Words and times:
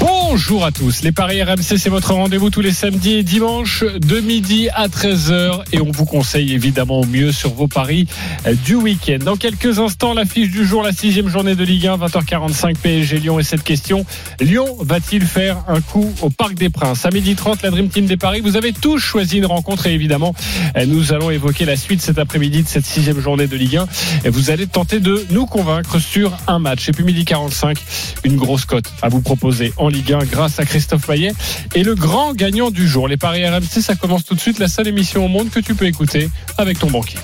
Bonjour 0.00 0.64
à 0.64 0.70
tous, 0.70 1.02
les 1.02 1.10
Paris 1.10 1.42
RMC, 1.42 1.76
c'est 1.78 1.88
votre 1.88 2.12
rendez-vous 2.12 2.50
tous 2.50 2.60
les 2.60 2.70
samedis 2.70 3.14
et 3.14 3.22
dimanches 3.24 3.82
de 3.82 4.20
midi 4.20 4.68
à 4.72 4.86
13h 4.86 5.62
et 5.72 5.80
on 5.80 5.90
vous 5.90 6.04
conseille 6.04 6.52
évidemment 6.52 7.00
au 7.00 7.06
mieux 7.06 7.32
sur 7.32 7.52
vos 7.52 7.66
paris 7.66 8.06
euh, 8.46 8.54
du 8.64 8.76
week-end. 8.76 9.18
Dans 9.24 9.34
quelques 9.36 9.80
instants, 9.80 10.14
l'affiche 10.14 10.50
du 10.50 10.64
jour, 10.64 10.84
la 10.84 10.92
sixième 10.92 11.28
journée 11.28 11.56
de 11.56 11.64
Ligue 11.64 11.88
1, 11.88 11.96
20h45 11.96 12.76
PSG 12.76 13.18
Lyon 13.18 13.40
et 13.40 13.42
cette 13.42 13.64
question, 13.64 14.04
Lyon 14.38 14.76
va-t-il 14.78 15.24
faire 15.24 15.64
un 15.66 15.80
coup 15.80 16.12
au 16.22 16.30
Parc 16.30 16.54
des 16.54 16.68
Princes? 16.68 17.04
À 17.04 17.10
midi 17.10 17.34
30, 17.34 17.62
la 17.62 17.70
Dream 17.70 17.88
Team 17.88 18.06
des 18.06 18.16
Paris, 18.16 18.40
vous 18.40 18.56
avez 18.56 18.72
tous 18.72 18.98
choisi 18.98 19.38
une 19.38 19.46
rencontre 19.46 19.88
et 19.88 19.94
évidemment, 19.94 20.34
euh, 20.76 20.86
nous 20.86 21.12
allons 21.12 21.30
évoquer 21.30 21.64
la 21.64 21.76
suite 21.76 22.00
cet 22.00 22.18
après-midi 22.18 22.62
de 22.62 22.68
cette 22.68 22.86
sixième 22.86 23.18
journée 23.18 23.48
de 23.48 23.56
Ligue 23.56 23.78
1 23.78 23.88
et 24.26 24.28
vous 24.28 24.50
allez 24.50 24.68
tenter 24.68 25.00
de 25.00 25.26
nous 25.30 25.46
convaincre 25.46 25.98
sur 25.98 26.36
un 26.46 26.60
match. 26.60 26.88
Et 26.88 26.92
puis 26.92 27.02
midi 27.02 27.24
45, 27.24 27.76
une 28.22 28.36
grosse 28.36 28.64
cote 28.64 28.92
à 29.02 29.08
vous 29.08 29.20
proposer 29.20 29.72
Ligue 29.88 30.12
1 30.12 30.18
grâce 30.26 30.58
à 30.58 30.64
Christophe 30.64 31.06
Payet 31.06 31.32
et 31.74 31.82
le 31.82 31.94
grand 31.94 32.34
gagnant 32.34 32.70
du 32.70 32.86
jour. 32.88 33.08
Les 33.08 33.16
paris 33.16 33.46
RMC, 33.48 33.80
ça 33.80 33.94
commence 33.94 34.24
tout 34.24 34.34
de 34.34 34.40
suite, 34.40 34.58
la 34.58 34.68
seule 34.68 34.88
émission 34.88 35.24
au 35.24 35.28
monde 35.28 35.50
que 35.50 35.60
tu 35.60 35.74
peux 35.74 35.86
écouter 35.86 36.30
avec 36.56 36.78
ton 36.78 36.90
banquier. 36.90 37.18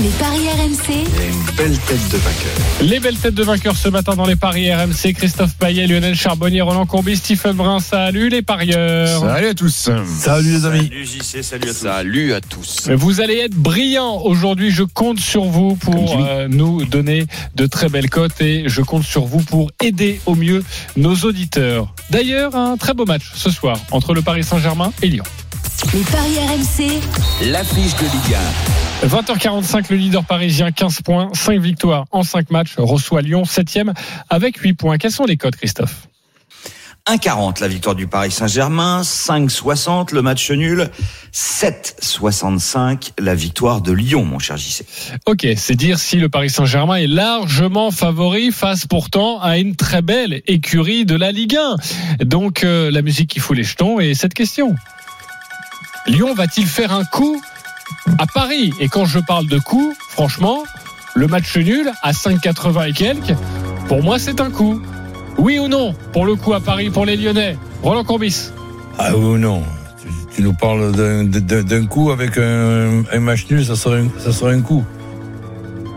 Les 0.00 0.08
paris 0.10 0.48
RMC, 0.48 0.94
une 0.94 1.56
belle 1.56 1.76
tête 1.78 2.08
de 2.10 2.16
vainqueur. 2.18 2.52
Les 2.82 3.00
belles 3.00 3.16
têtes 3.16 3.34
de 3.34 3.42
vainqueurs 3.42 3.76
ce 3.76 3.88
matin 3.88 4.14
dans 4.14 4.26
les 4.26 4.36
paris 4.36 4.72
RMC, 4.72 5.12
Christophe 5.14 5.56
Payet, 5.56 5.86
Lionel 5.86 6.14
Charbonnier, 6.14 6.60
Roland 6.62 6.86
Courbis, 6.86 7.16
Stephen 7.16 7.52
Brun. 7.52 7.80
Salut 7.80 8.28
les 8.28 8.42
parieurs. 8.42 9.20
Salut 9.20 9.48
à 9.48 9.54
tous. 9.54 9.90
Salut 10.06 10.52
les 10.52 10.64
amis. 10.66 10.88
Salut 10.88 11.04
JC, 11.04 11.42
salut 11.42 11.68
à 11.68 11.72
tous. 11.72 11.82
Salut 11.82 12.32
à 12.32 12.40
tous. 12.40 12.90
Vous 12.90 13.20
allez 13.20 13.38
être 13.38 13.54
brillants 13.54 14.22
aujourd'hui. 14.22 14.70
Je 14.70 14.84
compte 14.84 15.18
sur 15.18 15.44
vous 15.44 15.74
pour 15.76 16.16
euh, 16.24 16.46
nous 16.48 16.84
donner 16.84 17.26
de 17.56 17.66
très 17.66 17.88
belles 17.88 18.10
cotes 18.10 18.40
et 18.40 18.64
je 18.68 18.82
compte 18.82 19.04
sur 19.04 19.24
vous 19.24 19.40
pour 19.40 19.70
aider 19.82 20.20
au 20.26 20.34
mieux 20.34 20.62
nos 20.96 21.14
auditeurs. 21.16 21.92
D'ailleurs, 22.10 22.56
un 22.56 22.76
très 22.76 22.94
beau 22.94 23.04
match 23.04 23.30
ce 23.34 23.50
soir 23.50 23.76
entre 23.90 24.14
le 24.14 24.22
Paris 24.22 24.42
Saint-Germain 24.42 24.92
et 25.02 25.08
Lyon. 25.08 25.24
les 25.92 26.00
paris 26.00 26.38
RMC, 26.38 27.00
L'affiche 27.50 27.94
de 27.96 28.04
Ligue 28.04 28.36
20h45, 29.04 29.86
le 29.90 29.96
leader 29.96 30.24
parisien, 30.24 30.72
15 30.72 31.02
points, 31.02 31.28
5 31.34 31.60
victoires 31.60 32.06
en 32.10 32.22
5 32.22 32.50
matchs, 32.50 32.74
reçoit 32.78 33.22
Lyon, 33.22 33.42
7e 33.42 33.92
avec 34.30 34.56
8 34.56 34.72
points. 34.72 34.98
Quels 34.98 35.12
sont 35.12 35.24
les 35.24 35.36
codes, 35.36 35.54
Christophe? 35.54 36.08
1,40 37.08 37.62
la 37.62 37.68
victoire 37.68 37.94
du 37.94 38.06
Paris 38.06 38.30
Saint-Germain, 38.30 39.00
5,60 39.00 40.12
le 40.12 40.20
match 40.20 40.50
nul, 40.50 40.90
7,65 41.32 43.12
la 43.18 43.34
victoire 43.34 43.80
de 43.80 43.92
Lyon, 43.92 44.26
mon 44.26 44.38
cher 44.38 44.58
JC. 44.58 44.84
Ok, 45.24 45.46
c'est 45.56 45.74
dire 45.74 45.98
si 45.98 46.16
le 46.16 46.28
Paris 46.28 46.50
Saint-Germain 46.50 46.96
est 46.96 47.06
largement 47.06 47.90
favori 47.90 48.52
face 48.52 48.84
pourtant 48.84 49.40
à 49.40 49.56
une 49.56 49.74
très 49.74 50.02
belle 50.02 50.42
écurie 50.46 51.06
de 51.06 51.16
la 51.16 51.32
Ligue 51.32 51.56
1. 51.56 52.24
Donc 52.26 52.62
euh, 52.62 52.90
la 52.90 53.00
musique 53.00 53.30
qui 53.30 53.38
fout 53.40 53.56
les 53.56 53.64
jetons 53.64 54.00
et 54.00 54.12
cette 54.12 54.34
question. 54.34 54.74
Lyon 56.06 56.34
va-t-il 56.34 56.66
faire 56.66 56.92
un 56.92 57.06
coup 57.06 57.40
à 58.18 58.26
Paris? 58.26 58.74
Et 58.80 58.88
quand 58.88 59.06
je 59.06 59.18
parle 59.18 59.46
de 59.46 59.58
coup, 59.58 59.94
franchement, 60.10 60.62
le 61.14 61.26
match 61.26 61.56
nul 61.56 61.90
à 62.02 62.12
5,80 62.12 62.90
et 62.90 62.92
quelques, 62.92 63.34
pour 63.88 64.02
moi 64.02 64.18
c'est 64.18 64.42
un 64.42 64.50
coup. 64.50 64.82
Oui 65.38 65.58
ou 65.58 65.68
non 65.68 65.94
Pour 66.12 66.26
le 66.26 66.34
coup 66.34 66.52
à 66.52 66.60
Paris 66.60 66.90
pour 66.90 67.04
les 67.06 67.16
Lyonnais? 67.16 67.56
Roland 67.82 68.04
Courbis. 68.04 68.50
Ah 68.98 69.16
oui 69.16 69.24
ou 69.24 69.38
non 69.38 69.62
tu, 70.00 70.08
tu 70.36 70.42
nous 70.42 70.52
parles 70.52 70.92
d'un- 70.92 71.86
coup 71.86 72.10
avec 72.10 72.36
un, 72.38 73.04
un 73.12 73.20
match 73.20 73.46
nul, 73.50 73.64
ça 73.64 73.76
serait 73.76 74.00
un, 74.00 74.08
ça 74.18 74.32
serait 74.32 74.54
un 74.54 74.60
coup. 74.60 74.84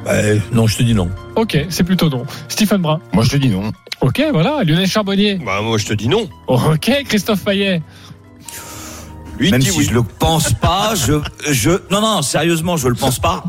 Bah, 0.06 0.14
non, 0.52 0.66
je 0.68 0.78
te 0.78 0.84
dis 0.84 0.94
non. 0.96 1.10
Ok, 1.36 1.58
c'est 1.70 1.84
plutôt 1.84 2.10
non. 2.10 2.26
Stephen 2.48 2.82
Brun. 2.82 3.00
Moi, 3.14 3.24
je 3.24 3.30
te 3.30 3.38
dis 3.38 3.50
non. 3.50 3.72
Ok, 4.02 4.22
voilà. 4.32 4.64
Lionel 4.64 4.88
Charbonnier. 4.88 5.36
Bah, 5.46 5.62
moi, 5.62 5.78
je 5.78 5.86
te 5.86 5.94
dis 5.94 6.08
non. 6.08 6.28
Ok, 6.48 6.92
Christophe 7.08 7.44
Payet. 7.44 7.82
Lui, 9.38 9.52
Même 9.52 9.62
si 9.62 9.78
oui. 9.78 9.86
je 9.86 9.94
le 9.94 10.02
pense 10.04 10.54
pas, 10.54 10.94
je, 10.96 11.14
je, 11.52 11.70
non, 11.92 12.02
non, 12.02 12.22
sérieusement, 12.24 12.78
je 12.78 12.88
le 12.88 12.96
pense 12.96 13.20
pas. 13.20 13.44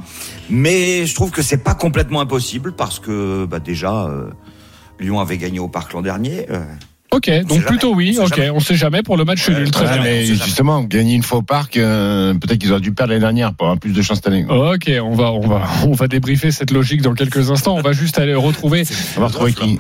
Mais 0.51 1.07
je 1.07 1.15
trouve 1.15 1.31
que 1.31 1.41
c'est 1.43 1.63
pas 1.65 1.75
complètement 1.75 2.21
impossible 2.21 2.73
parce 2.75 2.99
que, 2.99 3.47
bah, 3.47 3.59
déjà, 3.61 4.05
euh, 4.05 4.29
Lyon 5.03 5.21
avait 5.21 5.39
gagné 5.39 5.59
au 5.59 5.69
Parc 5.69 5.93
l'an 5.93 6.03
dernier. 6.03 6.47
euh, 6.51 6.65
Ok, 7.15 7.29
donc 7.29 7.49
jamais. 7.51 7.63
plutôt 7.67 7.95
oui. 7.95 8.17
On 8.19 8.25
Ok, 8.25 8.37
jamais. 8.37 8.49
on 8.51 8.59
sait 8.61 8.75
jamais 8.75 9.03
pour 9.03 9.19
le 9.19 9.27
match 9.27 9.47
nul. 9.51 9.71
Très 9.71 9.85
Ouais, 9.85 9.93
bien. 9.95 10.03
mais 10.03 10.25
justement, 10.25 10.83
gagner 10.83 11.15
une 11.15 11.23
fois 11.23 11.39
au 11.39 11.43
parc, 11.43 11.77
euh, 11.77 12.33
peut-être 12.33 12.59
qu'ils 12.59 12.73
auraient 12.73 12.81
dû 12.81 12.93
perdre 12.93 13.11
l'année 13.11 13.21
dernière 13.21 13.53
pour 13.53 13.67
avoir 13.67 13.79
plus 13.79 13.93
de 13.93 14.01
chance 14.01 14.17
cette 14.17 14.29
année. 14.29 14.47
Ok, 14.49 14.91
on 15.03 15.15
va, 15.15 15.31
on 15.33 15.47
va, 15.47 15.63
on 15.87 15.93
va 15.93 16.09
débriefer 16.09 16.51
cette 16.51 16.71
logique 16.71 17.03
dans 17.03 17.13
quelques 17.13 17.51
instants. 17.51 17.77
On 17.77 17.83
va 17.83 17.93
juste 17.93 18.19
aller 18.19 18.33
retrouver. 18.35 18.85
On 19.19 19.21
va 19.21 19.27
retrouver 19.27 19.53
qui 19.53 19.79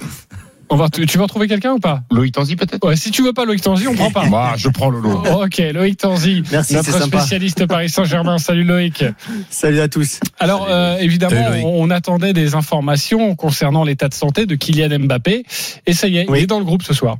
On 0.72 0.76
va, 0.76 0.88
tu 0.88 1.18
vas 1.18 1.24
retrouver 1.24 1.48
quelqu'un 1.48 1.72
ou 1.72 1.78
pas 1.78 2.00
Loïc 2.10 2.32
Tanzi, 2.32 2.56
peut-être 2.56 2.82
Ouais, 2.86 2.96
si 2.96 3.10
tu 3.10 3.22
veux 3.22 3.34
pas 3.34 3.44
Loïc 3.44 3.60
Tanzi, 3.60 3.86
on 3.88 3.94
prend 3.94 4.10
pas. 4.10 4.26
Bah, 4.30 4.54
je 4.56 4.70
prends 4.70 4.88
Lolo. 4.88 5.22
Ok, 5.44 5.58
Loïc 5.74 5.98
Tanzi, 5.98 6.42
Merci, 6.50 6.74
notre 6.76 6.90
sympa. 6.92 7.18
spécialiste 7.18 7.66
Paris 7.66 7.90
Saint-Germain. 7.90 8.38
Salut 8.38 8.64
Loïc. 8.64 9.04
Salut 9.50 9.80
à 9.80 9.88
tous. 9.88 10.20
Alors 10.38 10.66
euh, 10.70 10.96
évidemment, 10.98 11.36
on 11.64 11.90
attendait 11.90 12.32
des 12.32 12.54
informations 12.54 13.34
concernant 13.36 13.84
l'état 13.84 14.08
de 14.08 14.14
santé 14.14 14.46
de 14.46 14.54
Kylian 14.54 14.98
Mbappé, 15.00 15.44
et 15.86 15.92
ça 15.92 16.08
y 16.08 16.16
est, 16.18 16.30
Oui. 16.30 16.38
il 16.40 16.42
est 16.44 16.46
dans 16.46 16.58
le 16.58 16.64
groupe 16.64 16.82
ce 16.82 16.94
soir. 16.94 17.18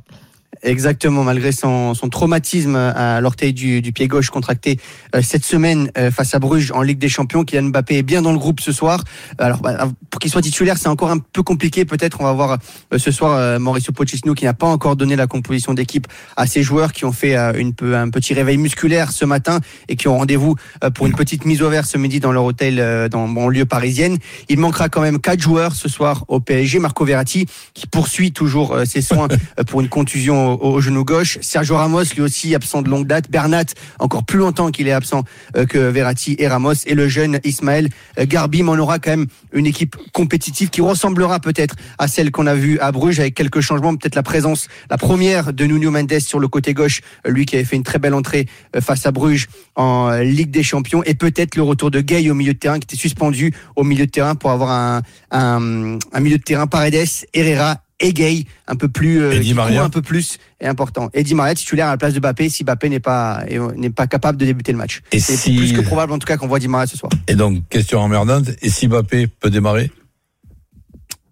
Exactement, 0.63 1.23
malgré 1.23 1.51
son, 1.51 1.93
son 1.93 2.09
traumatisme 2.09 2.75
à 2.75 3.19
l'orteil 3.21 3.53
du, 3.53 3.81
du 3.81 3.91
pied 3.91 4.07
gauche 4.07 4.29
contracté 4.29 4.79
euh, 5.13 5.21
cette 5.21 5.45
semaine 5.45 5.91
euh, 5.97 6.09
face 6.09 6.33
à 6.33 6.39
Bruges 6.39 6.71
en 6.71 6.81
Ligue 6.81 6.99
des 6.99 7.09
Champions, 7.09 7.43
Kylian 7.43 7.69
Mbappé 7.69 7.97
est 7.97 8.03
bien 8.03 8.21
dans 8.21 8.31
le 8.31 8.37
groupe 8.37 8.61
ce 8.61 8.71
soir. 8.71 9.03
Alors, 9.37 9.59
bah, 9.59 9.89
pour 10.09 10.19
qu'il 10.19 10.31
soit 10.31 10.41
titulaire, 10.41 10.77
c'est 10.77 10.87
encore 10.87 11.11
un 11.11 11.19
peu 11.19 11.43
compliqué. 11.43 11.85
Peut-être, 11.85 12.21
on 12.21 12.23
va 12.23 12.33
voir 12.33 12.57
euh, 12.93 12.97
ce 12.97 13.11
soir 13.11 13.33
euh, 13.37 13.59
Mauricio 13.59 13.91
Pochettino 13.93 14.33
qui 14.33 14.45
n'a 14.45 14.53
pas 14.53 14.67
encore 14.67 14.95
donné 14.95 15.15
la 15.15 15.27
composition 15.27 15.73
d'équipe 15.73 16.07
à 16.37 16.47
ses 16.47 16.63
joueurs 16.63 16.93
qui 16.93 17.05
ont 17.05 17.11
fait 17.11 17.35
euh, 17.35 17.53
une, 17.53 17.73
un 17.93 18.09
petit 18.09 18.33
réveil 18.33 18.57
musculaire 18.57 19.11
ce 19.11 19.25
matin 19.25 19.59
et 19.87 19.95
qui 19.95 20.07
ont 20.07 20.17
rendez-vous 20.17 20.55
euh, 20.83 20.89
pour 20.89 21.07
une 21.07 21.13
petite 21.13 21.45
mise 21.45 21.61
au 21.61 21.69
vert 21.69 21.85
ce 21.85 21.97
midi 21.97 22.19
dans 22.19 22.31
leur 22.31 22.43
hôtel 22.43 22.79
euh, 22.79 23.09
dans 23.09 23.27
banlieue 23.27 23.65
parisienne. 23.65 24.17
Il 24.49 24.59
manquera 24.59 24.89
quand 24.89 25.01
même 25.01 25.19
quatre 25.19 25.41
joueurs 25.41 25.75
ce 25.75 25.89
soir 25.89 26.25
au 26.27 26.39
PSG. 26.39 26.79
Marco 26.79 27.05
Verratti 27.05 27.45
qui 27.73 27.87
poursuit 27.87 28.31
toujours 28.31 28.73
euh, 28.73 28.85
ses 28.85 29.01
soins 29.01 29.27
euh, 29.59 29.63
pour 29.63 29.81
une 29.81 29.89
contusion 29.89 30.52
au, 30.53 30.73
au 30.73 30.81
genou 30.81 31.03
gauche. 31.03 31.37
Sergio 31.41 31.75
Ramos, 31.75 32.03
lui 32.15 32.21
aussi 32.21 32.55
absent 32.55 32.81
de 32.81 32.89
longue 32.89 33.07
date. 33.07 33.29
Bernat, 33.29 33.65
encore 33.99 34.23
plus 34.25 34.39
longtemps 34.39 34.71
qu'il 34.71 34.87
est 34.87 34.91
absent 34.91 35.23
euh, 35.55 35.65
que 35.65 35.77
Verratti 35.77 36.35
et 36.39 36.47
Ramos. 36.47 36.73
Et 36.85 36.95
le 36.95 37.07
jeune 37.07 37.39
Ismaël 37.43 37.89
euh, 38.19 38.25
Garbi. 38.27 38.63
Mais 38.63 38.69
on 38.69 38.79
aura 38.79 38.99
quand 38.99 39.11
même 39.11 39.27
une 39.51 39.65
équipe 39.65 39.95
compétitive 40.13 40.69
qui 40.69 40.81
ressemblera 40.81 41.39
peut-être 41.39 41.75
à 41.97 42.07
celle 42.07 42.31
qu'on 42.31 42.47
a 42.47 42.55
vue 42.55 42.79
à 42.79 42.91
Bruges 42.91 43.19
avec 43.19 43.35
quelques 43.35 43.61
changements. 43.61 43.95
Peut-être 43.95 44.15
la 44.15 44.23
présence, 44.23 44.67
la 44.89 44.97
première 44.97 45.53
de 45.53 45.65
Nuno 45.65 45.91
Mendes 45.91 46.19
sur 46.19 46.39
le 46.39 46.47
côté 46.47 46.73
gauche, 46.73 47.01
euh, 47.27 47.31
lui 47.31 47.45
qui 47.45 47.55
avait 47.55 47.65
fait 47.65 47.75
une 47.75 47.83
très 47.83 47.99
belle 47.99 48.13
entrée 48.13 48.47
face 48.79 49.05
à 49.05 49.11
Bruges 49.11 49.47
en 49.75 50.11
Ligue 50.17 50.51
des 50.51 50.63
Champions. 50.63 51.03
Et 51.03 51.13
peut-être 51.13 51.55
le 51.55 51.63
retour 51.63 51.91
de 51.91 52.01
Gay 52.01 52.29
au 52.29 52.33
milieu 52.33 52.53
de 52.53 52.59
terrain 52.59 52.79
qui 52.79 52.85
était 52.85 52.97
suspendu 52.97 53.53
au 53.75 53.83
milieu 53.83 54.05
de 54.05 54.11
terrain 54.11 54.35
pour 54.35 54.51
avoir 54.51 54.71
un, 54.71 55.01
un, 55.31 55.97
un 56.11 56.19
milieu 56.19 56.37
de 56.37 56.43
terrain 56.43 56.67
Paredes, 56.67 57.07
Herrera 57.33 57.82
et 57.99 58.11
Gay 58.13 58.45
un 58.67 58.75
peu 58.75 58.87
plus 58.89 59.21
euh, 59.21 59.39
qui 59.39 59.53
un 59.57 59.89
peu 59.89 60.01
plus 60.01 60.37
et 60.59 60.67
important. 60.67 61.09
Et 61.13 61.23
Di 61.23 61.35
Maria 61.35 61.53
titulaire 61.55 61.87
à 61.87 61.91
la 61.91 61.97
place 61.97 62.13
de 62.13 62.19
Bappé 62.19 62.49
si 62.49 62.63
Bappé 62.63 62.89
n'est 62.89 62.99
pas 62.99 63.43
est- 63.47 63.59
n'est 63.77 63.89
pas 63.89 64.07
capable 64.07 64.37
de 64.37 64.45
débuter 64.45 64.71
le 64.71 64.77
match. 64.77 65.01
Et 65.11 65.19
C'est 65.19 65.35
si- 65.37 65.55
plus 65.55 65.73
que 65.73 65.81
probable 65.81 66.11
en 66.13 66.19
tout 66.19 66.25
cas 66.27 66.37
qu'on 66.37 66.47
voit 66.47 66.59
Di 66.59 66.67
Maria 66.67 66.87
ce 66.87 66.97
soir. 66.97 67.11
Et 67.27 67.35
donc, 67.35 67.67
question 67.69 67.99
emmerdante. 67.99 68.49
Et 68.61 68.69
si 68.69 68.87
Mbappé 68.87 69.27
peut 69.27 69.49
démarrer? 69.49 69.91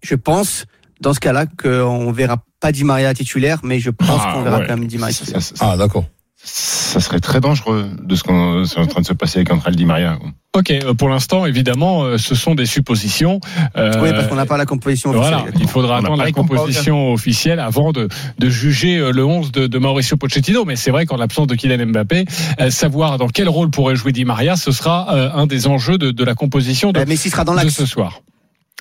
Je 0.04 0.16
pense 0.16 0.66
dans 1.00 1.14
ce 1.14 1.20
cas-là 1.20 1.46
qu'on 1.46 2.12
verra 2.12 2.44
pas 2.60 2.72
Di 2.72 2.84
Maria 2.84 3.14
titulaire, 3.14 3.60
mais 3.64 3.80
je 3.80 3.90
pense 3.90 4.22
Ah, 4.24 4.34
qu'on 4.34 4.44
verra 4.44 4.60
ouais. 4.60 4.68
quand 4.68 4.78
même 4.78 4.88
Di 4.88 4.98
Maria 4.98 5.14
Ça, 5.14 5.20
titulaire. 5.22 5.42
ça- 5.44 5.56
ça- 5.56 5.72
Ah, 5.72 5.78
d'accord. 5.78 6.06
Ça 6.44 7.00
serait 7.00 7.20
très 7.20 7.40
dangereux 7.40 7.90
de 8.02 8.16
ce 8.16 8.24
qu'on 8.24 8.64
est 8.64 8.78
en 8.78 8.86
train 8.88 9.02
de 9.02 9.06
se 9.06 9.14
passer 9.14 9.40
avec 9.40 9.52
André 9.52 9.72
Di 9.72 9.86
Maria. 9.86 10.18
Ok, 10.54 10.72
euh, 10.72 10.94
pour 10.94 11.08
l'instant, 11.08 11.46
évidemment, 11.46 12.04
euh, 12.04 12.18
ce 12.18 12.36
sont 12.36 12.56
des 12.56 12.66
suppositions. 12.66 13.40
Euh, 13.78 13.94
Oui, 14.02 14.10
parce 14.12 14.28
qu'on 14.28 14.36
n'a 14.36 14.46
pas 14.46 14.58
la 14.58 14.66
composition 14.66 15.12
officielle. 15.12 15.38
Voilà, 15.38 15.52
il 15.60 15.68
faudra 15.68 15.96
On 15.96 16.04
attendre 16.04 16.24
la 16.24 16.32
composition 16.32 17.14
officielle 17.14 17.60
avant 17.60 17.92
de, 17.92 18.10
de 18.40 18.50
juger 18.50 19.12
le 19.14 19.24
11 19.24 19.52
de, 19.52 19.68
de 19.68 19.80
Mauricio 19.80 20.18
Pochettino. 20.18 20.66
Mais 20.66 20.76
c'est 20.76 20.92
vrai 20.92 21.06
qu'en 21.06 21.16
l'absence 21.18 21.48
de 21.48 21.56
Kylian 21.56 21.86
Mbappé, 21.88 22.26
euh, 22.60 22.70
savoir 22.70 23.18
dans 23.18 23.30
quel 23.30 23.48
rôle 23.48 23.70
pourrait 23.70 23.96
jouer 23.96 24.12
Di 24.12 24.26
Maria, 24.26 24.56
ce 24.56 24.72
sera 24.72 25.14
euh, 25.14 25.30
un 25.34 25.48
des 25.48 25.68
enjeux 25.68 25.98
de, 25.98 26.12
de 26.12 26.24
la 26.24 26.36
composition 26.36 26.92
de, 26.92 27.00
Messi 27.06 27.30
sera 27.30 27.46
dans 27.46 27.54
de 27.54 27.58
l'axe. 27.58 27.74
ce 27.74 27.86
soir. 27.86 28.22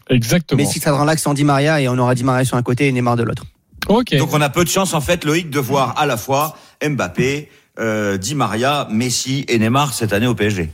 Exactement. 0.08 0.60
Messi 0.60 0.80
sera 0.80 0.96
dans 0.96 1.04
l'axe 1.04 1.26
en 1.26 1.34
Di 1.34 1.44
Maria 1.44 1.80
et 1.80 1.88
on 1.88 1.98
aura 1.98 2.14
Di 2.14 2.24
Maria 2.24 2.44
sur 2.44 2.56
un 2.56 2.62
côté 2.62 2.88
et 2.88 2.92
Neymar 2.92 3.16
de 3.16 3.22
l'autre. 3.22 3.44
Donc 4.18 4.32
on 4.32 4.40
a 4.40 4.48
peu 4.48 4.64
de 4.64 4.68
chance 4.68 4.94
en 4.94 5.00
fait, 5.00 5.24
Loïc, 5.24 5.50
de 5.50 5.58
voir 5.58 5.94
à 5.98 6.06
la 6.06 6.16
fois 6.16 6.56
Mbappé, 6.82 7.48
euh, 7.78 8.16
Di 8.16 8.34
Maria, 8.34 8.86
Messi 8.90 9.44
et 9.48 9.58
Neymar 9.58 9.92
cette 9.94 10.12
année 10.12 10.26
au 10.26 10.34
PSG. 10.34 10.70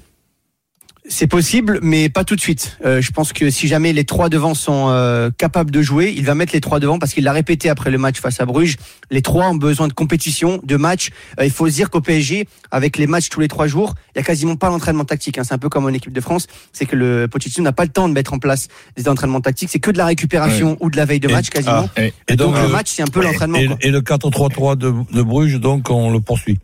C'est 1.08 1.28
possible, 1.28 1.78
mais 1.82 2.08
pas 2.08 2.24
tout 2.24 2.34
de 2.34 2.40
suite. 2.40 2.78
Euh, 2.84 3.00
je 3.00 3.12
pense 3.12 3.32
que 3.32 3.48
si 3.48 3.68
jamais 3.68 3.92
les 3.92 4.04
trois 4.04 4.28
devant 4.28 4.54
sont 4.54 4.88
euh, 4.88 5.30
capables 5.38 5.70
de 5.70 5.80
jouer, 5.80 6.12
il 6.16 6.24
va 6.24 6.34
mettre 6.34 6.52
les 6.52 6.60
trois 6.60 6.80
devant 6.80 6.98
parce 6.98 7.14
qu'il 7.14 7.22
l'a 7.22 7.32
répété 7.32 7.68
après 7.68 7.90
le 7.92 7.98
match 7.98 8.20
face 8.20 8.40
à 8.40 8.44
Bruges. 8.44 8.76
Les 9.12 9.22
trois 9.22 9.48
ont 9.48 9.54
besoin 9.54 9.86
de 9.86 9.92
compétition, 9.92 10.60
de 10.64 10.76
match. 10.76 11.10
Euh, 11.38 11.44
il 11.44 11.52
faut 11.52 11.68
se 11.68 11.74
dire 11.74 11.90
qu'au 11.90 12.00
PSG, 12.00 12.48
avec 12.72 12.98
les 12.98 13.06
matchs 13.06 13.28
tous 13.28 13.38
les 13.38 13.46
trois 13.46 13.68
jours, 13.68 13.94
il 14.14 14.18
y 14.18 14.20
a 14.20 14.24
quasiment 14.24 14.56
pas 14.56 14.68
d'entraînement 14.68 15.04
tactique. 15.04 15.38
hein. 15.38 15.44
C'est 15.44 15.54
un 15.54 15.58
peu 15.58 15.68
comme 15.68 15.84
en 15.84 15.90
équipe 15.90 16.12
de 16.12 16.20
France, 16.20 16.48
c'est 16.72 16.86
que 16.86 16.96
le 16.96 17.28
Pochettino 17.28 17.62
n'a 17.62 17.72
pas 17.72 17.84
le 17.84 17.90
temps 17.90 18.08
de 18.08 18.14
mettre 18.14 18.34
en 18.34 18.38
place 18.40 18.66
des 18.96 19.08
entraînements 19.08 19.40
tactiques. 19.40 19.68
C'est 19.70 19.78
que 19.78 19.92
de 19.92 19.98
la 19.98 20.06
récupération 20.06 20.76
ou 20.80 20.90
de 20.90 20.96
la 20.96 21.04
veille 21.04 21.20
de 21.20 21.28
Et- 21.28 21.32
match 21.32 21.50
quasiment. 21.50 21.88
Et, 21.96 22.12
Et, 22.28 22.34
donc, 22.36 22.48
donc, 22.54 22.56
le 22.62 22.68
euh, 22.68 22.72
match, 22.72 22.88
c'est 22.90 23.02
un 23.02 23.06
peu 23.06 23.22
l'entraînement. 23.22 23.58
Et, 23.80 23.90
le 23.90 24.00
4-3-3 24.00 24.76
de, 24.76 24.92
de 25.12 25.22
Bruges, 25.22 25.60
donc 25.60 25.88
on 25.88 26.10
le 26.10 26.20
poursuit. 26.20 26.58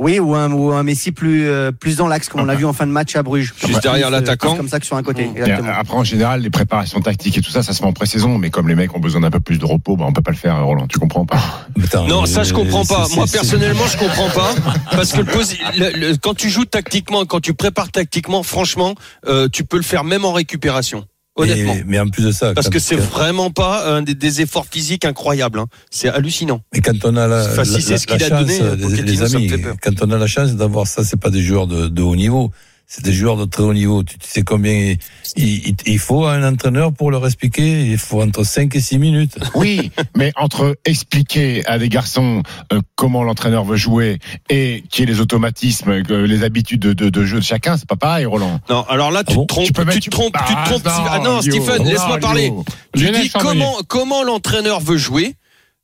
Oui, 0.00 0.20
ou 0.20 0.34
un, 0.36 0.52
ou 0.52 0.70
un 0.72 0.84
Messi 0.84 1.10
plus 1.10 1.48
euh, 1.48 1.72
plus 1.72 1.96
dans 1.96 2.06
l'axe, 2.06 2.28
comme 2.28 2.40
on 2.42 2.44
l'a 2.44 2.54
vu 2.54 2.64
en 2.64 2.72
fin 2.72 2.86
de 2.86 2.92
match 2.92 3.16
à 3.16 3.24
Bruges. 3.24 3.52
Juste 3.66 3.82
derrière 3.82 4.06
euh, 4.06 4.10
l'attaquant. 4.10 4.56
Comme 4.56 4.68
ça 4.68 4.78
que 4.78 4.86
sur 4.86 4.96
un 4.96 5.02
côté. 5.02 5.24
Exactement. 5.24 5.72
après, 5.76 5.96
en 5.96 6.04
général, 6.04 6.40
les 6.42 6.50
préparations 6.50 7.00
tactiques 7.00 7.36
et 7.36 7.42
tout 7.42 7.50
ça, 7.50 7.64
ça 7.64 7.72
se 7.72 7.80
fait 7.80 7.84
en 7.84 7.92
pré-saison. 7.92 8.38
Mais 8.38 8.50
comme 8.50 8.68
les 8.68 8.76
mecs 8.76 8.94
ont 8.94 9.00
besoin 9.00 9.20
d'un 9.22 9.30
peu 9.30 9.40
plus 9.40 9.58
de 9.58 9.64
repos, 9.64 9.96
bah, 9.96 10.04
on 10.06 10.12
peut 10.12 10.22
pas 10.22 10.30
le 10.30 10.36
faire, 10.36 10.64
Roland. 10.64 10.86
Tu 10.86 10.98
comprends 11.00 11.26
pas? 11.26 11.40
Attends, 11.82 12.06
Non, 12.06 12.26
ça 12.26 12.44
je 12.44 12.54
comprends 12.54 12.84
pas. 12.84 13.06
Moi 13.16 13.24
personnellement, 13.30 13.86
je 13.86 13.96
comprends 13.98 14.30
pas 14.30 14.54
parce 14.92 15.12
que 15.12 15.18
le 15.18 15.24
posi- 15.24 15.58
le- 15.76 15.98
le- 16.10 16.16
quand 16.16 16.34
tu 16.34 16.48
joues 16.48 16.64
tactiquement, 16.64 17.24
quand 17.24 17.40
tu 17.40 17.54
prépares 17.54 17.90
tactiquement, 17.90 18.44
franchement, 18.44 18.94
euh, 19.26 19.48
tu 19.52 19.64
peux 19.64 19.76
le 19.78 19.82
faire 19.82 20.04
même 20.04 20.24
en 20.24 20.32
récupération. 20.32 21.06
Honnêtement. 21.38 21.74
Mais, 21.74 21.84
mais 21.86 21.98
en 22.00 22.08
plus 22.08 22.24
de 22.24 22.32
ça, 22.32 22.52
Parce 22.54 22.68
que 22.68 22.78
c'est 22.78 22.96
vraiment 22.96 23.50
pas 23.50 23.88
un 23.94 24.02
des, 24.02 24.14
des 24.14 24.40
efforts 24.40 24.66
physiques 24.70 25.04
incroyables. 25.04 25.58
hein. 25.60 25.66
C'est 25.90 26.08
hallucinant. 26.08 26.60
Mais 26.74 26.80
quand 26.80 27.04
on 27.04 27.16
a 27.16 27.26
la, 27.26 27.44
Enfin, 27.46 27.64
si 27.64 27.74
la- 27.74 27.80
c'est 27.80 27.98
ce 27.98 28.06
la 28.10 28.16
qu'il 28.16 28.24
a 28.24 28.28
chance, 28.28 28.58
donné, 28.58 28.76
les- 28.96 29.02
les, 29.02 29.22
amis, 29.34 29.50
quand 29.82 30.02
on 30.02 30.10
a 30.10 30.18
la 30.18 30.26
chance 30.26 30.54
d'avoir 30.56 30.86
ça, 30.86 31.04
c'est 31.04 31.18
pas 31.20 31.30
des 31.30 31.42
joueurs 31.42 31.66
de, 31.66 31.88
de 31.88 32.02
haut 32.02 32.16
niveau, 32.16 32.50
c'est 32.90 33.04
des 33.04 33.12
joueurs 33.12 33.36
de 33.36 33.44
très 33.44 33.62
haut 33.62 33.74
niveau. 33.74 34.02
Tu, 34.02 34.16
tu 34.18 34.26
sais 34.26 34.42
combien 34.42 34.72
il, 34.72 34.98
il- 35.36 35.74
il 35.86 35.98
faut 35.98 36.24
à 36.24 36.32
un 36.32 36.52
entraîneur 36.52 36.92
pour 36.92 37.10
leur 37.10 37.26
expliquer 37.26 37.82
Il 37.82 37.98
faut 37.98 38.22
entre 38.22 38.44
5 38.44 38.74
et 38.74 38.80
6 38.80 38.98
minutes. 38.98 39.38
Oui, 39.54 39.90
mais 40.16 40.32
entre 40.36 40.76
expliquer 40.86 41.66
à 41.66 41.78
des 41.78 41.88
garçons 41.88 42.42
euh, 42.72 42.80
comment 42.96 43.22
l'entraîneur 43.24 43.64
veut 43.64 43.76
jouer 43.76 44.18
et 44.48 44.82
qui 44.90 45.02
est 45.02 45.06
les 45.06 45.20
automatismes, 45.20 46.02
les 46.08 46.42
habitudes 46.44 46.80
de, 46.80 46.92
de, 46.94 47.10
de 47.10 47.24
jeu 47.24 47.38
de 47.40 47.44
chacun, 47.44 47.76
c'est 47.76 47.88
pas 47.88 47.96
pareil, 47.96 48.24
Roland. 48.24 48.58
Non, 48.70 48.84
alors 48.88 49.10
là, 49.10 49.22
tu 49.24 49.32
Ah 49.32 49.36
bon 49.36 49.42
te 49.44 49.48
trompes, 49.48 49.66
Tu 49.66 49.72
peux 49.72 49.82
tu, 49.82 49.86
mettre- 49.88 50.00
te 50.04 50.10
trompes, 50.10 50.32
tu 50.46 50.54
te 50.54 50.58
Ah, 50.58 50.64
trompes. 50.64 50.84
non, 50.86 50.92
ah 51.10 51.18
non, 51.18 51.42
Stephen, 51.42 51.84
laisse-moi 51.84 52.18
parler. 52.18 52.52
Tu 52.96 53.10
dis 53.10 53.28
comment 53.30 53.76
comment 53.86 54.22
l'entraîneur 54.22 54.80
veut 54.80 54.96
jouer. 54.96 55.34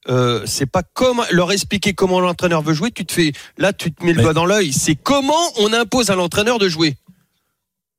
Euh, 0.09 0.43
c'est 0.45 0.67
pas 0.67 0.83
comme 0.83 1.23
leur 1.31 1.53
expliquer 1.53 1.95
comment 1.95 2.21
l'entraîneur 2.21 2.63
veut 2.63 2.75
jouer. 2.75 2.91
Tu 2.91 3.07
te 3.07 3.13
fais 3.13 3.33
là, 3.57 3.73
tu 3.73 3.93
te 3.93 4.05
mets 4.05 4.13
le 4.13 4.23
doigt 4.23 4.35
dans 4.35 4.47
l'œil. 4.47 4.73
C'est 4.73 4.97
comment 4.97 5.35
on 5.59 5.73
impose 5.73 6.11
à 6.11 6.15
l'entraîneur 6.15 6.59
de 6.59 6.69
jouer. 6.69 6.97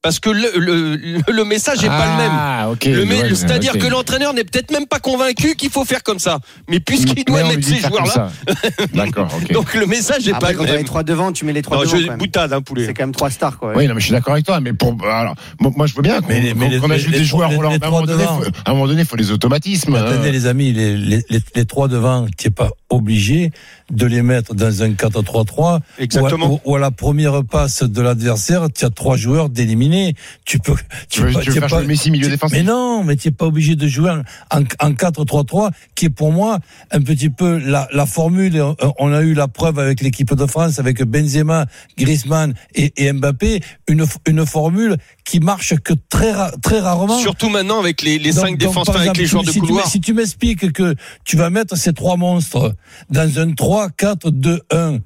Parce 0.05 0.19
que 0.19 0.29
le, 0.29 0.51
le, 0.59 1.19
le- 1.33 1.43
message 1.45 1.83
est 1.83 1.87
pas 1.87 2.05
le 2.11 2.17
même. 2.17 2.31
Ah. 2.31 2.67
Le 2.85 3.03
ouais, 3.05 3.33
C'est-à-dire 3.33 3.73
que 3.73 3.87
l'entraîneur 3.87 4.35
n'est 4.35 4.43
peut-être 4.43 4.69
même 4.71 4.85
pas 4.85 4.99
convaincu 4.99 5.55
qu'il 5.55 5.71
faut 5.71 5.83
faire 5.83 6.03
comme 6.03 6.19
ça. 6.19 6.37
Mais 6.69 6.79
puisqu'il 6.79 7.25
doit 7.25 7.41
on 7.43 7.47
mettre 7.47 7.67
ces 7.67 7.77
joueurs-là, 7.77 8.11
ça. 8.11 8.31
D'accord, 8.93 9.31
ok. 9.35 9.51
donc 9.51 9.73
le 9.73 9.87
message 9.87 10.27
est 10.27 10.33
Après, 10.33 10.49
pas 10.49 10.53
quand 10.53 10.61
le 10.61 10.67
t'as 10.67 10.71
les 10.73 10.77
même. 10.79 10.85
trois 10.85 11.01
devant, 11.01 11.31
tu 11.31 11.43
mets 11.43 11.53
les 11.53 11.63
trois 11.63 11.77
Non, 11.77 11.83
devant. 11.85 11.97
je 11.97 12.03
quand 12.03 12.09
même. 12.11 12.19
boutade, 12.19 12.53
hein, 12.53 12.61
poulet. 12.61 12.85
C'est 12.85 12.93
quand 12.93 13.03
même 13.03 13.15
trois 13.15 13.31
stars, 13.31 13.57
quoi. 13.57 13.73
Oui, 13.75 13.87
non, 13.87 13.95
mais 13.95 13.99
je 13.99 14.05
suis 14.05 14.13
d'accord 14.13 14.33
avec 14.33 14.45
toi, 14.45 14.59
mais 14.59 14.73
pour 14.73 14.95
alors, 15.07 15.33
moi, 15.59 15.87
je 15.87 15.95
veux 15.95 16.03
bien 16.03 16.21
qu'on 16.21 16.27
Mais 16.27 16.39
les- 16.39 16.53
mais 16.53 16.69
les- 16.69 16.77
qu'on 16.79 16.91
ajoute 16.91 17.07
les- 17.07 17.13
des 17.13 17.19
les 17.19 17.25
joueurs 17.25 17.49
les 17.49 17.55
À 17.55 17.59
un 17.59 17.61
moment 17.61 17.77
trois 17.79 18.05
donné, 18.05 18.23
devant. 18.23 18.41
faut- 18.41 18.49
à 18.65 18.69
un 18.69 18.73
moment 18.73 18.87
donné, 18.87 19.01
il 19.01 19.07
faut 19.07 19.15
les 19.15 19.31
automatismes. 19.31 19.95
Hein. 19.95 20.05
attendez 20.05 20.31
les 20.31 20.45
amis, 20.45 20.71
les, 20.71 20.95
les, 20.97 21.23
les, 21.29 21.39
les 21.55 21.65
trois 21.65 21.87
devant, 21.87 22.27
tu 22.37 22.47
n'es 22.47 22.51
pas 22.51 22.69
obligé 22.91 23.51
de 23.91 24.05
les 24.05 24.21
mettre 24.21 24.55
dans 24.55 24.81
un 24.83 24.89
4-3-3 24.91 25.79
Exactement. 25.99 26.45
Ou, 26.47 26.49
à, 26.49 26.53
ou- 26.53 26.59
ou 26.71 26.75
à 26.75 26.79
la 26.79 26.91
première 26.91 27.43
passe 27.43 27.83
de 27.83 28.01
l'adversaire, 28.01 28.67
tu 28.75 28.85
as 28.85 28.89
trois 28.89 29.15
joueurs 29.17 29.49
d'éliminer. 29.49 30.15
Tu 30.43 30.59
peux, 30.59 30.73
Tu 31.09 31.21
veux, 31.21 31.31
pas- 31.31 31.41
tu 31.41 31.49
veux 31.51 31.59
faire 31.59 31.69
pas- 31.69 31.77
jouer 31.79 31.87
Messi 31.87 32.09
milieu 32.11 32.27
défensif 32.29 32.57
Mais 32.57 32.63
non, 32.63 33.03
mais 33.03 33.15
tu 33.15 33.27
n'es 33.27 33.31
pas 33.31 33.45
obligé 33.45 33.75
de 33.75 33.87
jouer 33.87 34.11
en, 34.51 34.61
en 34.79 34.91
4-3-3, 34.93 35.71
qui 35.93 36.05
est 36.05 36.09
pour 36.09 36.31
moi 36.31 36.59
un 36.91 37.01
petit 37.01 37.29
peu 37.29 37.57
la, 37.59 37.87
la 37.93 38.05
formule. 38.05 38.61
On 38.99 39.13
a 39.13 39.21
eu 39.21 39.33
la 39.33 39.47
preuve 39.47 39.77
avec 39.79 40.01
l'équipe 40.01 40.33
de 40.33 40.45
France, 40.45 40.79
avec 40.79 41.03
Benzema, 41.03 41.65
Griezmann 41.97 42.53
et, 42.73 42.91
et 42.97 43.11
Mbappé, 43.13 43.61
une, 43.87 44.05
une 44.27 44.45
formule 44.45 44.97
qui 45.25 45.39
marche 45.39 45.75
que 45.83 45.93
très, 46.09 46.33
très 46.61 46.79
rarement. 46.79 47.17
Surtout 47.19 47.49
maintenant 47.49 47.79
avec 47.79 48.01
les, 48.03 48.19
les 48.19 48.31
Donc- 48.31 48.45
cinq 48.45 48.57
par 48.85 48.95
avec 48.95 49.01
exemple, 49.09 49.19
les 49.19 49.25
joueurs 49.25 49.43
si- 49.43 49.47
de 49.47 49.53
tu 49.53 49.59
couloir. 49.59 49.83
m- 49.85 49.89
si 49.91 49.99
tu 49.99 50.13
m'expliques 50.13 50.71
que 50.71 50.95
tu 51.23 51.35
vas 51.35 51.49
mettre 51.49 51.75
ces 51.75 51.93
trois 51.93 52.15
monstres 52.15 52.73
dans 53.09 53.39
un 53.39 53.51
3-4-2-1 53.51 54.99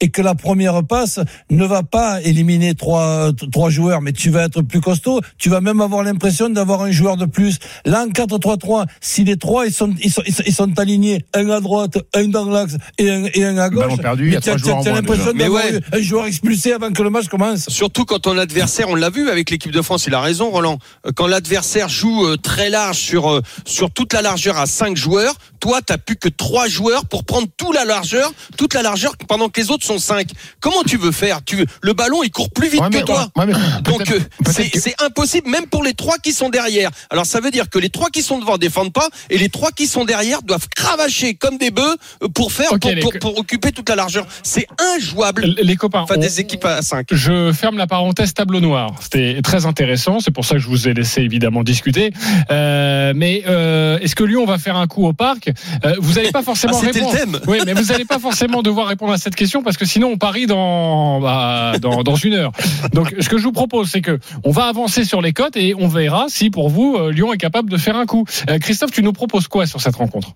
et 0.00 0.08
que 0.10 0.22
la 0.22 0.34
première 0.34 0.84
passe 0.84 1.20
ne 1.50 1.64
va 1.64 1.82
pas 1.82 2.20
éliminer 2.22 2.74
trois, 2.74 3.30
trois 3.52 3.70
joueurs, 3.70 4.00
mais 4.02 4.12
tu 4.12 4.30
vas 4.30 4.44
être 4.44 4.62
plus 4.62 4.80
costaud, 4.80 5.20
tu 5.38 5.48
vas 5.48 5.60
même 5.60 5.80
avoir 5.80 6.02
l'impression 6.02 6.48
d'avoir 6.48 6.82
un 6.82 6.90
joueur 6.90 7.16
de 7.16 7.26
plus. 7.26 7.58
Là, 7.84 8.04
en 8.04 8.08
4-3-3, 8.08 8.86
si 9.00 9.24
les 9.24 9.36
trois, 9.36 9.66
ils 9.66 9.72
sont, 9.72 9.94
ils 10.02 10.10
sont, 10.10 10.22
ils 10.26 10.34
sont, 10.34 10.42
ils 10.46 10.54
sont 10.54 10.78
alignés, 10.78 11.24
un 11.34 11.48
à 11.50 11.60
droite, 11.60 11.98
un 12.14 12.28
dans 12.28 12.46
l'axe 12.46 12.76
et 12.98 13.10
un, 13.10 13.24
et 13.32 13.44
un 13.44 13.56
à 13.58 13.70
gauche, 13.70 13.96
perdu, 13.98 14.36
tu 14.42 14.50
as, 14.50 14.56
tu 14.56 14.68
l'impression 14.68 15.32
d'avoir 15.32 15.34
Mais 15.34 15.48
ouais. 15.48 15.80
un 15.92 16.00
joueur 16.00 16.26
expulsé 16.26 16.72
avant 16.72 16.92
que 16.92 17.02
le 17.02 17.10
match 17.10 17.28
commence. 17.28 17.68
Surtout 17.68 18.04
quand 18.04 18.20
ton 18.20 18.36
adversaire, 18.38 18.88
on 18.88 18.94
l'a 18.94 19.10
vu 19.10 19.28
avec 19.30 19.50
l'équipe 19.50 19.72
de 19.72 19.82
France, 19.82 20.06
il 20.06 20.14
a 20.14 20.20
raison 20.20 20.50
Roland, 20.50 20.78
Euh, 21.06 21.12
quand 21.14 21.26
l'adversaire 21.26 21.88
joue 21.88 22.26
euh, 22.26 22.36
très 22.36 22.70
large 22.70 22.98
sur, 22.98 23.30
euh, 23.30 23.42
sur 23.64 23.90
toute 23.90 24.12
la 24.12 24.22
largeur 24.22 24.58
à 24.58 24.66
cinq 24.66 24.96
joueurs, 24.96 25.34
toi 25.60 25.80
t'as 25.84 25.98
plus 25.98 26.16
que 26.16 26.28
trois 26.28 26.68
joueurs 26.68 27.06
pour 27.06 27.24
prendre 27.24 27.48
toute 27.56 27.74
la 27.74 27.84
largeur, 27.84 28.32
toute 28.56 28.74
la 28.74 28.82
largeur 28.82 29.16
pendant 29.28 29.48
que 29.48 29.60
les 29.60 29.70
autres 29.70 29.83
sont 29.84 29.98
cinq. 29.98 30.28
Comment 30.60 30.82
tu 30.86 30.96
veux 30.96 31.12
faire? 31.12 31.40
Tu 31.44 31.56
veux, 31.56 31.66
Le 31.82 31.92
ballon 31.92 32.22
il 32.22 32.30
court 32.30 32.50
plus 32.50 32.68
vite 32.68 32.80
Ouais, 32.80 32.88
mais- 32.92 33.00
que 33.00 33.06
toi. 33.06 33.28
ouais, 33.36 33.46
mais 33.46 33.52
Donc 33.82 34.10
euh, 34.10 34.18
c'est 34.50 34.70
que- 34.70 35.04
impossible 35.04 35.48
même 35.50 35.66
pour 35.66 35.82
les 35.82 35.94
trois 35.94 36.18
qui 36.18 36.32
sont 36.32 36.48
derrière. 36.48 36.90
Alors 37.10 37.26
ça 37.26 37.40
veut 37.40 37.50
dire 37.50 37.68
que 37.70 37.78
les 37.78 37.90
trois 37.90 38.08
qui 38.10 38.22
sont 38.22 38.38
devant 38.38 38.58
défendent 38.58 38.92
pas 38.92 39.08
et 39.30 39.38
les 39.38 39.48
trois 39.48 39.70
qui 39.70 39.86
sont 39.86 40.04
derrière 40.04 40.42
doivent 40.42 40.68
cravacher 40.74 41.34
comme 41.34 41.58
des 41.58 41.70
bœufs 41.70 41.96
euh, 42.22 42.28
pour 42.28 42.52
faire 42.52 42.70
pour, 42.70 42.90
les- 42.90 43.00
pour- 43.00 43.12
pour 43.20 43.38
occuper 43.38 43.72
toute 43.72 43.88
la 43.88 43.96
largeur. 43.96 44.26
C'est 44.42 44.66
injouable. 44.96 45.54
Les 45.62 45.76
copains, 45.76 46.00
Enfin 46.02 46.16
des 46.16 46.40
équipes 46.40 46.64
à 46.64 46.82
5. 46.82 47.06
Je 47.12 47.52
ferme 47.52 47.76
la 47.78 47.86
parenthèse 47.86 48.34
tableau 48.34 48.60
noir. 48.60 48.92
C'était 49.00 49.40
très 49.42 49.66
intéressant. 49.66 50.20
C'est 50.20 50.30
pour 50.30 50.44
ça 50.44 50.54
que 50.56 50.60
je 50.60 50.68
vous 50.68 50.88
ai 50.88 50.94
laissé 50.94 51.20
évidemment 51.22 51.62
discuter. 51.62 52.12
Euh, 52.50 53.12
mais 53.14 53.42
euh, 53.46 53.98
est-ce 53.98 54.14
que 54.14 54.24
Lyon 54.24 54.44
va 54.46 54.58
faire 54.58 54.76
un 54.76 54.86
coup 54.86 55.06
au 55.06 55.12
parc? 55.12 55.50
Vous 55.98 56.14
n'allez 56.14 56.30
pas 56.32 56.42
forcément 56.50 56.78
Ah, 56.80 56.86
le 56.86 56.92
répondre. 56.92 57.12
thème. 57.16 57.40
Oui, 57.46 57.58
mais 57.66 57.72
vous 57.74 57.84
n'allez 57.84 58.04
pas 58.04 58.18
forcément 58.18 58.62
devoir 58.62 58.86
répondre 58.88 59.12
à 59.12 59.18
cette 59.18 59.34
question 59.34 59.62
parce 59.62 59.73
que 59.76 59.86
sinon 59.86 60.08
on 60.08 60.18
parie 60.18 60.46
dans 60.46 61.20
bah, 61.20 61.74
dans, 61.80 62.02
dans 62.02 62.16
une 62.16 62.34
heure. 62.34 62.52
Donc 62.92 63.14
ce 63.18 63.28
que 63.28 63.38
je 63.38 63.44
vous 63.44 63.52
propose, 63.52 63.90
c'est 63.90 64.00
que 64.00 64.18
on 64.44 64.50
va 64.50 64.64
avancer 64.64 65.04
sur 65.04 65.20
les 65.20 65.32
cotes 65.32 65.56
et 65.56 65.74
on 65.74 65.88
verra 65.88 66.26
si 66.28 66.50
pour 66.50 66.68
vous 66.68 66.96
euh, 66.96 67.10
Lyon 67.10 67.32
est 67.32 67.38
capable 67.38 67.70
de 67.70 67.76
faire 67.76 67.96
un 67.96 68.06
coup. 68.06 68.24
Euh, 68.48 68.58
Christophe, 68.58 68.90
tu 68.90 69.02
nous 69.02 69.12
proposes 69.12 69.48
quoi 69.48 69.66
sur 69.66 69.80
cette 69.80 69.96
rencontre? 69.96 70.34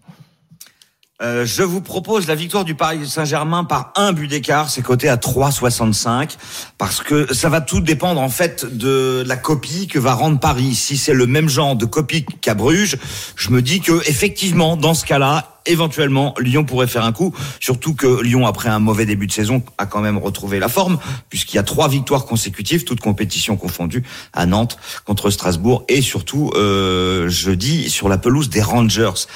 Euh, 1.21 1.45
je 1.45 1.65
vous 1.65 1.81
propose 1.81 2.29
la 2.29 2.37
victoire 2.37 2.65
du 2.65 2.77
Paris 2.77 3.09
Saint-Germain 3.09 3.65
par 3.65 3.93
un 3.97 4.13
but 4.13 4.29
d'écart, 4.29 4.71
c'est 4.71 4.83
coté 4.83 5.09
à 5.09 5.17
3,65 5.17 6.37
parce 6.79 7.03
que 7.03 7.35
ça 7.35 7.49
va 7.49 7.61
tout 7.61 7.81
dépendre 7.81 8.21
en 8.21 8.29
fait 8.29 8.65
de 8.65 9.25
la 9.27 9.37
copie 9.37 9.89
que 9.89 9.99
va 9.99 10.15
rendre 10.15 10.39
Paris. 10.39 10.77
Si 10.77 10.97
c'est 10.97 11.15
le 11.15 11.27
même 11.27 11.49
genre 11.49 11.75
de 11.75 11.87
copie 11.87 12.25
qu'à 12.41 12.55
Bruges, 12.55 12.99
je 13.35 13.51
me 13.51 13.63
dis 13.63 13.81
que 13.81 14.09
effectivement 14.09 14.77
dans 14.77 14.95
ce 14.95 15.05
cas-là, 15.05 15.58
éventuellement 15.69 16.35
Lyon 16.41 16.65
pourrait 16.65 16.87
faire 16.87 17.05
un 17.05 17.13
coup, 17.13 17.35
surtout 17.61 17.95
que 17.95 18.23
Lyon 18.23 18.47
après 18.47 18.69
un 18.69 18.79
mauvais 18.79 19.07
début 19.07 19.27
de 19.27 19.33
saison 19.33 19.63
a 19.79 19.87
quand 19.87 20.01
même 20.01 20.19
retrouvé 20.19 20.59
la 20.59 20.69
forme 20.69 20.99
puisqu'il 21.29 21.57
y 21.57 21.59
a 21.59 21.63
trois 21.63 21.89
victoires 21.89 22.27
consécutives, 22.27 22.85
toutes 22.85 23.01
compétitions 23.01 23.57
confondues 23.57 24.03
à 24.33 24.47
Nantes 24.47 24.79
contre 25.05 25.31
Strasbourg 25.31 25.85
et 25.89 26.03
surtout 26.03 26.51
euh, 26.55 27.29
jeudi 27.29 27.91
sur 27.91 28.09
la 28.09 28.19
pelouse 28.19 28.49
des 28.49 28.63
Rangers. 28.63 29.27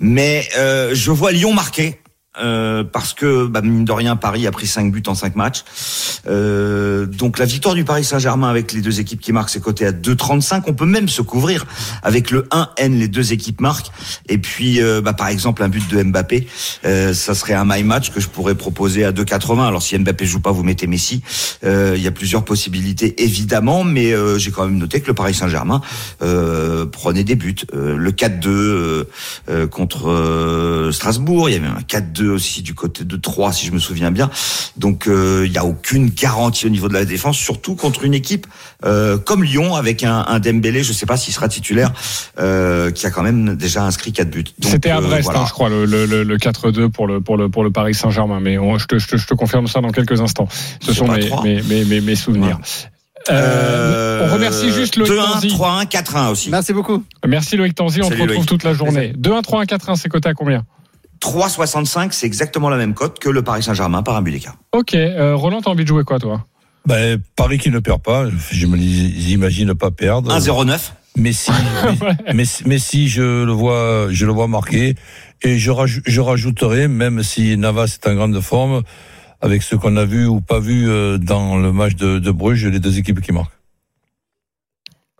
Mais 0.00 0.48
euh, 0.58 0.94
je 0.94 1.10
vois 1.10 1.32
Lyon 1.32 1.52
marquer. 1.52 2.00
Euh, 2.40 2.84
parce 2.84 3.14
que 3.14 3.46
bah, 3.46 3.60
mine 3.62 3.84
de 3.84 3.92
rien 3.92 4.16
Paris 4.16 4.46
a 4.46 4.50
pris 4.50 4.66
5 4.66 4.92
buts 4.92 5.02
en 5.06 5.14
5 5.14 5.36
matchs. 5.36 5.64
Euh, 6.28 7.06
donc 7.06 7.38
la 7.38 7.44
victoire 7.44 7.74
du 7.74 7.84
Paris 7.84 8.04
Saint-Germain 8.04 8.48
avec 8.48 8.72
les 8.72 8.80
deux 8.80 9.00
équipes 9.00 9.20
qui 9.20 9.32
marquent 9.32 9.50
c'est 9.50 9.62
coté 9.62 9.86
à 9.86 9.92
2,35. 9.92 10.62
On 10.66 10.74
peut 10.74 10.86
même 10.86 11.08
se 11.08 11.22
couvrir 11.22 11.66
avec 12.02 12.30
le 12.30 12.42
1N 12.50 12.98
les 12.98 13.08
deux 13.08 13.32
équipes 13.32 13.60
marquent. 13.60 13.90
Et 14.28 14.38
puis 14.38 14.82
euh, 14.82 15.00
bah, 15.00 15.12
par 15.12 15.28
exemple 15.28 15.62
un 15.62 15.68
but 15.68 15.88
de 15.88 16.02
Mbappé, 16.02 16.46
euh, 16.84 17.14
ça 17.14 17.34
serait 17.34 17.54
un 17.54 17.64
my 17.64 17.82
match 17.82 18.10
que 18.10 18.20
je 18.20 18.28
pourrais 18.28 18.54
proposer 18.54 19.04
à 19.04 19.12
2,80. 19.12 19.66
Alors 19.66 19.82
si 19.82 19.98
Mbappé 19.98 20.26
joue 20.26 20.40
pas, 20.40 20.52
vous 20.52 20.64
mettez 20.64 20.86
Messi. 20.86 21.22
Il 21.64 22.02
y 22.02 22.06
a 22.06 22.12
plusieurs 22.12 22.44
possibilités 22.44 23.22
évidemment, 23.22 23.84
mais 23.84 24.14
j'ai 24.38 24.50
quand 24.50 24.64
même 24.64 24.78
noté 24.78 25.00
que 25.00 25.08
le 25.08 25.14
Paris 25.14 25.34
Saint-Germain 25.34 25.80
prenait 26.92 27.24
des 27.24 27.36
buts. 27.36 27.56
Le 27.72 28.12
4-2 28.12 28.46
euh, 28.46 29.04
euh, 29.48 29.66
contre 29.66 30.90
Strasbourg, 30.92 31.48
il 31.48 31.54
y 31.54 31.56
avait 31.56 31.66
un 31.66 31.80
4-2 31.80 32.25
aussi 32.28 32.62
du 32.62 32.74
côté 32.74 33.04
de 33.04 33.16
3 33.16 33.52
si 33.52 33.66
je 33.66 33.72
me 33.72 33.78
souviens 33.78 34.10
bien. 34.10 34.30
Donc 34.76 35.06
euh, 35.06 35.44
il 35.46 35.52
y 35.52 35.58
a 35.58 35.64
aucune 35.64 36.08
garantie 36.10 36.66
au 36.66 36.70
niveau 36.70 36.88
de 36.88 36.94
la 36.94 37.04
défense, 37.04 37.36
surtout 37.38 37.74
contre 37.76 38.04
une 38.04 38.14
équipe 38.14 38.46
euh, 38.84 39.18
comme 39.18 39.42
Lyon 39.44 39.74
avec 39.74 40.04
un, 40.04 40.24
un 40.28 40.38
Dembélé, 40.38 40.82
je 40.82 40.92
sais 40.92 41.06
pas 41.06 41.16
s'il 41.16 41.32
sera 41.34 41.48
titulaire, 41.48 41.92
euh, 42.38 42.90
qui 42.90 43.06
a 43.06 43.10
quand 43.10 43.22
même 43.22 43.56
déjà 43.56 43.82
inscrit 43.84 44.12
4 44.12 44.30
buts. 44.30 44.44
C'était 44.60 44.90
à 44.90 44.98
euh, 44.98 45.00
Brest, 45.02 45.24
voilà. 45.24 45.40
hein, 45.40 45.44
je 45.46 45.52
crois, 45.52 45.68
le, 45.68 45.84
le, 45.86 46.06
le- 46.06 46.22
le 46.22 46.36
4-2 46.36 46.88
pour 46.90 47.06
le, 47.06 47.20
pour, 47.20 47.36
le, 47.36 47.48
pour 47.48 47.64
le 47.64 47.70
Paris 47.70 47.94
Saint-Germain. 47.94 48.40
Mais 48.40 48.58
on- 48.58 48.78
je, 48.78 48.86
te, 48.86 48.98
je, 48.98 49.06
te, 49.08 49.16
je 49.16 49.26
te 49.26 49.34
confirme 49.34 49.66
ça 49.66 49.80
dans 49.80 49.90
quelques 49.90 50.20
instants. 50.20 50.48
Ce 50.80 50.92
sont 50.92 51.08
mes, 51.08 51.30
mes, 51.44 51.62
mes, 51.62 51.84
mes, 51.84 52.00
mes 52.00 52.16
souvenirs. 52.16 52.58
Euh, 53.30 54.28
on 54.28 54.32
remercie 54.34 54.70
juste 54.72 54.96
Loïc 54.96 55.10
2-1, 55.12 55.16
Tanzi. 55.32 55.48
3-1, 55.48 55.86
4-1 55.88 56.30
aussi. 56.30 56.50
Merci 56.50 56.72
beaucoup. 56.72 57.02
Merci 57.26 57.56
Loïc 57.56 57.74
Tanzi, 57.74 58.00
on 58.00 58.04
te 58.04 58.10
Salut, 58.10 58.22
retrouve 58.22 58.36
Loïc. 58.38 58.48
toute 58.48 58.62
la 58.64 58.72
journée. 58.72 59.12
2-1, 59.18 59.42
3-1, 59.42 59.66
4-1, 59.66 59.96
c'est 59.96 60.08
coté 60.08 60.28
à 60.28 60.34
combien? 60.34 60.64
3,65, 61.20 62.12
c'est 62.12 62.26
exactement 62.26 62.68
la 62.68 62.76
même 62.76 62.94
cote 62.94 63.18
que 63.18 63.28
le 63.28 63.42
Paris 63.42 63.62
Saint-Germain 63.62 64.02
par 64.02 64.16
un 64.16 64.22
but 64.22 64.32
d'écart. 64.32 64.56
Ok, 64.72 64.94
euh, 64.94 65.34
Roland, 65.34 65.60
t'as 65.62 65.70
envie 65.70 65.84
de 65.84 65.88
jouer 65.88 66.04
quoi 66.04 66.18
toi? 66.18 66.44
Ben, 66.86 67.20
Paris 67.34 67.58
qui 67.58 67.70
ne 67.70 67.78
perd 67.80 68.02
pas, 68.02 68.26
je 68.52 68.66
me 68.66 68.76
l'imagine 68.76 69.74
pas 69.74 69.90
perdre. 69.90 70.30
1,09. 70.36 70.92
Mais 71.18 71.32
si, 71.32 71.50
mais, 72.26 72.34
mais, 72.34 72.44
mais 72.66 72.78
si 72.78 73.08
je 73.08 73.44
le 73.44 73.52
vois, 73.52 74.08
je 74.10 74.26
le 74.26 74.32
vois 74.32 74.48
marqué, 74.48 74.94
et 75.42 75.58
je, 75.58 75.70
raj- 75.70 76.02
je 76.06 76.20
rajouterai, 76.20 76.88
même 76.88 77.22
si 77.22 77.56
Navas 77.56 77.98
est 78.02 78.06
en 78.08 78.14
grande 78.14 78.38
forme, 78.40 78.82
avec 79.40 79.62
ce 79.62 79.76
qu'on 79.76 79.96
a 79.96 80.04
vu 80.04 80.26
ou 80.26 80.40
pas 80.42 80.60
vu 80.60 80.88
euh, 80.88 81.16
dans 81.18 81.56
le 81.56 81.72
match 81.72 81.94
de, 81.94 82.18
de 82.18 82.30
Bruges, 82.30 82.66
les 82.66 82.80
deux 82.80 82.98
équipes 82.98 83.20
qui 83.22 83.32
marquent. 83.32 83.52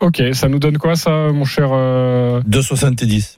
Ok, 0.00 0.22
ça 0.34 0.48
nous 0.48 0.58
donne 0.58 0.76
quoi 0.78 0.94
ça, 0.94 1.32
mon 1.32 1.44
cher 1.46 1.70
euh, 1.72 2.42
2,70. 2.42 3.36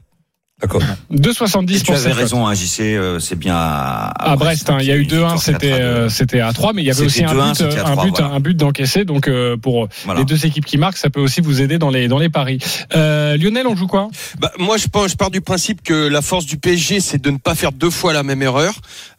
D'accord. 0.61 0.83
2,70 1.13 1.77
Et 1.77 1.81
tu 1.81 1.93
avais 1.93 2.11
raison, 2.11 2.45
hein, 2.45 2.53
JC, 2.53 2.81
euh, 2.81 3.21
c'est 3.21 3.37
bien 3.39 3.55
à, 3.57 4.09
À 4.33 4.35
Brest, 4.35 4.69
hein, 4.71 4.79
il 4.81 4.87
y 4.87 4.91
a 4.91 4.97
eu 4.97 5.05
2-1, 5.05 5.39
c'était 5.39 5.73
euh, 5.73 6.09
c'était 6.09 6.41
à 6.41 6.53
3, 6.53 6.73
mais 6.73 6.83
il 6.83 6.87
y 6.87 6.91
avait 6.91 7.05
aussi 7.05 7.23
un 7.25 7.33
2-1, 7.33 7.55
but, 7.55 7.79
à 7.79 7.87
un 7.87 7.93
3, 7.93 8.05
but, 8.05 8.11
voilà. 8.19 8.35
un 8.35 8.41
but 8.41 8.57
d'encaissé. 8.57 9.05
Donc 9.05 9.29
euh, 9.29 9.57
pour 9.57 9.87
Voilà. 10.05 10.19
les 10.19 10.27
deux 10.27 10.47
équipes 10.47 10.65
qui 10.67 10.77
marquent, 10.77 10.97
ça 10.97 11.11
peut 11.11 11.21
aussi 11.21 11.41
vous 11.43 11.63
aider 11.63 11.79
dans 11.79 11.91
les 11.91 12.09
dans 12.09 12.19
les 12.19 12.29
paris. 12.29 12.59
Euh, 12.97 13.37
Lionel, 13.37 13.69
on 13.69 13.77
joue 13.77 13.87
quoi? 13.87 14.09
Bah, 14.41 14.51
moi, 14.59 14.79
je, 14.79 14.89
pense, 14.89 15.13
je 15.13 15.17
pars 15.17 15.31
du 15.31 15.41
principe 15.41 15.81
que 15.83 16.09
la 16.09 16.23
force 16.23 16.45
du 16.45 16.59
PSG, 16.59 16.99
c'est 16.99 17.23
de 17.23 17.31
ne 17.31 17.39
pas 17.39 17.55
faire 17.55 17.71
deux 17.71 17.91
fois 17.91 18.13
la 18.13 18.25
même 18.25 18.43
erreur. 18.43 18.75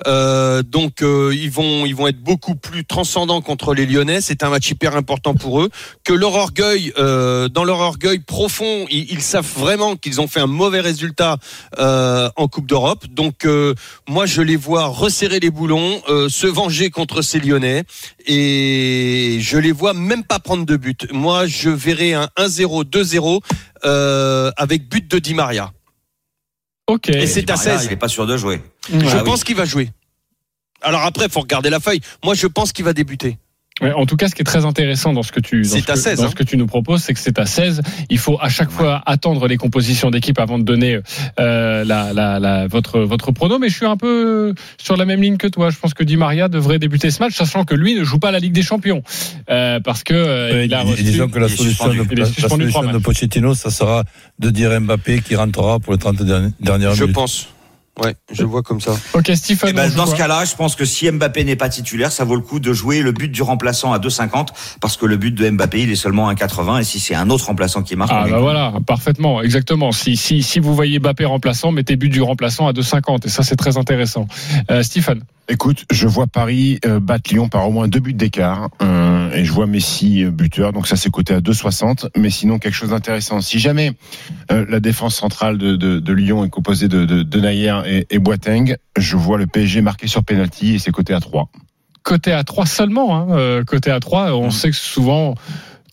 Euh, 0.07 0.61
donc, 0.61 1.01
euh, 1.01 1.33
ils 1.33 1.51
vont, 1.51 1.85
ils 1.85 1.95
vont 1.95 2.07
être 2.07 2.21
beaucoup 2.21 2.55
plus 2.55 2.83
transcendants 2.83 3.39
contre 3.39 3.73
les 3.73 3.85
Lyonnais. 3.85 4.19
C'est 4.19 4.43
un 4.43 4.49
match 4.49 4.69
hyper 4.71 4.97
important 4.97 5.35
pour 5.35 5.61
eux. 5.61 5.69
Que 6.03 6.11
leur 6.11 6.33
orgueil, 6.33 6.91
euh, 6.97 7.47
dans 7.47 7.63
leur 7.63 7.79
orgueil 7.79 8.19
profond, 8.19 8.85
ils, 8.91 9.09
ils 9.09 9.21
savent 9.21 9.47
vraiment 9.57 9.95
qu'ils 9.95 10.19
ont 10.19 10.27
fait 10.27 10.41
un 10.41 10.47
mauvais 10.47 10.81
résultat 10.81 11.28
euh, 11.77 12.29
en 12.35 12.47
Coupe 12.47 12.65
d'Europe. 12.67 13.05
Donc, 13.09 13.45
euh, 13.45 13.73
moi, 14.07 14.25
je 14.25 14.41
les 14.41 14.55
vois 14.55 14.85
resserrer 14.87 15.39
les 15.39 15.49
boulons, 15.51 16.01
euh, 16.09 16.29
se 16.29 16.47
venger 16.47 16.89
contre 16.89 17.21
ces 17.21 17.39
Lyonnais, 17.39 17.83
et 18.25 19.37
je 19.41 19.57
les 19.57 19.71
vois 19.71 19.93
même 19.93 20.23
pas 20.23 20.39
prendre 20.39 20.65
de 20.65 20.75
but. 20.77 21.11
Moi, 21.11 21.45
je 21.47 21.69
verrai 21.69 22.13
un 22.13 22.29
1-0, 22.37 22.83
2-0 22.85 23.41
euh, 23.85 24.51
avec 24.57 24.87
but 24.89 25.09
de 25.09 25.19
Di 25.19 25.33
Maria. 25.33 25.71
Ok. 26.87 27.09
Et 27.09 27.27
c'est 27.27 27.49
à 27.51 27.55
Di 27.55 27.63
Maria, 27.65 27.77
16. 27.79 27.85
Il 27.89 27.93
est 27.93 27.97
pas 27.97 28.07
sûr 28.07 28.25
de 28.25 28.37
jouer. 28.37 28.61
Je 28.91 28.97
Ah 29.07 29.17
oui. 29.17 29.23
pense 29.23 29.43
qu'il 29.43 29.55
va 29.55 29.65
jouer. 29.65 29.91
Alors 30.81 31.01
après, 31.01 31.27
faut 31.29 31.41
regarder 31.41 31.69
la 31.69 31.79
feuille. 31.79 31.99
Moi, 32.23 32.33
je 32.35 32.47
pense 32.47 32.71
qu'il 32.71 32.85
va 32.85 32.93
débuter. 32.93 33.37
Ouais, 33.81 33.93
en 33.93 34.05
tout 34.05 34.15
cas, 34.17 34.27
ce 34.27 34.35
qui 34.35 34.41
est 34.41 34.45
très 34.45 34.65
intéressant 34.65 35.13
dans 35.13 35.23
ce 35.23 35.31
que 35.31 35.39
tu, 35.39 35.61
dans 35.61 35.69
C'est 35.69 35.79
ce 35.81 35.89
à 35.91 35.93
que- 35.93 35.99
16, 35.99 36.19
dans 36.19 36.25
hein. 36.25 36.29
ce 36.31 36.35
que 36.35 36.43
tu 36.43 36.57
nous 36.57 36.67
proposes, 36.67 37.01
c'est 37.01 37.13
que 37.13 37.19
c'est 37.19 37.39
à 37.39 37.45
16. 37.45 37.81
Il 38.09 38.17
faut 38.17 38.37
à 38.41 38.49
chaque 38.49 38.69
fois 38.71 39.01
attendre 39.05 39.47
les 39.47 39.57
compositions 39.57 40.09
d'équipe 40.11 40.37
avant 40.39 40.59
de 40.59 40.63
donner 40.63 40.99
euh, 41.39 41.83
la, 41.85 42.11
la, 42.13 42.39
la, 42.39 42.67
votre, 42.67 42.99
votre 42.99 43.31
prono. 43.31 43.57
Mais 43.59 43.69
je 43.69 43.75
suis 43.75 43.85
un 43.85 43.97
peu 43.97 44.53
sur 44.77 44.97
la 44.97 45.05
même 45.05 45.21
ligne 45.21 45.37
que 45.37 45.47
toi. 45.47 45.69
Je 45.69 45.77
pense 45.77 45.93
que 45.93 46.03
Di 46.03 46.17
Maria 46.17 46.49
devrait 46.49 46.79
débuter 46.79 47.09
ce 47.11 47.21
match, 47.21 47.35
sachant 47.35 47.63
que 47.63 47.75
lui 47.75 47.95
ne 47.95 48.03
joue 48.03 48.19
pas 48.19 48.31
la 48.31 48.39
Ligue 48.39 48.53
des 48.53 48.63
Champions. 48.63 49.01
Euh, 49.49 49.79
parce 49.79 50.03
que 50.03 50.13
euh, 50.13 50.51
Ouais, 50.53 50.65
il 50.65 50.73
a 50.73 50.83
reçu- 50.83 51.03
disons 51.03 51.27
que 51.29 51.39
la 51.39 51.47
solution, 51.47 51.87
de, 51.87 52.15
la- 52.15 52.25
solution 52.49 52.83
de. 52.83 52.97
Pochettino, 52.97 53.53
ça 53.53 53.69
sera 53.69 54.03
de 54.39 54.49
dire 54.49 54.77
Mbappé 54.81 55.21
qui 55.21 55.35
rentrera 55.35 55.79
pour 55.79 55.93
les 55.93 55.99
30 55.99 56.21
dernières, 56.23 56.51
dernières 56.59 56.93
Je 56.95 57.01
minutes. 57.03 57.15
pense. 57.15 57.47
Ouais, 58.03 58.15
je 58.31 58.41
le 58.41 58.47
vois 58.47 58.63
comme 58.63 58.81
ça. 58.81 58.91
Ok, 59.13 59.31
Stephen. 59.35 59.69
Eh 59.69 59.73
ben, 59.73 59.91
dans 59.93 60.05
ce 60.05 60.15
cas-là, 60.15 60.45
je 60.45 60.55
pense 60.55 60.75
que 60.75 60.85
si 60.85 61.09
Mbappé 61.11 61.43
n'est 61.43 61.55
pas 61.55 61.69
titulaire, 61.69 62.11
ça 62.11 62.23
vaut 62.23 62.35
le 62.35 62.41
coup 62.41 62.59
de 62.59 62.73
jouer 62.73 63.01
le 63.01 63.11
but 63.11 63.29
du 63.29 63.41
remplaçant 63.41 63.91
à 63.93 63.99
2,50 63.99 64.47
parce 64.81 64.97
que 64.97 65.05
le 65.05 65.17
but 65.17 65.33
de 65.33 65.49
Mbappé, 65.49 65.81
il 65.81 65.91
est 65.91 65.95
seulement 65.95 66.27
à 66.27 66.35
80 66.35 66.79
et 66.79 66.83
si 66.83 66.99
c'est 66.99 67.15
un 67.15 67.29
autre 67.29 67.45
remplaçant 67.47 67.83
qui 67.83 67.95
marque, 67.95 68.11
Ah 68.13 68.25
bah 68.29 68.39
voilà, 68.39 68.73
parfaitement, 68.85 69.41
exactement. 69.41 69.91
Si, 69.91 70.15
si, 70.17 70.43
si 70.43 70.59
vous 70.59 70.73
voyez 70.75 70.99
Mbappé 70.99 71.25
remplaçant, 71.25 71.71
mettez 71.71 71.95
but 71.95 72.09
du 72.09 72.21
remplaçant 72.21 72.67
à 72.67 72.73
2,50 72.73 73.25
et 73.25 73.29
ça 73.29 73.43
c'est 73.43 73.55
très 73.55 73.77
intéressant. 73.77 74.27
Euh, 74.71 74.83
Stephen, 74.83 75.23
Écoute, 75.51 75.85
je 75.91 76.07
vois 76.07 76.27
Paris 76.27 76.79
euh, 76.85 76.99
battre 76.99 77.31
Lyon 77.33 77.49
par 77.49 77.67
au 77.67 77.71
moins 77.71 77.87
deux 77.87 77.99
buts 77.99 78.13
d'écart 78.13 78.69
euh, 78.83 79.31
et 79.33 79.45
je 79.45 79.51
vois 79.51 79.65
Messi 79.65 80.23
euh, 80.23 80.29
buteur, 80.29 80.73
donc 80.73 80.87
ça 80.87 80.95
c'est 80.95 81.09
coté 81.09 81.33
à 81.33 81.39
2,60. 81.39 82.09
Mais 82.15 82.29
sinon 82.29 82.59
quelque 82.59 82.75
chose 82.75 82.91
d'intéressant. 82.91 83.41
Si 83.41 83.57
jamais 83.57 83.93
euh, 84.51 84.63
la 84.69 84.79
défense 84.79 85.15
centrale 85.15 85.57
de, 85.57 85.75
de, 85.75 85.99
de 85.99 86.13
Lyon 86.13 86.45
est 86.45 86.51
composée 86.51 86.87
de, 86.87 87.03
de, 87.05 87.23
de 87.23 87.39
Nayer 87.39 87.79
et, 87.89 88.05
et 88.09 88.19
Boateng, 88.19 88.75
je 88.97 89.17
vois 89.17 89.37
le 89.37 89.47
PSG 89.47 89.81
marqué 89.81 90.07
sur 90.07 90.23
penalty 90.23 90.75
et 90.75 90.79
c'est 90.79 90.91
coté 90.91 91.13
à 91.13 91.19
3. 91.19 91.49
côté 92.03 92.31
à 92.31 92.43
3 92.43 92.65
seulement, 92.65 93.15
hein, 93.15 93.27
euh, 93.31 93.63
côté 93.63 93.91
à 93.91 93.99
3, 93.99 94.33
on 94.33 94.51
sait 94.51 94.69
que 94.69 94.75
souvent 94.75 95.35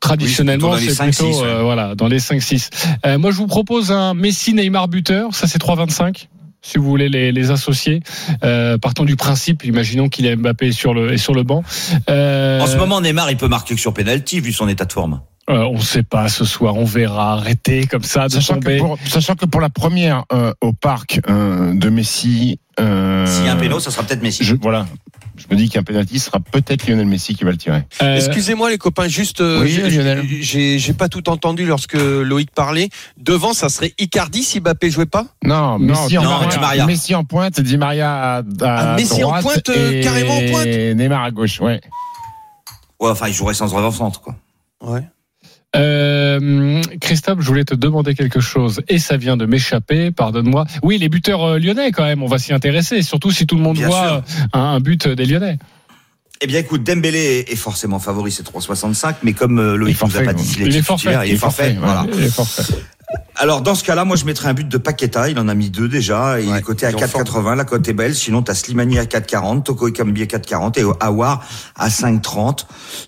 traditionnellement 0.01 0.73
Oui, 0.73 0.89
c'est 0.89 1.03
plutôt 1.03 1.25
dans 1.25 1.35
les 1.35 1.37
plutôt 1.37 1.43
5-6, 1.43 1.45
euh, 1.45 1.57
ouais. 1.57 1.63
voilà, 1.65 1.95
dans 1.95 2.09
les 2.09 2.19
5 2.19 2.41
6. 2.41 2.71
Euh, 3.07 3.19
moi 3.19 3.31
je 3.31 3.37
vous 3.37 3.47
propose 3.47 3.91
un 3.93 4.15
Messi 4.15 4.55
Neymar 4.55 4.89
buteur, 4.89 5.35
ça 5.35 5.47
c'est 5.47 5.61
3,25 5.61 6.29
si 6.63 6.79
vous 6.79 6.85
voulez 6.85 7.09
les, 7.09 7.31
les 7.31 7.51
associer. 7.53 8.01
Euh, 8.43 8.77
partons 8.77 9.05
du 9.05 9.15
principe, 9.15 9.65
imaginons 9.65 10.09
qu'il 10.09 10.27
est 10.27 10.35
Mbappé 10.35 10.73
sur 10.73 10.95
le 10.95 11.13
est 11.13 11.19
sur 11.19 11.33
le 11.33 11.45
banc. 11.45 11.63
Euh, 12.11 12.61
En 12.61 12.67
ce 12.67 12.77
moment, 12.77 13.01
Neymar, 13.01 13.31
il 13.31 13.37
peut 13.37 13.47
marquer 13.47 13.77
que 13.77 13.81
sur 13.81 13.95
penalty 13.95 14.41
vu 14.41 14.53
son 14.53 14.67
état 14.67 14.85
de 14.85 14.93
forme. 14.93 15.21
Euh, 15.49 15.65
on 15.65 15.79
sait 15.81 16.03
pas 16.03 16.29
ce 16.29 16.45
soir, 16.45 16.77
on 16.77 16.85
verra. 16.85 17.35
Arrêtez 17.35 17.87
comme 17.87 18.03
ça 18.03 18.27
de 18.29 18.33
Sachant 18.33 18.55
tomber. 18.55 18.77
que, 18.77 18.83
pour, 18.83 18.99
sachant 19.09 19.35
que 19.35 19.47
pour 19.47 19.61
la 19.61 19.71
première 19.71 20.25
euh, 20.33 20.53
au 20.61 20.73
parc 20.73 21.21
euh, 21.29 21.73
de 21.75 21.89
Messi, 21.89 22.59
euh, 22.81 23.25
S'il 23.27 23.45
y 23.45 23.49
a 23.49 23.53
un 23.53 23.57
péno, 23.57 23.81
ça 23.81 23.91
sera 23.91 24.03
peut-être 24.03 24.23
Messi. 24.23 24.45
je, 24.45 24.55
voilà, 24.61 24.87
je 25.37 25.45
me 25.51 25.57
dis 25.57 25.69
qu'un 25.71 25.83
penalty 25.83 26.19
sera 26.19 26.41
peut-être 26.41 26.87
Lionel 26.87 27.07
Messi 27.07 27.35
qui 27.35 27.45
va 27.45 27.51
le 27.53 27.57
tirer. 27.57 27.83
Euh, 28.03 28.17
Excusez-moi 28.17 28.69
les 28.71 28.77
copains, 28.79 29.09
juste 29.09 29.41
Oui, 29.41 29.71
j'ai- 29.71 29.89
Lionel. 29.89 30.25
j'ai 30.41 30.93
pas 30.93 31.09
tout 31.09 31.29
entendu 31.31 31.65
lorsque 31.65 31.95
Loïc 31.95 32.51
parlait. 32.51 32.89
Devant, 33.17 33.55
ça 33.55 33.69
serait 33.71 33.95
Icardi 33.99 34.43
si 34.43 34.61
Mbappé 34.61 34.91
jouait 34.91 35.07
pas? 35.07 35.27
Non, 35.45 35.79
Non, 35.79 35.79
Messi, 35.79 36.19
en 36.19 36.23
non, 36.25 36.47
Di 36.49 36.59
Maria. 36.59 36.87
Messi 36.87 37.15
en 37.15 37.25
pointe, 37.25 37.61
Di 37.61 37.79
Maria 37.79 38.13
à, 38.13 38.37
à 38.39 38.43
Ah, 38.63 38.97
Messi 38.97 39.25
en 39.25 39.41
pointe, 39.41 39.69
et 39.71 40.01
carrément 40.03 40.37
en 40.37 40.51
pointe. 40.51 40.67
Neymar 40.67 41.23
à 41.23 41.31
gauche, 41.31 41.61
ouais. 41.61 41.81
Ouais, 43.01 43.11
enfin, 43.11 43.29
il 43.29 43.35
jouerait 43.35 43.55
sans 43.55 43.75
avant-centre, 43.77 44.21
quoi. 44.21 44.35
Ouais. 44.83 45.03
Euh, 45.77 46.81
Christophe, 47.01 47.41
je 47.41 47.47
voulais 47.47 47.65
te 47.65 47.75
demander 47.75 48.15
quelque 48.15 48.41
chose 48.41 48.81
et 48.89 48.99
ça 48.99 49.17
vient 49.17 49.37
de 49.37 49.47
m'échapper, 49.47 50.11
pardonne-moi. 50.11 50.67
Oui, 50.83 50.99
les 50.99 51.09
buteurs 51.09 51.43
euh, 51.45 51.59
lyonnais 51.59 51.93
quand 51.93 52.05
même, 52.05 52.23
on 52.23 52.27
va 52.27 52.39
s'y 52.39 52.53
intéresser, 52.53 53.03
surtout 53.03 53.31
si 53.31 53.47
tout 53.47 53.57
le 53.57 53.63
monde 53.63 53.77
Bien 53.77 53.89
voit 53.89 54.13
euh, 54.15 54.21
un, 54.53 54.61
un 54.61 54.81
but 54.81 55.07
des 55.09 55.27
lyonnais. 55.27 55.59
Eh 56.41 56.47
bien, 56.47 56.61
écoute, 56.61 56.83
Dembélé 56.83 57.45
est 57.49 57.57
forcément 57.57 57.99
favori, 57.99 58.31
c'est 58.31 58.47
3,65, 58.47 59.17
mais 59.23 59.33
comme 59.33 59.59
Il 59.59 59.79
Loïc 59.79 59.97
nous 60.01 60.07
a 60.07 60.11
forfait, 60.11 60.25
pas 60.25 60.33
dit 60.35 60.63
est, 60.63 60.67
Il 60.67 60.77
est 60.77 60.81
titulaire, 60.81 60.85
forfait. 60.85 61.29
il 61.29 61.35
est 61.35 61.37
forfait. 61.39 61.77
Voilà. 61.81 62.07
Il 62.13 62.25
est 62.25 62.29
forfait. 62.29 62.63
Alors, 63.39 63.61
dans 63.61 63.75
ce 63.75 63.85
cas-là, 63.85 64.05
moi, 64.05 64.17
je 64.17 64.25
mettrais 64.25 64.49
un 64.49 64.55
but 64.55 64.67
de 64.69 64.79
Paqueta. 64.79 65.29
Il 65.29 65.39
en 65.39 65.49
a 65.49 65.55
mis 65.55 65.69
deux 65.71 65.89
déjà. 65.89 66.41
Et 66.41 66.45
il 66.45 66.51
Ouais, 66.51 66.59
est 66.59 66.63
coté 66.63 66.87
à 66.87 66.91
il 66.91 66.97
est 66.97 67.03
en 67.03 67.07
4,80. 67.23 67.55
La 67.55 67.65
cote 67.65 67.87
est 67.87 67.93
belle. 67.93 68.15
Sinon, 68.15 68.41
t'as 68.43 68.55
Slimani 68.55 68.99
à 68.99 69.05
4,40, 69.05 69.63
Toko 69.63 69.89
Ekambi 69.89 70.23
à 70.23 70.27
4,40 70.27 70.79
et 70.81 70.85
Awar 71.01 71.45
à 71.75 71.89
5,30. 71.89 72.65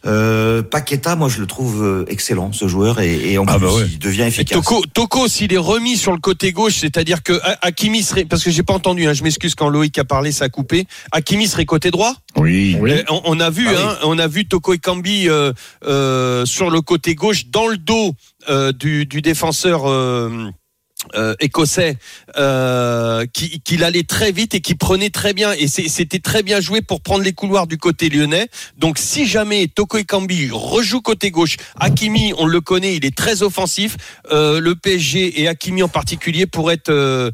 Euh, 0.06 0.62
Paqueta, 0.62 1.16
moi, 1.16 1.28
je 1.28 1.40
le 1.40 1.46
trouve 1.46 1.82
euh, 1.82 2.04
excellent, 2.08 2.52
ce 2.52 2.68
joueur. 2.68 3.00
Et, 3.00 3.32
et 3.32 3.38
en 3.38 3.44
Ah 3.48 3.56
plus, 3.58 3.66
bah 3.66 3.72
ouais. 3.72 3.86
il 3.90 3.98
devient 3.98 4.22
Et 4.22 4.26
efficace. 4.26 4.58
Toko, 4.58 4.82
Toko 4.92 5.28
s'il 5.28 5.52
est 5.54 5.56
remis 5.56 5.96
sur 5.96 6.12
le 6.12 6.18
côté 6.18 6.52
gauche, 6.52 6.76
c'est-à-dire 6.78 7.22
que 7.22 7.32
Ha- 7.42 7.58
Hakimi 7.62 8.02
serait, 8.02 8.24
parce 8.26 8.44
que 8.44 8.50
j'ai 8.50 8.62
pas 8.62 8.74
entendu, 8.74 9.06
hein, 9.06 9.14
je 9.14 9.22
m'excuse 9.22 9.54
quand 9.54 9.68
Loïc 9.70 9.96
a 9.98 10.04
parlé, 10.04 10.30
ça 10.32 10.44
a 10.44 10.48
coupé. 10.50 10.86
Hakimi 11.12 11.46
serait 11.48 11.64
côté 11.64 11.90
droit? 11.90 12.12
Oui. 12.36 12.76
Euh, 12.82 13.02
On, 13.08 13.22
on 13.24 13.40
a 13.40 13.48
vu, 13.50 13.66
Ah 13.68 13.72
oui. 13.72 13.82
hein, 13.82 13.96
on 14.04 14.18
a 14.18 14.26
vu 14.26 14.46
Toko 14.46 14.74
Ekambi 14.74 15.28
euh, 15.28 15.52
euh, 15.86 16.44
sur 16.44 16.70
le 16.70 16.80
côté 16.82 17.14
gauche, 17.14 17.46
dans 17.46 17.66
le 17.68 17.78
dos 17.78 18.14
euh, 18.50 18.72
du, 18.72 19.06
du 19.06 19.22
défenseur. 19.22 19.82
euh, 19.86 20.17
euh, 21.14 21.34
écossais 21.40 21.96
euh, 22.36 23.24
qui 23.32 23.84
allait 23.84 24.02
très 24.02 24.32
vite 24.32 24.54
et 24.54 24.60
qui 24.60 24.74
prenait 24.74 25.10
très 25.10 25.32
bien. 25.32 25.52
Et 25.52 25.68
c'était 25.68 26.18
très 26.18 26.42
bien 26.42 26.60
joué 26.60 26.82
pour 26.82 27.00
prendre 27.00 27.22
les 27.22 27.32
couloirs 27.32 27.66
du 27.66 27.78
côté 27.78 28.08
lyonnais. 28.08 28.48
Donc 28.76 28.98
si 28.98 29.26
jamais 29.26 29.68
Toko 29.68 29.98
Ekambi 29.98 30.50
rejoue 30.50 31.00
côté 31.00 31.30
gauche 31.30 31.56
Hakimi 31.78 32.32
on 32.36 32.46
le 32.46 32.60
connaît 32.60 32.96
il 32.96 33.04
est 33.04 33.16
très 33.16 33.42
offensif. 33.42 33.96
Euh, 34.32 34.60
le 34.60 34.74
PSG 34.74 35.40
et 35.40 35.48
Hakimi 35.48 35.82
en 35.82 35.88
particulier 35.88 36.46
pourraient 36.46 36.74
être 36.74 36.90
euh, 36.90 37.30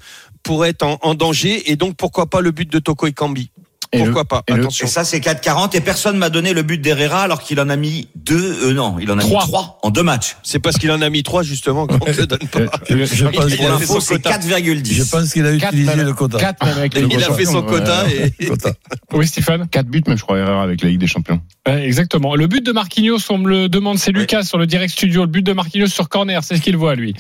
être 0.65 0.83
en, 0.83 0.99
en 1.01 1.15
danger. 1.15 1.71
Et 1.71 1.77
donc 1.77 1.97
pourquoi 1.97 2.27
pas 2.27 2.43
le 2.43 2.51
but 2.51 2.71
de 2.71 2.79
Toko 2.79 3.07
Ekambi? 3.07 3.51
Et 3.95 3.99
le- 3.99 4.05
pourquoi 4.05 4.25
pas 4.25 4.43
et 4.49 4.53
attention 4.53 4.87
Et 4.87 4.91
ça, 4.91 5.05
c'est 5.05 5.21
4,40. 5.21 5.75
Et 5.77 5.81
personne 5.81 6.17
m'a 6.19 6.31
donné 6.31 6.53
le 6.53 6.63
but 6.63 6.79
d'Herrera 6.81 7.23
alors 7.23 7.43
qu'il 7.43 7.59
en 7.61 7.69
a 7.69 7.77
mis 7.77 8.09
deux, 8.17 8.57
euh, 8.65 8.73
non, 8.75 8.97
il 9.01 9.11
en 9.11 9.19
a 9.19 9.23
Trois. 9.23 9.43
mis 9.43 9.49
trois 9.49 9.79
en 9.83 9.91
deux 9.91 10.03
matchs. 10.03 10.37
c'est 10.43 10.59
parce 10.59 10.77
qu'il 10.79 10.91
en 10.91 11.01
a 11.03 11.09
mis 11.11 11.23
trois 11.23 11.43
justement 11.43 11.87
qu'on 11.87 12.05
ne 12.05 12.13
le 12.13 12.27
donne 12.27 12.39
pas 12.51 12.59
Je, 12.91 13.05
je 13.05 13.25
pense 13.27 13.45
Il 13.49 13.55
a 13.55 13.57
qu'il 13.57 13.65
a, 13.65 13.69
fait 13.69 13.69
l'info, 13.69 13.95
son 13.95 14.01
c'est 14.01 14.15
quota. 14.23 14.39
4,10. 14.39 14.93
je 14.93 15.03
pense 15.05 15.33
qu'il 15.33 15.47
a 15.47 15.57
Quatre, 15.57 15.73
utilisé 15.75 15.97
le 16.03 16.13
quota. 16.13 16.39
Quatre, 16.39 16.65
même 16.67 16.79
avec 16.79 16.95
le 16.99 17.09
il 17.11 17.23
a 17.25 17.33
fait 17.33 17.45
son 17.45 17.63
quota. 17.63 18.05
quota 18.05 18.05
Euh, 18.11 18.29
et 18.41 18.47
Quota. 18.47 18.73
Oui, 19.13 19.27
Stéphane. 19.27 19.69
4 19.71 19.87
buts, 19.87 20.03
même, 20.07 20.17
je 20.19 20.23
crois, 20.23 20.39
erreur 20.39 20.61
avec 20.61 20.83
la 20.83 20.89
Ligue 20.89 20.99
des 21.01 21.07
Champions. 21.07 21.41
Ouais, 21.69 21.85
exactement. 21.87 22.35
Le 22.35 22.47
but 22.49 22.65
de 22.67 22.73
Marquinhos, 22.73 23.19
on 23.31 23.39
me 23.39 23.49
le 23.49 23.69
demande, 23.69 23.99
c'est. 23.99 24.11
Lucas 24.11 24.43
sur 24.43 24.59
le 24.59 24.67
direct 24.67 24.93
studio. 24.93 25.23
Le 25.23 25.29
but 25.29 25.43
de 25.43 25.53
Marquinhos 25.53 25.87
sur 25.89 26.09
corner, 26.09 26.43
c'est 26.43 26.57
ce 26.57 26.61
qu'il 26.61 26.77
voit 26.77 26.95
lui. 26.97 27.15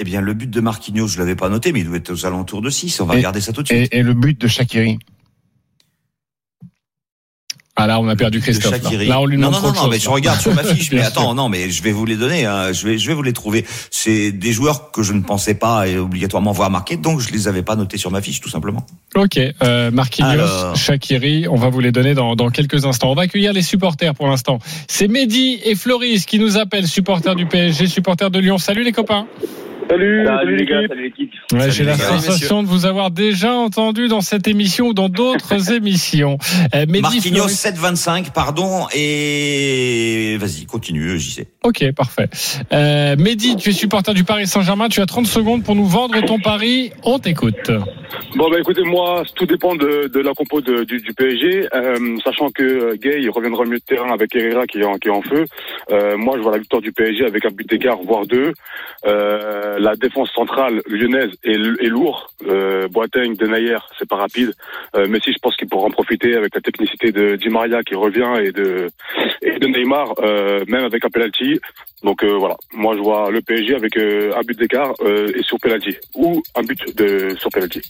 Eh 0.00 0.04
bien, 0.04 0.22
le 0.22 0.32
but 0.32 0.48
de 0.48 0.60
Marquinhos, 0.60 1.08
je 1.08 1.18
l'avais 1.18 1.34
pas 1.36 1.50
noté, 1.50 1.72
mais 1.72 1.80
il 1.80 1.86
doit 1.86 1.98
être 1.98 2.10
aux 2.10 2.24
alentours 2.24 2.62
de 2.62 2.70
6. 2.70 3.00
On 3.02 3.04
va 3.06 3.14
Et- 3.14 3.16
regarder 3.18 3.42
ça 3.42 3.52
tout 3.52 3.62
de 3.62 3.68
suite. 3.68 3.92
Et, 3.92 3.98
et 3.98 4.02
le 4.02 4.14
but 4.14 4.40
de 4.40 4.48
Shakiri. 4.48 4.98
Ah 7.76 7.86
là, 7.86 7.98
on 8.00 8.08
a 8.08 8.16
perdu 8.16 8.40
Christophe. 8.40 8.82
Là, 9.06 9.20
on 9.20 9.26
lui 9.26 9.38
non, 9.38 9.50
non, 9.50 9.60
non, 9.62 9.72
non, 9.72 9.88
mais 9.88 9.98
je 9.98 10.08
regarde 10.10 10.38
sur 10.40 10.54
ma 10.54 10.62
fiche. 10.64 10.90
mais 10.92 11.00
attends, 11.00 11.34
non, 11.34 11.48
mais 11.48 11.70
je 11.70 11.82
vais 11.82 11.92
vous 11.92 12.04
les 12.04 12.16
donner. 12.16 12.44
hein. 12.44 12.72
Je 12.72 12.86
vais, 12.86 12.98
je 12.98 13.06
vais 13.06 13.14
vous 13.14 13.22
les 13.22 13.32
trouver. 13.32 13.64
C'est 13.90 14.32
des 14.32 14.52
joueurs 14.52 14.90
que 14.90 15.02
je 15.02 15.12
ne 15.14 15.22
pensais 15.22 15.54
pas 15.54 15.86
et 15.88 15.96
obligatoirement 15.96 16.52
voir 16.52 16.68
marquer, 16.70 16.96
donc 16.98 17.20
je 17.20 17.30
les 17.32 17.48
avais 17.48 17.62
pas 17.62 17.76
notés 17.76 17.96
sur 17.96 18.10
ma 18.10 18.20
fiche, 18.20 18.40
tout 18.40 18.50
simplement. 18.50 18.84
Ok, 19.14 19.38
euh, 19.62 19.90
Marquinhos, 19.90 20.28
Alors. 20.28 20.76
Shakiri, 20.76 21.46
on 21.48 21.56
va 21.56 21.70
vous 21.70 21.80
les 21.80 21.92
donner 21.92 22.12
dans, 22.12 22.36
dans 22.36 22.50
quelques 22.50 22.84
instants. 22.84 23.10
On 23.12 23.14
va 23.14 23.22
accueillir 23.22 23.52
les 23.54 23.62
supporters 23.62 24.14
pour 24.14 24.26
l'instant. 24.26 24.58
C'est 24.88 25.08
Mehdi 25.08 25.60
et 25.64 25.74
Floris 25.74 26.26
qui 26.26 26.38
nous 26.38 26.58
appellent, 26.58 26.88
supporters 26.88 27.34
du 27.34 27.46
PSG, 27.46 27.86
supporters 27.86 28.30
de 28.30 28.38
Lyon. 28.40 28.58
Salut 28.58 28.82
les 28.84 28.92
copains. 28.92 29.26
Salut, 29.90 30.24
salut, 30.24 30.56
les 30.56 30.66
gars, 30.66 30.82
salut 30.88 31.02
l'équipe. 31.02 31.32
Ouais, 31.52 31.68
J'ai 31.68 31.82
la 31.82 31.98
sensation 31.98 32.62
de 32.62 32.68
vous 32.68 32.86
avoir 32.86 33.10
déjà 33.10 33.52
entendu 33.54 34.06
dans 34.06 34.20
cette 34.20 34.46
émission 34.46 34.86
ou 34.86 34.94
dans 34.94 35.08
d'autres 35.08 35.72
émissions. 35.72 36.38
Euh, 36.76 36.86
Marquinhos 36.88 37.48
Floris. 37.48 37.66
7,25, 37.66 38.30
pardon, 38.30 38.86
et 38.94 40.36
vas-y, 40.38 40.66
continue, 40.66 41.18
j'y 41.18 41.32
sais. 41.32 41.48
Ok, 41.62 41.92
parfait. 41.92 42.28
Euh, 42.72 43.16
Mehdi, 43.16 43.56
tu 43.56 43.68
es 43.68 43.72
supporter 43.72 44.14
du 44.14 44.24
Paris 44.24 44.46
Saint-Germain. 44.46 44.88
Tu 44.88 45.00
as 45.02 45.06
30 45.06 45.26
secondes 45.26 45.62
pour 45.62 45.74
nous 45.76 45.84
vendre 45.84 46.18
ton 46.24 46.38
pari. 46.38 46.90
On 47.04 47.18
t'écoute. 47.18 47.70
Bon, 48.34 48.48
bah 48.48 48.58
écoutez, 48.58 48.82
moi, 48.82 49.24
tout 49.34 49.44
dépend 49.44 49.74
de, 49.74 50.08
de 50.08 50.20
la 50.20 50.32
compo 50.34 50.60
du, 50.60 50.84
du 50.86 51.12
PSG, 51.14 51.68
euh, 51.74 52.16
sachant 52.24 52.50
que 52.50 52.62
euh, 52.62 52.96
Gay 52.96 53.28
reviendra 53.28 53.64
milieu 53.64 53.78
de 53.78 53.84
terrain 53.84 54.12
avec 54.12 54.34
Herrera 54.34 54.66
qui 54.66 54.78
est 54.78 54.84
en, 54.84 54.94
qui 54.94 55.08
est 55.08 55.12
en 55.12 55.20
feu. 55.20 55.44
Euh, 55.90 56.16
moi, 56.16 56.36
je 56.36 56.42
vois 56.42 56.52
la 56.52 56.58
victoire 56.58 56.80
du 56.80 56.92
PSG 56.92 57.26
avec 57.26 57.44
un 57.44 57.50
but 57.50 57.68
d'écart, 57.68 57.98
voire 58.02 58.26
deux. 58.26 58.52
Euh, 59.06 59.78
la 59.78 59.96
défense 59.96 60.30
centrale 60.32 60.80
lyonnaise 60.86 61.30
est, 61.44 61.56
est 61.56 61.88
lourd. 61.88 62.30
Euh, 62.48 62.88
Boateng, 62.88 63.34
Denayer, 63.36 63.78
c'est 63.98 64.08
pas 64.08 64.16
rapide. 64.16 64.52
Euh, 64.96 65.08
Messi, 65.08 65.32
je 65.32 65.38
pense 65.42 65.56
qu'il 65.56 65.68
pourra 65.68 65.86
en 65.86 65.90
profiter 65.90 66.36
avec 66.36 66.54
la 66.54 66.60
technicité 66.60 67.12
de 67.12 67.36
Di 67.36 67.48
Maria 67.48 67.82
qui 67.82 67.94
revient 67.94 68.44
et 68.44 68.52
de, 68.52 68.88
et 69.42 69.58
de 69.58 69.66
Neymar, 69.66 70.14
même 70.68 70.84
avec 70.84 71.04
un 71.04 71.10
penalty. 71.10 71.49
Donc 72.04 72.22
euh, 72.22 72.36
voilà, 72.38 72.56
moi 72.72 72.94
je 72.96 73.00
vois 73.02 73.30
le 73.30 73.40
PSG 73.42 73.74
avec 73.74 73.96
euh, 73.96 74.32
un 74.36 74.42
but 74.42 74.58
d'écart 74.58 74.92
euh, 75.00 75.32
et 75.34 75.42
sur 75.42 75.58
penalty 75.58 75.96
ou 76.14 76.42
un 76.56 76.62
but 76.62 76.78
de 76.96 77.34
sur 77.38 77.50
penalty. 77.50 77.80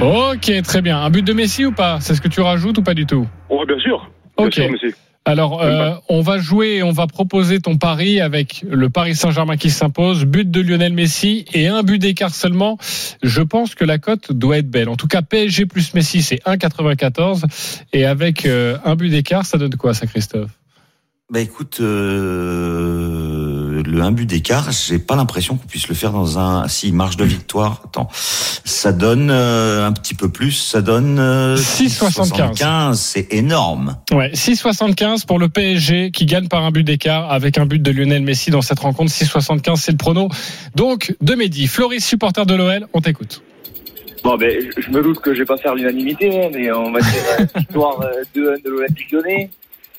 Ok, 0.00 0.50
très 0.62 0.80
bien. 0.80 0.98
Un 0.98 1.10
but 1.10 1.22
de 1.26 1.32
Messi 1.32 1.66
ou 1.66 1.72
pas? 1.72 1.98
C'est 2.00 2.14
ce 2.14 2.20
que 2.20 2.28
tu 2.28 2.40
rajoutes 2.40 2.78
ou 2.78 2.82
pas 2.82 2.94
du 2.94 3.04
tout? 3.06 3.26
Oui, 3.50 3.66
bien 3.66 3.78
sûr. 3.78 4.10
Bien 4.38 4.46
Ok. 4.46 4.52
sûr, 4.54 4.70
Messi. 4.70 4.94
Alors, 5.26 5.62
euh, 5.62 5.92
on 6.08 6.22
va 6.22 6.38
jouer, 6.38 6.76
et 6.76 6.82
on 6.82 6.92
va 6.92 7.06
proposer 7.06 7.60
ton 7.60 7.76
pari 7.76 8.22
avec 8.22 8.64
le 8.66 8.88
Paris 8.88 9.14
Saint-Germain 9.14 9.58
qui 9.58 9.68
s'impose, 9.68 10.24
but 10.24 10.50
de 10.50 10.62
Lionel 10.62 10.94
Messi 10.94 11.44
et 11.52 11.68
un 11.68 11.82
but 11.82 11.98
d'écart 11.98 12.34
seulement. 12.34 12.78
Je 13.22 13.42
pense 13.42 13.74
que 13.74 13.84
la 13.84 13.98
cote 13.98 14.32
doit 14.32 14.56
être 14.56 14.70
belle. 14.70 14.88
En 14.88 14.96
tout 14.96 15.06
cas, 15.06 15.20
PSG 15.20 15.66
plus 15.66 15.92
Messi, 15.92 16.22
c'est 16.22 16.40
1,94. 16.46 17.44
Et 17.92 18.06
avec 18.06 18.46
euh, 18.46 18.78
un 18.86 18.96
but 18.96 19.10
d'écart, 19.10 19.44
ça 19.44 19.58
donne 19.58 19.74
quoi 19.76 19.92
ça, 19.92 20.06
Christophe? 20.06 20.50
Bah 21.30 21.38
écoute, 21.38 21.78
euh, 21.80 23.82
le 23.84 24.00
1 24.02 24.10
but 24.10 24.26
d'écart, 24.26 24.70
j'ai 24.72 24.98
pas 24.98 25.14
l'impression 25.14 25.56
qu'on 25.56 25.66
puisse 25.68 25.86
le 25.88 25.94
faire 25.94 26.10
dans 26.10 26.40
un. 26.40 26.66
Si 26.66 26.90
marge 26.90 27.16
de 27.16 27.24
victoire, 27.24 27.82
attends, 27.84 28.08
ça 28.12 28.90
donne 28.92 29.30
euh, 29.30 29.86
un 29.86 29.92
petit 29.92 30.14
peu 30.14 30.28
plus, 30.28 30.50
ça 30.52 30.82
donne 30.82 31.18
euh, 31.20 31.56
6,75. 31.56 32.54
6,75, 32.56 32.94
c'est 32.94 33.32
énorme. 33.32 33.96
Ouais, 34.12 34.32
6,75 34.32 35.24
pour 35.24 35.38
le 35.38 35.48
PSG 35.48 36.10
qui 36.10 36.26
gagne 36.26 36.48
par 36.48 36.64
un 36.64 36.72
but 36.72 36.82
d'écart 36.82 37.30
avec 37.30 37.58
un 37.58 37.66
but 37.66 37.80
de 37.80 37.92
Lionel 37.92 38.22
Messi 38.22 38.50
dans 38.50 38.62
cette 38.62 38.80
rencontre. 38.80 39.12
6,75, 39.12 39.76
c'est 39.76 39.92
le 39.92 39.98
prono. 39.98 40.28
Donc, 40.74 41.14
de 41.20 41.34
Mehdi, 41.36 41.68
Floris, 41.68 42.04
supporter 42.04 42.44
de 42.44 42.54
l'OL, 42.54 42.88
on 42.92 43.00
t'écoute. 43.00 43.42
Bon, 44.24 44.36
ben, 44.36 44.50
je- 44.76 44.90
me 44.90 45.02
doute 45.02 45.20
que 45.20 45.32
je 45.32 45.38
vais 45.38 45.44
pas 45.46 45.56
faire 45.56 45.74
l'unanimité, 45.74 46.44
hein, 46.44 46.50
mais 46.52 46.70
on 46.72 46.90
va 46.92 47.00
dire 47.00 47.08
euh, 47.38 47.46
victoire 47.56 48.00
euh, 48.02 48.22
2-1 48.36 48.62
de 48.64 48.68
l'Olympique 48.68 49.10
lyonnais, 49.12 49.48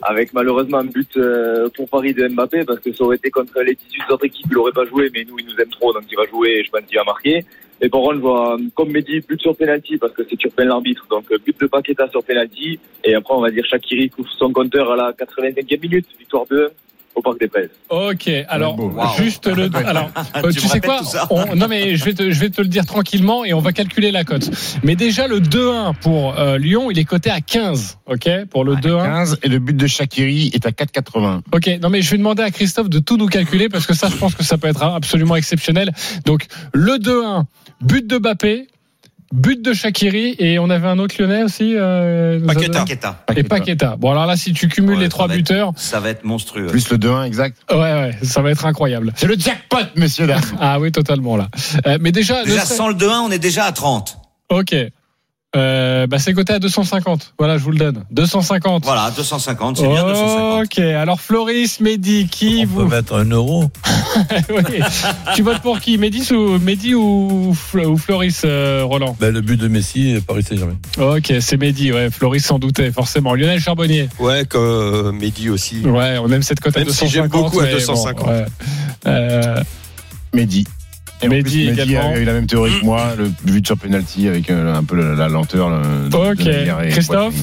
avec 0.01 0.34
malheureusement 0.34 0.79
un 0.79 0.86
but 0.86 1.17
euh, 1.17 1.70
pour 1.75 1.88
Paris 1.89 2.13
de 2.13 2.27
Mbappé, 2.27 2.63
parce 2.65 2.79
que 2.79 2.91
ça 2.93 3.03
aurait 3.03 3.17
été 3.17 3.29
contre 3.29 3.62
les 3.62 3.75
18 3.75 4.12
autres 4.12 4.25
équipes, 4.25 4.48
il 4.50 4.58
aurait 4.58 4.72
pas 4.72 4.86
joué, 4.86 5.10
mais 5.13 5.24
nous, 5.24 5.38
il 5.39 5.46
nous 5.46 5.60
aime 5.60 5.70
trop, 5.70 5.93
donc 5.93 6.03
il 6.10 6.15
va 6.15 6.25
jouer 6.25 6.60
et 6.60 6.63
je 6.63 6.72
pense 6.72 6.81
qu'il 6.81 6.98
va 6.98 7.03
marquer. 7.03 7.46
Et 7.84 7.89
je 7.91 8.20
vois, 8.20 8.58
comme 8.75 8.91
Mehdi, 8.91 9.22
but 9.22 9.41
sur 9.41 9.55
penalty, 9.55 9.98
parce 9.98 10.13
que 10.13 10.22
c'est 10.29 10.36
Turpin 10.36 10.65
l'arbitre, 10.65 11.05
donc 11.10 11.31
euh, 11.31 11.38
but 11.43 11.60
de 11.60 11.67
Paqueta 11.67 12.08
sur 12.10 12.24
penalty, 12.24 12.80
et 13.04 13.15
après, 13.15 13.34
on 13.34 13.41
va 13.41 13.49
dire 13.49 13.65
Shakiri 13.65 14.10
couvre 14.10 14.30
son 14.38 14.52
compteur 14.52 14.91
à 14.91 14.95
la 14.95 15.12
85e 15.13 15.82
minute, 15.82 16.06
victoire 16.19 16.45
2 16.49 16.69
au 17.15 17.21
Parc 17.21 17.39
des 17.39 17.47
Princes. 17.47 17.69
Ok, 17.89 18.30
alors 18.47 18.76
beau. 18.76 18.89
Wow. 18.95 19.08
juste 19.17 19.47
le. 19.47 19.69
Alors, 19.74 20.10
euh, 20.43 20.50
Tu 20.52 20.60
tu, 20.60 20.65
me 20.65 20.69
sais 20.71 20.80
quoi 20.82 21.02
On- 21.30 21.56
Non 21.56 21.67
mais 21.67 21.95
je 21.95 22.06
vais 22.06 22.13
te 22.13 22.32
je 22.32 22.39
vais 22.39 22.50
te 22.50 22.62
le 22.62 22.67
dire 22.67 22.86
tranquillement 22.86 23.43
et 23.45 23.54
on 23.54 23.60
va 23.60 23.71
calculer 23.74 24.12
la 24.12 24.24
cote. 24.24 24.50
Mais 24.84 24.95
déjà 24.95 25.28
le 25.28 25.39
2-1 25.39 25.95
pour 25.95 26.38
euh, 26.39 26.58
Lyon, 26.58 26.91
il 26.91 27.00
est 27.00 27.06
coté 27.06 27.30
à 27.30 27.41
15. 27.41 27.97
Ok, 28.08 28.30
pour 28.50 28.63
le 28.63 28.76
2-1. 28.76 29.04
15 29.06 29.38
et 29.43 29.47
le 29.50 29.60
but 29.60 29.76
de 29.78 29.88
Shakiri 29.88 30.52
est 30.54 30.65
à 30.65 30.71
4,80. 30.71 31.41
Ok, 31.54 31.69
non 31.82 31.89
mais 31.89 32.02
je 32.02 32.12
vais 32.12 32.17
demander 32.17 32.43
à 32.43 32.52
Christophe 32.52 32.89
de 32.89 33.00
tout 33.00 33.17
nous 33.17 33.28
calculer 33.28 33.69
parce 33.69 33.86
que 33.86 33.93
ça, 33.93 34.10
je 34.10 34.15
pense 34.15 34.36
que 34.36 34.43
ça 34.43 34.58
peut 34.58 34.67
être 34.67 34.84
absolument 34.84 35.36
exceptionnel. 35.36 35.91
Donc 36.26 36.45
le 36.74 36.97
2-1, 36.97 37.43
but 37.82 38.06
de 38.08 38.17
Bappé, 38.17 38.67
but 39.32 39.62
de 39.62 39.74
Shakiri 39.74 40.36
et 40.39 40.60
on 40.60 40.70
avait 40.70 40.88
un 40.88 41.00
autre 41.00 41.15
Lyonnais 41.20 41.44
aussi. 41.44 41.74
Euh, 41.76 42.39
Paqueta. 42.46 42.80
Paqueta. 42.80 43.15
Et 43.36 43.44
Paqueta. 43.44 43.96
Bon 43.98 44.12
alors 44.12 44.26
là, 44.26 44.36
si 44.36 44.54
tu 44.54 44.67
cumules 44.67 44.96
Ouais, 44.98 45.04
les 45.04 45.10
trois 45.10 45.26
être- 45.28 45.34
buteurs, 45.36 45.72
Ça 45.76 46.00
va 46.00 46.10
être 46.10 46.24
monstrueux. 46.24 46.67
Plus 46.67 46.89
le 46.89 46.98
2-1 46.98 47.24
exact. 47.26 47.58
ouais 47.72 47.78
ouais, 47.78 48.17
ça 48.24 48.41
va 48.41 48.52
être 48.52 48.65
incroyable. 48.65 49.13
C'est 49.15 49.28
le 49.28 49.36
jackpot, 49.38 49.78
messieurs 49.96 50.28
dames. 50.28 50.41
Ah 50.60 50.80
oui, 50.80 50.91
totalement 50.91 51.38
là. 51.38 51.48
Euh, 51.88 51.98
mais 52.02 52.12
déjà, 52.12 52.44
Déjà, 52.44 52.65
sans 52.65 52.88
le 52.89 52.94
2-1, 52.96 53.20
on 53.22 53.32
est 53.32 53.39
déjà 53.39 53.65
à 53.65 53.72
30. 53.72 54.17
ok. 54.50 54.76
Euh, 55.54 56.08
bah 56.08 56.18
c'est 56.18 56.34
coté 56.34 56.54
à 56.54 56.60
250. 56.60 57.34
Voilà, 57.38 57.58
je 57.58 57.64
vous 57.64 57.72
le 57.72 57.78
donne. 57.78 58.06
250. 58.12 58.86
Voilà, 58.86 59.12
250, 59.16 59.78
c'est 59.78 59.88
bien 59.88 60.04
250. 60.06 60.64
Ok, 60.64 60.80
alors 60.80 61.20
Floris, 61.20 61.82
Mehdi, 61.82 62.28
qui 62.32 62.62
On 62.64 62.68
vous 62.68 62.88
peut 62.88 62.96
mettre 62.96 63.16
un 63.16 63.26
euro. 63.26 63.70
Oui. 64.50 64.80
Tu 65.36 65.42
votes 65.42 65.62
pour 65.62 65.80
qui 65.80 65.98
Mehdi 65.98 66.34
ou, 66.34 66.58
Mehdi 66.60 66.96
ou, 66.96 67.54
Fl- 67.54 67.86
ou 67.86 67.98
Floris, 67.98 68.42
euh, 68.46 68.84
Roland? 68.86 69.16
Ben, 69.20 69.34
le 69.34 69.42
but 69.42 69.58
de 69.60 69.68
Messi 69.70 70.10
et 70.12 70.22
Paris 70.22 70.44
Saint-Germain. 70.44 70.76
Ok, 70.98 71.34
c'est 71.40 71.58
Mehdi, 71.58 71.92
ouais. 71.92 72.10
Floris 72.10 72.44
s'en 72.46 72.60
doutait, 72.60 72.92
forcément. 72.92 73.34
Lionel 73.36 73.60
Charbonnier. 73.60 74.10
Ouais, 74.20 74.46
comme 74.46 74.62
euh, 74.64 75.12
Mehdi 75.12 75.50
aussi. 75.50 75.80
Ouais, 75.82 76.18
on 76.22 76.30
aime 76.32 76.44
cette 76.44 76.60
cote 76.62 76.76
à 76.76 76.80
Même 76.80 76.90
si 76.90 77.06
250. 77.06 77.12
j'aime 77.14 77.28
beaucoup 77.28 77.60
à 77.60 77.64
mais 77.64 77.72
250. 77.74 78.28
ouais. 78.28 78.46
Euh, 79.08 79.62
Mehdi. 80.34 80.66
Et 81.23 81.27
en 81.27 81.29
Mehdi 81.29 81.65
plus, 81.67 81.73
également. 81.84 82.12
a 82.13 82.17
eu 82.17 82.23
la 82.25 82.34
même 82.34 82.47
théorie 82.47 82.79
que 82.79 82.86
moi, 82.86 83.13
le 83.17 83.31
but 83.43 83.65
sur 83.65 83.77
penalty 83.77 84.27
avec 84.27 84.49
euh, 84.49 84.73
un 84.75 84.84
peu 84.84 84.95
la, 84.95 85.15
la 85.15 85.27
lenteur. 85.29 85.69
le- 85.69 86.10
de- 86.10 86.15
Ok. 86.15 86.38
de 86.38 86.51
Neymar 86.51 86.84
et 86.84 86.89
Christophe. 86.89 87.36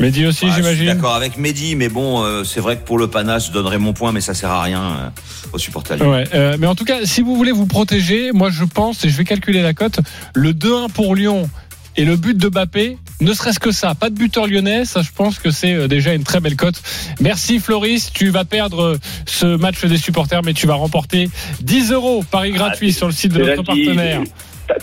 Mehdi 0.00 0.24
aussi, 0.26 0.46
suis 0.46 0.52
j'imagine. 0.54 0.86
D'accord 0.86 1.14
avec 1.14 1.36
Mehdi, 1.36 1.76
mais 1.76 1.90
bon, 1.90 2.22
euh, 2.24 2.42
c'est 2.42 2.60
vrai 2.60 2.76
que 2.78 2.84
pour 2.86 2.96
le 2.98 3.08
panache, 3.08 3.48
je 3.48 3.52
donnerais 3.52 3.76
mon 3.78 3.92
point, 3.92 4.12
mais 4.12 4.22
ça 4.22 4.32
sert 4.32 4.48
à 4.50 4.62
rien 4.62 4.80
euh, 4.82 5.08
aux 5.52 5.58
supporters. 5.58 6.00
Ouais, 6.00 6.24
euh, 6.34 6.56
mais 6.58 6.66
en 6.66 6.74
tout 6.74 6.86
cas, 6.86 7.04
si 7.04 7.20
vous 7.20 7.36
voulez 7.36 7.52
vous 7.52 7.66
protéger, 7.66 8.32
moi 8.32 8.48
je 8.50 8.64
pense, 8.64 9.04
et 9.04 9.10
je 9.10 9.16
vais 9.18 9.24
calculer 9.24 9.60
la 9.60 9.74
cote, 9.74 10.00
le 10.34 10.52
2-1 10.54 10.88
pour 10.90 11.14
Lyon 11.14 11.50
et 11.98 12.06
le 12.06 12.16
but 12.16 12.34
de 12.36 12.48
Bappé, 12.48 12.96
ne 13.20 13.32
serait-ce 13.32 13.58
que 13.58 13.70
ça, 13.70 13.94
pas 13.94 14.10
de 14.10 14.14
buteur 14.14 14.46
lyonnais, 14.46 14.84
ça 14.84 15.02
je 15.02 15.10
pense 15.14 15.38
que 15.38 15.50
c'est 15.50 15.74
euh, 15.74 15.88
déjà 15.88 16.14
une 16.14 16.24
très 16.24 16.40
belle 16.40 16.56
cote. 16.56 16.80
Merci 17.20 17.58
Floris, 17.60 18.10
tu 18.12 18.30
vas 18.30 18.44
perdre 18.44 18.82
euh, 18.82 18.98
ce 19.26 19.46
match 19.56 19.84
des 19.84 19.98
supporters, 19.98 20.42
mais 20.42 20.54
tu 20.54 20.66
vas 20.66 20.74
remporter 20.74 21.28
10 21.62 21.92
euros 21.92 22.24
Paris 22.30 22.52
gratuit 22.52 22.92
sur 22.92 23.06
le 23.06 23.12
site 23.12 23.32
de 23.32 23.44
notre 23.44 23.62
partenaire. 23.62 24.20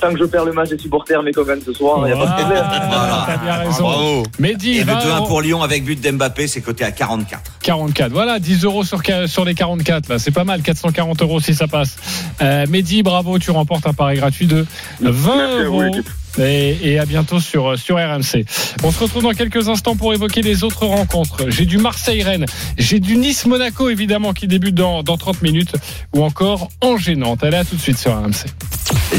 Tant 0.01 0.11
que 0.11 0.19
je 0.19 0.25
perds 0.25 0.43
le 0.43 0.51
match 0.51 0.67
des 0.67 0.77
supporters, 0.77 1.23
mais 1.23 1.31
qu'on 1.31 1.43
gagne 1.45 1.61
ce 1.65 1.71
soir, 1.71 1.99
il 2.05 2.13
n'y 2.13 2.21
a 2.21 2.25
pas 2.25 2.25
de 2.25 2.41
problème. 2.41 2.63
Voilà, 2.89 3.23
t'as 3.25 3.37
bien 3.37 3.53
raison. 3.55 3.83
Bravo. 3.83 4.23
Mehdi, 4.37 4.71
Et 4.71 4.79
le 4.79 4.85
va 4.91 4.99
2-1 4.99 5.19
au- 5.21 5.25
pour 5.27 5.41
Lyon 5.41 5.61
avec 5.63 5.85
but 5.85 5.99
d'Mbappé, 6.01 6.47
c'est 6.47 6.59
coté 6.59 6.83
à 6.83 6.91
44. 6.91 7.53
44. 7.63 8.11
Voilà, 8.11 8.39
10 8.39 8.65
euros 8.65 8.83
sur, 8.83 9.01
les 9.45 9.55
44. 9.55 10.09
Là, 10.09 10.19
c'est 10.19 10.31
pas 10.31 10.43
mal. 10.43 10.61
440 10.61 11.21
euros 11.21 11.39
si 11.39 11.55
ça 11.55 11.67
passe. 11.67 11.95
Euh, 12.41 12.65
Mehdi, 12.67 13.01
bravo, 13.01 13.39
tu 13.39 13.51
remportes 13.51 13.87
un 13.87 13.93
pari 13.93 14.17
gratuit 14.17 14.45
de 14.47 14.65
20 14.99 15.09
Merci 15.37 15.61
à 15.61 15.69
vous, 15.69 15.81
euros. 15.81 15.95
Et, 16.39 16.77
et 16.83 16.99
à 16.99 17.05
bientôt 17.05 17.39
sur, 17.39 17.77
sur 17.77 17.95
RMC. 17.97 18.45
On 18.83 18.91
se 18.91 18.99
retrouve 18.99 19.23
dans 19.23 19.33
quelques 19.33 19.69
instants 19.69 19.95
pour 19.95 20.13
évoquer 20.13 20.41
les 20.41 20.63
autres 20.63 20.85
rencontres. 20.85 21.49
J'ai 21.49 21.65
du 21.65 21.77
Marseille-Rennes, 21.77 22.45
j'ai 22.77 22.99
du 22.99 23.17
Nice-Monaco 23.17 23.89
évidemment 23.89 24.33
qui 24.33 24.47
débute 24.47 24.75
dans, 24.75 25.03
dans 25.03 25.17
30 25.17 25.41
minutes, 25.41 25.73
ou 26.15 26.23
encore 26.23 26.69
Angers-Nantes. 26.81 27.43
Allez, 27.43 27.57
à 27.57 27.65
tout 27.65 27.75
de 27.75 27.81
suite 27.81 27.97
sur 27.97 28.15
RMC. 28.15 28.45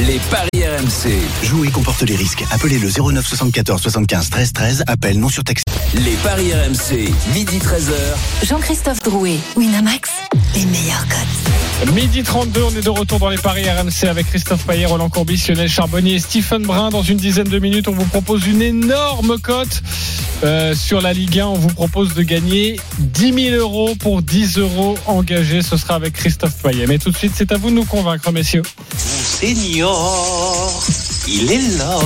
Les 0.06 0.18
paris 0.30 0.48
RMC. 0.54 1.12
Jouer 1.42 1.68
comporte 1.68 2.02
les 2.02 2.16
risques. 2.16 2.44
Appelez 2.50 2.78
le 2.78 2.88
09 2.88 3.26
74 3.26 3.80
75 3.82 4.30
13 4.30 4.52
13. 4.52 4.84
Appel 4.86 5.18
non 5.18 5.28
surtaxé. 5.28 5.64
Les 5.94 6.16
paris 6.22 6.52
RMC. 6.52 7.10
Midi 7.34 7.58
13h. 7.58 8.46
Jean-Christophe 8.46 9.02
Drouet, 9.02 9.36
Winamax, 9.56 10.10
les 10.54 10.64
meilleurs 10.66 11.06
cotes. 11.08 11.94
Midi 11.94 12.22
32, 12.22 12.62
on 12.62 12.70
est 12.70 12.84
de 12.84 12.90
retour 12.90 13.18
dans 13.18 13.28
les 13.28 13.38
paris 13.38 13.64
RMC 13.68 14.08
avec 14.08 14.26
Christophe 14.26 14.66
Payet, 14.66 14.86
Roland 14.86 15.08
Courbis, 15.08 15.44
Lionel 15.48 15.68
Charbonnier 15.68 16.14
et 16.14 16.18
Stephen 16.18 16.62
Brun. 16.62 16.90
Dans 16.90 17.02
une 17.08 17.16
dizaine 17.16 17.48
de 17.48 17.58
minutes, 17.58 17.88
on 17.88 17.92
vous 17.92 18.04
propose 18.04 18.46
une 18.46 18.60
énorme 18.60 19.38
cote 19.38 19.82
euh, 20.42 20.74
sur 20.74 21.00
la 21.00 21.12
Ligue 21.12 21.40
1. 21.40 21.46
On 21.46 21.54
vous 21.54 21.68
propose 21.68 22.14
de 22.14 22.22
gagner 22.22 22.78
10 22.98 23.50
000 23.50 23.56
euros 23.56 23.94
pour 23.98 24.22
10 24.22 24.58
euros 24.58 24.98
engagés. 25.06 25.62
Ce 25.62 25.76
sera 25.76 25.94
avec 25.94 26.14
Christophe 26.14 26.62
Payet. 26.62 26.86
Mais 26.86 26.98
tout 26.98 27.10
de 27.10 27.16
suite, 27.16 27.32
c'est 27.34 27.52
à 27.52 27.56
vous 27.56 27.70
de 27.70 27.74
nous 27.76 27.84
convaincre, 27.84 28.30
messieurs. 28.32 28.62
Senior, 28.96 30.82
il 31.26 31.50
est 31.50 31.78
là. 31.78 31.98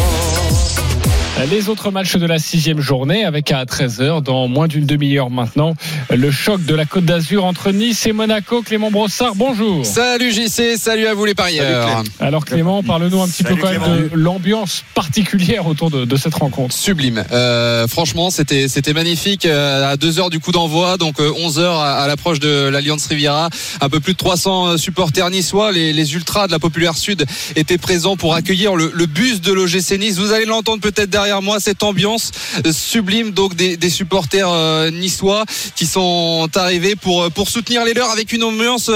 Les 1.50 1.68
autres 1.68 1.90
matchs 1.90 2.16
de 2.16 2.26
la 2.26 2.38
sixième 2.38 2.80
journée 2.80 3.24
avec 3.24 3.50
à 3.50 3.64
13h, 3.64 4.22
dans 4.22 4.46
moins 4.46 4.68
d'une 4.68 4.86
demi-heure 4.86 5.28
maintenant, 5.28 5.74
le 6.10 6.30
choc 6.30 6.64
de 6.64 6.74
la 6.74 6.84
Côte 6.84 7.04
d'Azur 7.04 7.44
entre 7.44 7.72
Nice 7.72 8.06
et 8.06 8.12
Monaco. 8.12 8.62
Clément 8.62 8.92
Brossard, 8.92 9.34
bonjour. 9.34 9.84
Salut 9.84 10.30
JC, 10.30 10.76
salut 10.76 11.06
à 11.06 11.14
vous 11.14 11.24
les 11.24 11.34
parieurs. 11.34 12.04
Alors 12.20 12.44
Clément, 12.44 12.84
parle-nous 12.84 13.20
un 13.20 13.26
petit 13.26 13.42
Salut 13.42 13.56
peu 13.56 13.62
quand 13.62 13.72
même 13.72 13.82
de 13.82 14.10
l'ambiance 14.14 14.84
particulière 14.94 15.66
autour 15.66 15.90
de, 15.90 16.04
de 16.04 16.16
cette 16.16 16.34
rencontre. 16.34 16.74
Sublime. 16.74 17.24
Euh, 17.32 17.88
franchement, 17.88 18.30
c'était 18.30 18.68
c'était 18.68 18.92
magnifique. 18.92 19.44
Euh, 19.46 19.92
à 19.92 19.96
2 19.96 20.20
heures 20.20 20.30
du 20.30 20.38
coup 20.38 20.52
d'envoi, 20.52 20.96
donc 20.96 21.18
euh, 21.18 21.32
11 21.36 21.58
heures 21.58 21.78
à, 21.78 21.94
à 21.94 22.06
l'approche 22.06 22.38
de 22.38 22.68
l'Alliance 22.68 23.06
Riviera, 23.06 23.50
un 23.80 23.88
peu 23.88 23.98
plus 23.98 24.12
de 24.12 24.18
300 24.18 24.76
supporters 24.76 25.28
niçois. 25.30 25.72
Les, 25.72 25.92
les 25.92 26.14
ultras 26.14 26.46
de 26.46 26.52
la 26.52 26.60
Populaire 26.60 26.96
Sud 26.96 27.24
étaient 27.56 27.78
présents 27.78 28.16
pour 28.16 28.34
accueillir 28.34 28.76
le, 28.76 28.92
le 28.94 29.06
bus 29.06 29.40
de 29.40 29.52
l'OGC 29.52 29.98
Nice. 29.98 30.18
Vous 30.18 30.32
allez 30.32 30.44
l'entendre 30.44 30.80
peut-être 30.80 31.10
derrière 31.10 31.31
moi, 31.40 31.60
cette 31.60 31.82
ambiance 31.82 32.30
euh, 32.66 32.72
sublime 32.72 33.30
donc 33.30 33.54
des, 33.54 33.90
supporters 33.90 34.48
euh, 34.48 34.90
niçois 34.90 35.44
qui 35.76 35.86
sont 35.86 36.48
arrivés 36.54 36.96
pour 36.96 37.30
pour 37.30 37.48
soutenir 37.48 37.84
les 37.84 37.94
leurs 37.94 38.10
avec 38.10 38.32
une 38.32 38.42
ambiance 38.42 38.90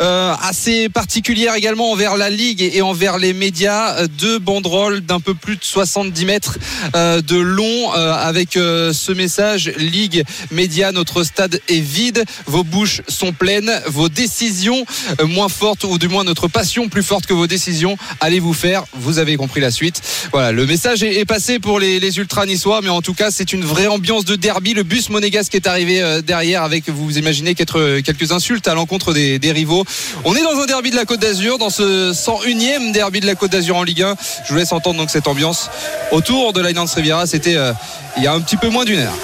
euh, 0.00 0.34
assez 0.42 0.88
particulière 0.88 1.54
également 1.54 1.90
envers 1.90 2.16
la 2.16 2.30
ligue 2.30 2.62
et, 2.62 2.82
envers 2.82 3.18
les 3.18 3.32
médias. 3.32 3.96
Euh, 3.96 4.06
Deux 4.18 4.38
banderoles 4.38 5.00
d'un 5.00 5.20
peu 5.20 5.34
plus 5.34 5.56
de 5.56 5.64
70 5.64 6.24
mètres 6.24 6.58
euh, 6.94 7.22
de 7.22 7.36
long 7.36 7.94
euh, 7.94 8.12
avec 8.12 8.56
euh, 8.56 8.92
ce 8.92 9.12
message 9.12 9.72
Ligue, 9.76 10.24
médias, 10.50 10.92
notre 10.92 11.24
stade 11.24 11.60
est 11.68 11.80
vide, 11.80 12.24
vos 12.46 12.64
bouches 12.64 13.02
sont 13.08 13.32
pleines, 13.32 13.72
vos 13.86 14.08
décisions 14.08 14.84
euh, 15.20 15.26
moins 15.26 15.48
fortes 15.48 15.84
ou 15.84 15.98
du 15.98 16.08
moins 16.08 16.24
notre 16.24 16.48
passion 16.48 16.88
plus 16.88 17.02
forte 17.02 17.26
que 17.26 17.32
vos 17.34 17.46
décisions, 17.46 17.96
allez 18.20 18.40
vous 18.40 18.54
faire. 18.54 18.84
Vous 18.94 19.18
avez 19.18 19.36
compris 19.36 19.60
la 19.60 19.70
suite. 19.70 20.00
Voilà, 20.32 20.52
le 20.52 20.66
message 20.66 21.02
est, 21.02 21.18
est 21.18 21.24
passé 21.24 21.58
pour 21.58 21.78
les, 21.80 21.81
les 21.82 22.18
ultras 22.18 22.46
niçois, 22.46 22.80
mais 22.82 22.88
en 22.88 23.02
tout 23.02 23.14
cas 23.14 23.30
c'est 23.30 23.52
une 23.52 23.64
vraie 23.64 23.86
ambiance 23.86 24.24
de 24.24 24.36
derby. 24.36 24.74
Le 24.74 24.82
bus 24.82 25.10
monégasque 25.10 25.54
est 25.54 25.66
arrivé 25.66 26.02
euh, 26.02 26.22
derrière 26.22 26.62
avec, 26.62 26.88
vous 26.88 27.18
imaginez, 27.18 27.54
euh, 27.74 28.02
quelques 28.02 28.32
insultes 28.32 28.68
à 28.68 28.74
l'encontre 28.74 29.12
des, 29.12 29.52
rivaux. 29.52 29.84
On 30.24 30.34
est 30.34 30.42
dans 30.42 30.58
un 30.60 30.66
derby 30.66 30.90
de 30.90 30.96
la 30.96 31.04
Côte 31.04 31.20
d'Azur, 31.20 31.58
dans 31.58 31.70
ce 31.70 32.12
101e 32.12 32.92
derby 32.92 33.20
de 33.20 33.26
la 33.26 33.34
Côte 33.34 33.52
d'Azur 33.52 33.76
en 33.76 33.82
Ligue 33.82 34.02
1. 34.02 34.16
Je 34.44 34.52
vous 34.52 34.58
laisse 34.58 34.72
entendre 34.72 34.98
donc 34.98 35.10
cette 35.10 35.28
ambiance 35.28 35.70
autour 36.10 36.52
de 36.52 36.60
l'Alliance 36.60 36.94
Riviera. 36.94 37.26
C'était 37.26 37.56
euh, 37.56 37.72
il 38.16 38.22
y 38.22 38.26
a 38.26 38.32
un 38.32 38.40
petit 38.40 38.56
peu 38.56 38.68
moins 38.68 38.84
d'une 38.84 39.00
heure. 39.00 39.14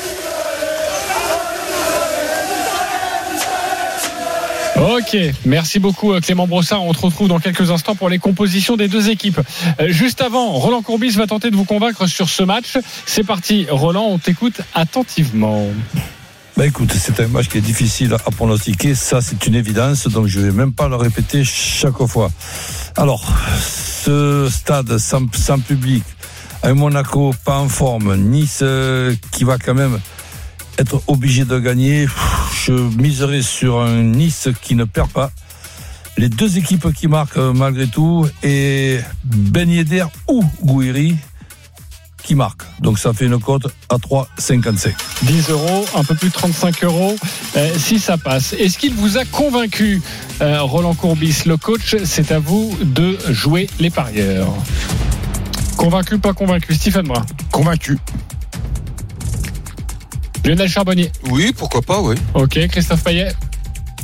Ok, 4.81 5.17
merci 5.45 5.81
beaucoup 5.81 6.13
euh, 6.13 6.21
Clément 6.21 6.47
Brossard. 6.47 6.85
On 6.85 6.95
se 6.95 7.01
retrouve 7.01 7.27
dans 7.27 7.41
quelques 7.41 7.71
instants 7.73 7.97
pour 7.97 8.09
les 8.09 8.19
compositions 8.19 8.77
des 8.77 8.87
deux 8.87 9.11
équipes. 9.11 9.41
Euh, 9.81 9.89
Juste 9.89 10.21
avant, 10.21 10.53
Roland 10.53 10.83
Courbis 10.83 11.11
va 11.11 11.27
tenter 11.27 11.51
de 11.51 11.57
vous 11.57 11.65
convaincre 11.65 12.07
sur 12.07 12.29
ce 12.29 12.45
match. 12.45 12.79
C'est 13.05 13.25
parti, 13.25 13.67
Roland, 13.69 14.07
on 14.09 14.19
t'écoute 14.19 14.61
attentivement. 14.75 15.67
Bah 16.57 16.67
écoute, 16.67 16.93
c'est 16.97 17.19
un 17.21 17.27
match 17.27 17.49
qui 17.49 17.59
est 17.59 17.63
difficile 17.63 18.15
à 18.15 18.31
pronostiquer, 18.31 18.95
ça 18.95 19.21
c'est 19.21 19.47
une 19.47 19.55
évidence, 19.55 20.09
donc 20.09 20.27
je 20.27 20.41
vais 20.41 20.51
même 20.51 20.73
pas 20.73 20.89
le 20.89 20.97
répéter 20.97 21.45
chaque 21.45 22.05
fois. 22.07 22.31
Alors, 22.97 23.33
ce 23.61 24.49
stade 24.51 24.99
sans, 24.99 25.23
sans 25.35 25.61
public, 25.61 26.03
un 26.65 26.75
Monaco 26.75 27.33
pas 27.45 27.59
en 27.59 27.69
forme, 27.69 28.17
Nice 28.17 28.61
euh, 28.63 29.15
qui 29.33 29.45
va 29.45 29.59
quand 29.59 29.75
même 29.75 30.01
être 30.79 31.03
obligé 31.07 31.45
de 31.45 31.59
gagner, 31.59 32.07
je 32.65 32.73
miserai 32.73 33.43
sur 33.43 33.81
un 33.81 34.03
Nice 34.03 34.49
qui 34.63 34.75
ne 34.75 34.85
perd 34.85 35.11
pas. 35.11 35.31
Les 36.17 36.29
deux 36.29 36.59
équipes 36.59 36.93
qui 36.93 37.07
marquent 37.07 37.37
euh, 37.37 37.53
malgré 37.53 37.87
tout, 37.87 38.27
et 38.43 38.99
Ben 39.25 39.71
Yedder 39.71 40.07
ou 40.29 40.45
Gouiri 40.63 41.17
qui 42.25 42.35
marquent. 42.35 42.65
Donc 42.81 42.99
ça 42.99 43.13
fait 43.13 43.27
une 43.27 43.39
cote 43.41 43.67
à 43.89 43.97
3,55. 43.97 44.93
10 45.23 45.51
euros, 45.51 45.87
un 45.95 46.05
peu 46.05 46.15
plus 46.15 46.29
de 46.29 46.35
35 46.35 46.85
euros, 46.85 47.17
euh, 47.57 47.71
si 47.79 47.99
ça 47.99 48.19
passe. 48.19 48.53
Est-ce 48.53 48.79
qu'il 48.79 48.95
vous 48.95 49.17
a 49.17 49.25
convaincu, 49.25 50.03
euh, 50.41 50.61
Roland 50.63 50.95
Courbis, 50.95 51.43
le 51.47 51.57
coach? 51.57 51.97
C'est 52.05 52.33
à 52.33 52.39
vous 52.39 52.77
de 52.83 53.17
jouer 53.31 53.69
les 53.79 53.91
parieurs. 53.91 54.53
Convaincu, 55.77 56.19
pas 56.19 56.33
convaincu? 56.33 56.75
Stephen 56.75 57.07
Brun. 57.07 57.25
Convaincu. 57.53 57.97
Lionel 60.49 60.69
Charbonnier. 60.69 61.11
Oui, 61.31 61.53
pourquoi 61.55 61.83
pas, 61.83 62.01
oui. 62.01 62.15
Ok, 62.33 62.59
Christophe 62.69 63.05
Payet. 63.05 63.33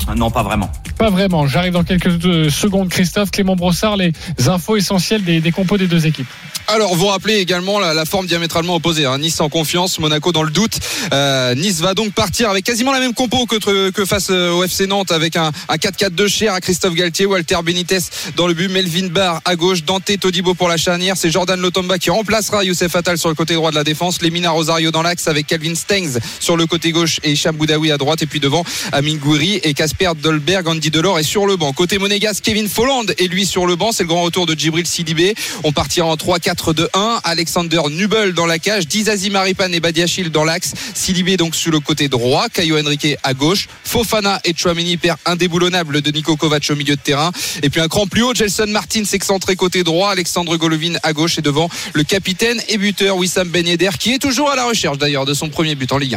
Ah 0.06 0.14
Non, 0.14 0.30
pas 0.30 0.42
vraiment. 0.42 0.70
Pas 0.98 1.08
vraiment. 1.08 1.46
J'arrive 1.46 1.72
dans 1.72 1.84
quelques 1.84 2.22
euh, 2.26 2.50
secondes. 2.50 2.90
Christophe, 2.90 3.30
Clément 3.30 3.56
Brossard, 3.56 3.96
les 3.96 4.12
infos 4.46 4.76
essentielles 4.76 5.24
des, 5.24 5.40
des 5.40 5.52
compos 5.52 5.78
des 5.78 5.86
deux 5.86 6.06
équipes. 6.06 6.26
Alors, 6.66 6.94
vous 6.94 7.06
rappelez 7.06 7.36
également 7.36 7.78
la, 7.78 8.04
forme 8.06 8.26
diamétralement 8.26 8.76
opposée. 8.76 9.04
hein. 9.04 9.18
Nice 9.18 9.40
en 9.40 9.50
confiance, 9.50 9.98
Monaco 9.98 10.32
dans 10.32 10.42
le 10.42 10.50
doute. 10.50 10.78
Euh, 11.12 11.54
nice 11.54 11.80
va 11.80 11.92
donc 11.92 12.14
partir 12.14 12.48
avec 12.48 12.64
quasiment 12.64 12.90
la 12.90 13.00
même 13.00 13.12
compo 13.12 13.44
que, 13.44 14.04
face 14.06 14.28
euh, 14.30 14.50
au 14.50 14.64
FC 14.64 14.86
Nantes, 14.86 15.12
avec 15.12 15.36
un, 15.36 15.52
un 15.68 15.76
4-4-2 15.76 16.26
cher 16.26 16.54
à 16.54 16.60
Christophe 16.60 16.94
Galtier, 16.94 17.26
Walter 17.26 17.58
Benitez 17.62 17.98
dans 18.36 18.46
le 18.46 18.54
but, 18.54 18.68
Melvin 18.70 19.08
Barr 19.08 19.42
à 19.44 19.56
gauche, 19.56 19.84
Dante 19.84 20.18
Todibo 20.18 20.54
pour 20.54 20.68
la 20.68 20.78
charnière. 20.78 21.16
C'est 21.18 21.30
Jordan 21.30 21.60
Lotomba 21.60 21.98
qui 21.98 22.08
remplacera 22.08 22.64
Youssef 22.64 22.96
Attal 22.96 23.18
sur 23.18 23.28
le 23.28 23.34
côté 23.34 23.54
droit 23.54 23.70
de 23.70 23.76
la 23.76 23.84
défense. 23.84 24.22
Lemina 24.22 24.50
Rosario 24.50 24.90
dans 24.90 25.02
l'axe 25.02 25.28
avec 25.28 25.46
Calvin 25.46 25.74
Stengs 25.74 26.18
sur 26.40 26.56
le 26.56 26.66
côté 26.66 26.92
gauche 26.92 27.20
et 27.24 27.32
Hicham 27.32 27.56
à 27.92 27.98
droite. 27.98 28.22
Et 28.22 28.26
puis 28.26 28.40
devant, 28.40 28.64
Amin 28.92 29.16
Gouiri 29.16 29.60
et 29.62 29.74
Casper 29.74 30.12
Dolberg, 30.16 30.66
Andy 30.66 30.90
Delors 30.90 31.18
est 31.18 31.24
sur 31.24 31.46
le 31.46 31.56
banc. 31.56 31.72
Côté 31.74 31.98
monégasque, 31.98 32.42
Kevin 32.42 32.68
Folland 32.68 33.06
est 33.18 33.28
lui 33.28 33.44
sur 33.44 33.66
le 33.66 33.76
banc. 33.76 33.92
C'est 33.92 34.04
le 34.04 34.08
grand 34.08 34.22
retour 34.22 34.46
de 34.46 34.54
Djibril 34.54 34.86
Sidibé. 34.86 35.34
On 35.62 35.72
partira 35.72 36.06
en 36.06 36.16
3-4-2-1. 36.54 37.20
Alexander 37.24 37.80
Nubel 37.90 38.32
dans 38.32 38.46
la 38.46 38.58
cage, 38.58 38.86
Dizazi 38.86 39.30
Maripan 39.30 39.72
et 39.72 39.80
Badiachil 39.80 40.30
dans 40.30 40.44
l'axe. 40.44 40.72
Sidibé 40.94 41.36
donc 41.36 41.54
sur 41.54 41.70
le 41.70 41.80
côté 41.80 42.08
droit, 42.08 42.48
Caio 42.48 42.78
Henrique 42.78 43.16
à 43.22 43.34
gauche, 43.34 43.68
Fofana 43.84 44.40
et 44.44 44.54
Chouamini 44.56 44.96
père 44.96 45.16
indéboulonnable 45.26 46.02
de 46.02 46.10
Nico 46.10 46.36
Kovac 46.36 46.66
au 46.70 46.76
milieu 46.76 46.96
de 46.96 47.00
terrain. 47.00 47.30
Et 47.62 47.70
puis 47.70 47.80
un 47.80 47.88
cran 47.88 48.06
plus 48.06 48.22
haut, 48.22 48.34
Gelson 48.34 48.66
Martins 48.68 49.04
excentré 49.12 49.56
côté 49.56 49.84
droit, 49.84 50.10
Alexandre 50.10 50.56
Golovin 50.56 50.94
à 51.02 51.12
gauche 51.12 51.38
et 51.38 51.42
devant 51.42 51.68
le 51.92 52.04
capitaine 52.04 52.60
et 52.68 52.78
buteur 52.78 53.16
Wissam 53.16 53.48
Ben 53.48 53.66
Yedder 53.66 53.90
qui 53.98 54.14
est 54.14 54.18
toujours 54.18 54.50
à 54.50 54.56
la 54.56 54.66
recherche 54.66 54.98
d'ailleurs 54.98 55.26
de 55.26 55.34
son 55.34 55.48
premier 55.48 55.74
but 55.74 55.90
en 55.92 55.98
Ligue 55.98 56.14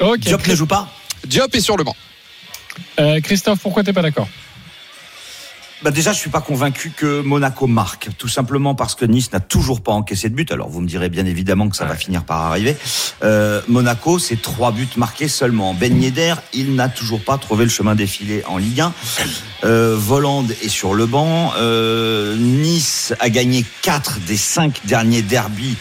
1. 0.00 0.06
Ok. 0.06 0.18
Diop 0.20 0.46
ne 0.46 0.54
joue 0.54 0.66
pas? 0.66 0.92
Diop 1.26 1.54
est 1.54 1.60
sur 1.60 1.76
le 1.76 1.84
banc. 1.84 1.96
Euh, 3.00 3.20
Christophe, 3.20 3.60
pourquoi 3.60 3.82
t'es 3.82 3.92
pas 3.92 4.02
d'accord? 4.02 4.28
Bah 5.82 5.92
déjà, 5.92 6.12
je 6.12 6.18
suis 6.18 6.30
pas 6.30 6.40
convaincu 6.40 6.90
que 6.90 7.20
Monaco 7.20 7.68
marque, 7.68 8.08
tout 8.18 8.26
simplement 8.26 8.74
parce 8.74 8.96
que 8.96 9.04
Nice 9.04 9.32
n'a 9.32 9.38
toujours 9.38 9.80
pas 9.80 9.92
encaissé 9.92 10.28
de 10.28 10.34
but. 10.34 10.50
Alors, 10.50 10.68
vous 10.68 10.80
me 10.80 10.88
direz 10.88 11.08
bien 11.08 11.24
évidemment 11.24 11.68
que 11.68 11.76
ça 11.76 11.84
va 11.84 11.94
finir 11.94 12.24
par 12.24 12.40
arriver. 12.42 12.76
Euh, 13.22 13.62
Monaco, 13.68 14.18
c'est 14.18 14.42
trois 14.42 14.72
buts 14.72 14.88
marqués 14.96 15.28
seulement. 15.28 15.74
Ben 15.74 16.02
Yedder, 16.02 16.34
il 16.52 16.74
n'a 16.74 16.88
toujours 16.88 17.20
pas 17.20 17.38
trouvé 17.38 17.64
le 17.64 17.70
chemin 17.70 17.94
défilé 17.94 18.42
en 18.48 18.58
Ligue 18.58 18.80
1. 18.80 18.92
Euh, 19.64 19.94
Voland 19.96 20.46
est 20.62 20.68
sur 20.68 20.94
le 20.94 21.06
banc. 21.06 21.52
Euh, 21.58 22.36
nice 22.36 23.14
a 23.20 23.28
gagné 23.30 23.64
quatre 23.82 24.18
des 24.26 24.36
cinq 24.36 24.80
derniers 24.84 25.22
derbies 25.22 25.76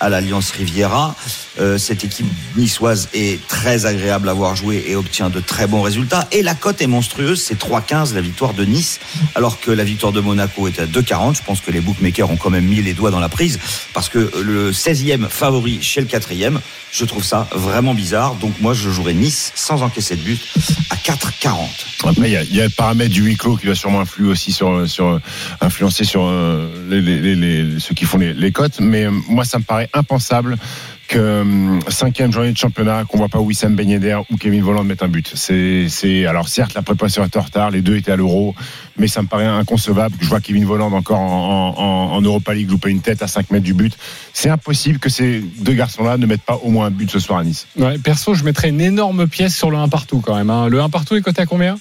à 0.00 0.08
l'Alliance 0.08 0.50
Riviera. 0.50 1.14
Euh, 1.60 1.78
cette 1.78 2.02
équipe 2.04 2.26
niçoise 2.56 3.08
est 3.14 3.46
très 3.46 3.86
agréable 3.86 4.28
à 4.28 4.32
voir 4.32 4.56
jouer 4.56 4.84
et 4.88 4.96
obtient 4.96 5.30
de 5.30 5.38
très 5.38 5.66
bons 5.66 5.82
résultats. 5.82 6.26
Et 6.32 6.42
la 6.42 6.54
cote 6.54 6.80
est 6.80 6.86
monstrueuse, 6.86 7.42
c'est 7.42 7.58
3,15 7.58 8.14
la 8.14 8.20
victoire 8.20 8.54
de 8.54 8.64
Nice, 8.64 9.00
alors 9.34 9.41
que 9.50 9.70
la 9.70 9.84
victoire 9.84 10.12
de 10.12 10.20
Monaco 10.20 10.68
est 10.68 10.78
à 10.78 10.86
2,40. 10.86 11.36
Je 11.36 11.42
pense 11.42 11.60
que 11.60 11.70
les 11.70 11.80
bookmakers 11.80 12.30
ont 12.30 12.36
quand 12.36 12.50
même 12.50 12.64
mis 12.64 12.82
les 12.82 12.94
doigts 12.94 13.10
dans 13.10 13.20
la 13.20 13.28
prise, 13.28 13.58
parce 13.92 14.08
que 14.08 14.30
le 14.42 14.70
16e 14.70 15.28
favori 15.28 15.82
chez 15.82 16.00
le 16.00 16.06
4e, 16.06 16.58
je 16.92 17.04
trouve 17.04 17.24
ça 17.24 17.48
vraiment 17.52 17.94
bizarre. 17.94 18.34
Donc 18.36 18.60
moi, 18.60 18.74
je 18.74 18.90
jouerai 18.90 19.14
Nice 19.14 19.52
sans 19.54 19.82
encaisser 19.82 20.16
de 20.16 20.22
but 20.22 20.40
à 20.90 20.96
4,40. 20.96 21.54
Après, 22.04 22.30
il 22.30 22.54
y, 22.54 22.60
a, 22.60 22.64
le 22.64 22.70
paramètre 22.70 23.12
du 23.12 23.22
huis 23.22 23.36
clos 23.36 23.56
qui 23.56 23.66
va 23.66 23.74
sûrement 23.74 24.04
aussi 24.26 24.52
sur, 24.52 24.88
influencer 25.60 26.04
sur 26.04 26.22
euh, 26.24 27.78
ceux 27.78 27.94
qui 27.94 28.04
font 28.04 28.18
les, 28.18 28.52
cotes. 28.52 28.80
Mais 28.80 29.06
euh, 29.06 29.10
moi, 29.28 29.44
ça 29.44 29.58
me 29.58 29.64
paraît 29.64 29.88
impensable 29.92 30.56
euh, 31.16 31.80
cinquième 31.88 32.32
journée 32.32 32.52
de 32.52 32.56
championnat, 32.56 33.04
qu'on 33.04 33.18
voit 33.18 33.28
pas 33.28 33.38
Wissam 33.40 33.74
Ben 33.74 33.88
Yedder 33.88 34.18
ou 34.30 34.36
Kevin 34.36 34.62
Volland 34.62 34.84
mettre 34.84 35.04
un 35.04 35.08
but. 35.08 35.30
C'est, 35.34 36.26
alors 36.26 36.48
certes, 36.48 36.74
la 36.74 36.82
préparation 36.82 37.24
est 37.24 37.36
en 37.36 37.40
retard, 37.40 37.70
les 37.70 37.80
deux 37.82 37.96
étaient 37.96 38.12
à 38.12 38.16
l'Euro, 38.16 38.54
mais 38.96 39.08
ça 39.08 39.22
me 39.22 39.28
paraît 39.28 39.46
inconcevable 39.46 40.16
que 40.16 40.24
je 40.24 40.28
vois 40.28 40.40
Kevin 40.40 40.64
Volland 40.64 40.92
encore 40.92 41.20
en, 41.20 41.74
en, 41.76 42.12
en 42.16 42.20
Europa 42.20 42.54
League 42.54 42.70
louper 42.70 42.90
une 42.90 43.00
tête 43.00 43.22
à 43.22 43.26
5 43.26 43.50
mètres 43.50 43.64
du 43.64 43.74
but. 43.74 43.96
C'est 44.32 44.48
impossible 44.50 44.98
que 44.98 45.08
ces 45.08 45.40
deux 45.58 45.74
garçons-là 45.74 46.16
ne 46.18 46.26
mettent 46.26 46.42
pas 46.42 46.56
au 46.62 46.70
moins 46.70 46.86
un 46.86 46.90
but 46.90 47.10
ce 47.10 47.18
soir 47.18 47.38
à 47.38 47.44
Nice. 47.44 47.66
Ouais, 47.76 47.98
Perso, 47.98 48.34
je 48.34 48.44
mettrais 48.44 48.68
une 48.68 48.80
énorme 48.80 49.26
pièce 49.26 49.54
sur 49.56 49.70
le 49.70 49.76
1 49.78 49.88
partout 49.88 50.20
quand 50.20 50.34
même. 50.36 50.50
hein. 50.50 50.68
Le 50.68 50.80
1 50.80 50.90
partout 50.90 51.16
est 51.16 51.22
coté 51.22 51.42
à 51.42 51.46
combien? 51.46 51.78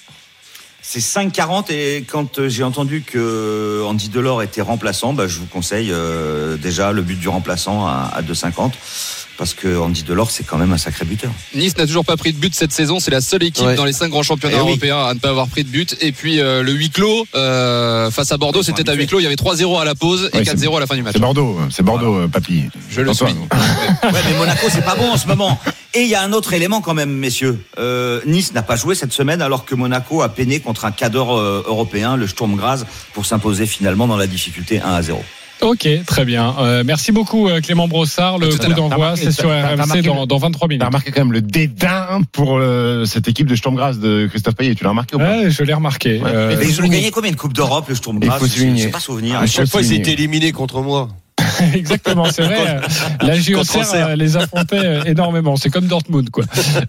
C'est 0.84 1.00
5,40 1.00 1.72
et 1.72 2.04
quand 2.10 2.40
euh, 2.40 2.50
j'ai 2.50 2.64
entendu 2.64 3.04
que 3.06 3.84
Andy 3.86 4.10
Delors 4.10 4.42
était 4.42 4.62
remplaçant, 4.64 5.14
bah, 5.14 5.28
je 5.28 5.38
vous 5.38 5.46
conseille 5.46 5.90
euh, 5.92 6.58
déjà 6.58 6.92
le 6.92 7.04
but 7.04 7.20
du 7.20 7.30
remplaçant 7.30 7.86
à, 7.86 8.10
à 8.16 8.24
2,50 8.24 8.72
parce 9.38 9.54
que 9.54 9.78
Andy 9.78 10.04
Delors 10.04 10.32
c'est 10.32 10.44
quand 10.46 10.58
même 10.58 10.72
un 10.72 10.78
sacré 10.78 11.06
buteur. 11.06 11.32
Nice 11.56 11.78
n'a 11.78 11.86
toujours 11.88 12.06
pas 12.06 12.18
pris 12.18 12.34
de 12.34 12.38
but 12.38 12.54
cette 12.56 12.72
saison. 12.72 13.00
C'est 13.00 13.12
la 13.12 13.22
seule 13.22 13.44
équipe 13.44 13.66
Ouais. 13.66 13.76
dans 13.76 13.86
les 13.86 13.94
cinq 13.94 14.10
grands 14.10 14.24
championnats 14.24 14.58
Eh 14.60 14.62
oui. 14.62 14.70
européens 14.70 15.04
à 15.06 15.14
ne 15.14 15.20
pas 15.20 15.30
avoir 15.30 15.48
pris 15.48 15.64
de 15.64 15.70
but. 15.70 15.96
Et 16.02 16.12
puis 16.12 16.40
euh, 16.40 16.64
le 16.64 16.72
huis 16.72 16.90
clos 16.90 17.26
euh, 17.36 18.10
face 18.12 18.32
à 18.32 18.38
Bordeaux, 18.38 18.64
c'était 18.64 18.90
à 18.90 18.94
huis 18.94 19.08
clos. 19.08 19.20
Il 19.20 19.24
y 19.24 19.26
avait 19.26 19.36
3-0 19.36 19.80
à 19.80 19.86
la 19.86 19.96
pause 19.96 20.30
et 20.34 20.38
Ouais, 20.38 20.44
4-0 20.44 20.78
à 20.78 20.80
la 20.80 20.88
fin 20.88 20.96
du 20.96 21.04
match. 21.04 21.14
C'est 21.14 21.20
Bordeaux, 21.22 21.60
c'est 21.70 21.84
Bordeaux, 21.84 22.16
euh, 22.22 22.28
papy. 22.28 22.66
Je 22.90 23.02
le 23.02 23.14
suis. 23.14 23.26
Ouais, 23.26 23.34
mais 24.12 24.38
Monaco 24.38 24.68
c'est 24.70 24.86
pas 24.86 24.96
bon 24.96 25.12
en 25.12 25.18
ce 25.18 25.28
moment. 25.28 25.60
Et 25.94 26.04
il 26.04 26.08
y 26.08 26.16
a 26.16 26.22
un 26.24 26.32
autre 26.34 26.54
élément 26.54 26.80
quand 26.82 26.94
même, 26.94 27.12
messieurs. 27.12 27.60
Euh, 27.78 28.22
nice 28.26 28.54
n'a 28.54 28.62
pas 28.64 28.76
joué 28.78 28.96
cette 28.96 29.12
semaine 29.12 29.42
alors 29.42 29.66
que 29.66 29.76
Monaco 29.76 30.22
a 30.22 30.30
peiné 30.30 30.60
contre 30.62 30.86
un 30.86 30.92
cadre 30.92 31.64
européen, 31.68 32.16
le 32.16 32.28
Sturm 32.28 32.56
Graz, 32.56 32.84
pour 33.14 33.26
s'imposer 33.26 33.66
finalement 33.66 34.08
dans 34.08 34.16
la 34.18 34.28
difficulté 34.28 34.80
1 34.80 34.90
à 34.94 35.02
0. 35.02 35.22
Ok, 35.62 35.88
très 36.08 36.26
bien. 36.26 36.56
Euh, 36.60 36.84
merci 36.86 37.12
beaucoup 37.12 37.48
euh, 37.48 37.62
Clément 37.62 37.88
Brossard. 37.88 38.40
Le 38.40 38.50
coup 38.50 38.74
d'envoi, 38.74 39.16
c'est 39.16 39.32
sur 39.32 39.50
RMC 39.50 40.02
dans, 40.04 40.26
dans 40.26 40.38
23 40.38 40.68
minutes. 40.68 40.82
T'as 40.82 40.88
remarqué 40.88 41.12
quand 41.12 41.22
même 41.22 41.32
le 41.34 41.42
dédain 41.42 42.22
pour 42.32 42.58
euh, 42.58 43.06
cette 43.06 43.28
équipe 43.28 43.48
de 43.48 43.56
Sturm 43.56 43.76
Graz 43.76 43.94
de 43.94 44.28
Christophe 44.28 44.56
Payet. 44.56 44.74
Tu 44.76 44.84
l'as 44.84 44.90
remarqué 44.90 45.16
ou 45.16 45.20
pas? 45.20 45.38
Ouais, 45.42 45.52
je 45.52 45.64
l'ai 45.64 45.74
remarqué. 45.74 46.20
Ouais. 46.20 46.30
Euh, 46.34 46.56
Mais 46.58 46.68
ils 46.68 46.82
ont 46.82 46.88
gagné 46.88 47.12
combien 47.12 47.32
de 47.32 47.36
Coupes 47.36 47.54
d'Europe, 47.54 47.86
le 47.90 47.96
Sturm 47.96 48.18
Il 48.22 48.28
Graz 48.28 48.40
faut 48.40 48.48
Je 48.48 48.52
souligner. 48.52 48.84
sais 48.84 48.90
pas 48.90 49.00
souvenir. 49.00 49.40
À 49.40 49.46
chaque 49.46 49.68
fois, 49.68 49.82
ils 49.82 49.94
étaient 49.94 50.14
éliminés 50.14 50.52
contre 50.52 50.82
moi. 50.82 51.10
Exactement, 51.74 52.26
c'est 52.26 52.44
vrai. 52.44 52.80
La 53.22 53.36
Auxerre. 53.36 54.08
euh, 54.08 54.16
les 54.16 54.38
affrontait 54.38 54.86
euh, 54.86 55.04
énormément. 55.06 55.56
C'est 55.56 55.70
comme 55.70 55.86
Dortmund, 55.88 56.30
quoi. 56.30 56.46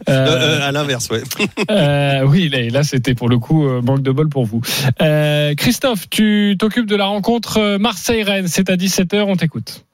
Euh, 0.09 0.27
Euh, 0.33 0.69
à 0.69 0.73
l'inverse, 0.73 1.09
ouais. 1.11 1.23
euh, 1.71 2.23
oui, 2.27 2.49
là, 2.49 2.59
là, 2.71 2.83
c'était 2.83 3.15
pour 3.15 3.29
le 3.29 3.39
coup 3.39 3.69
manque 3.83 4.03
de 4.03 4.11
bol 4.11 4.29
pour 4.29 4.45
vous. 4.45 4.61
Euh, 5.01 5.55
Christophe, 5.55 6.09
tu 6.11 6.57
t'occupes 6.59 6.87
de 6.87 6.97
la 6.97 7.07
rencontre 7.07 7.77
Marseille-Rennes. 7.79 8.49
C'est 8.49 8.71
à 8.71 8.77
17h, 8.77 9.23
on 9.23 9.37
t'écoute. 9.37 9.85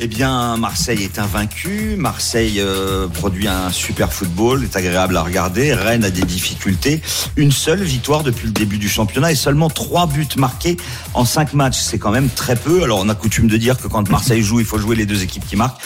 Eh 0.00 0.08
bien, 0.08 0.56
Marseille 0.56 1.04
est 1.04 1.18
invaincu. 1.18 1.94
Marseille 1.96 2.60
euh, 2.60 3.06
produit 3.06 3.46
un 3.46 3.70
super 3.70 4.12
football, 4.12 4.64
est 4.64 4.76
agréable 4.76 5.16
à 5.16 5.22
regarder. 5.22 5.72
Rennes 5.72 6.04
a 6.04 6.10
des 6.10 6.22
difficultés. 6.22 7.00
Une 7.36 7.52
seule 7.52 7.82
victoire 7.82 8.24
depuis 8.24 8.46
le 8.46 8.52
début 8.52 8.78
du 8.78 8.88
championnat 8.88 9.30
et 9.30 9.36
seulement 9.36 9.70
trois 9.70 10.06
buts 10.06 10.26
marqués 10.36 10.76
en 11.14 11.24
cinq 11.24 11.54
matchs. 11.54 11.78
C'est 11.78 11.98
quand 11.98 12.10
même 12.10 12.28
très 12.28 12.56
peu. 12.56 12.82
Alors, 12.82 13.00
on 13.04 13.08
a 13.08 13.14
coutume 13.14 13.46
de 13.46 13.56
dire 13.56 13.78
que 13.78 13.86
quand 13.86 14.10
Marseille 14.10 14.42
joue, 14.42 14.58
il 14.58 14.66
faut 14.66 14.78
jouer 14.78 14.96
les 14.96 15.06
deux 15.06 15.22
équipes 15.22 15.46
qui 15.46 15.56
marquent. 15.56 15.80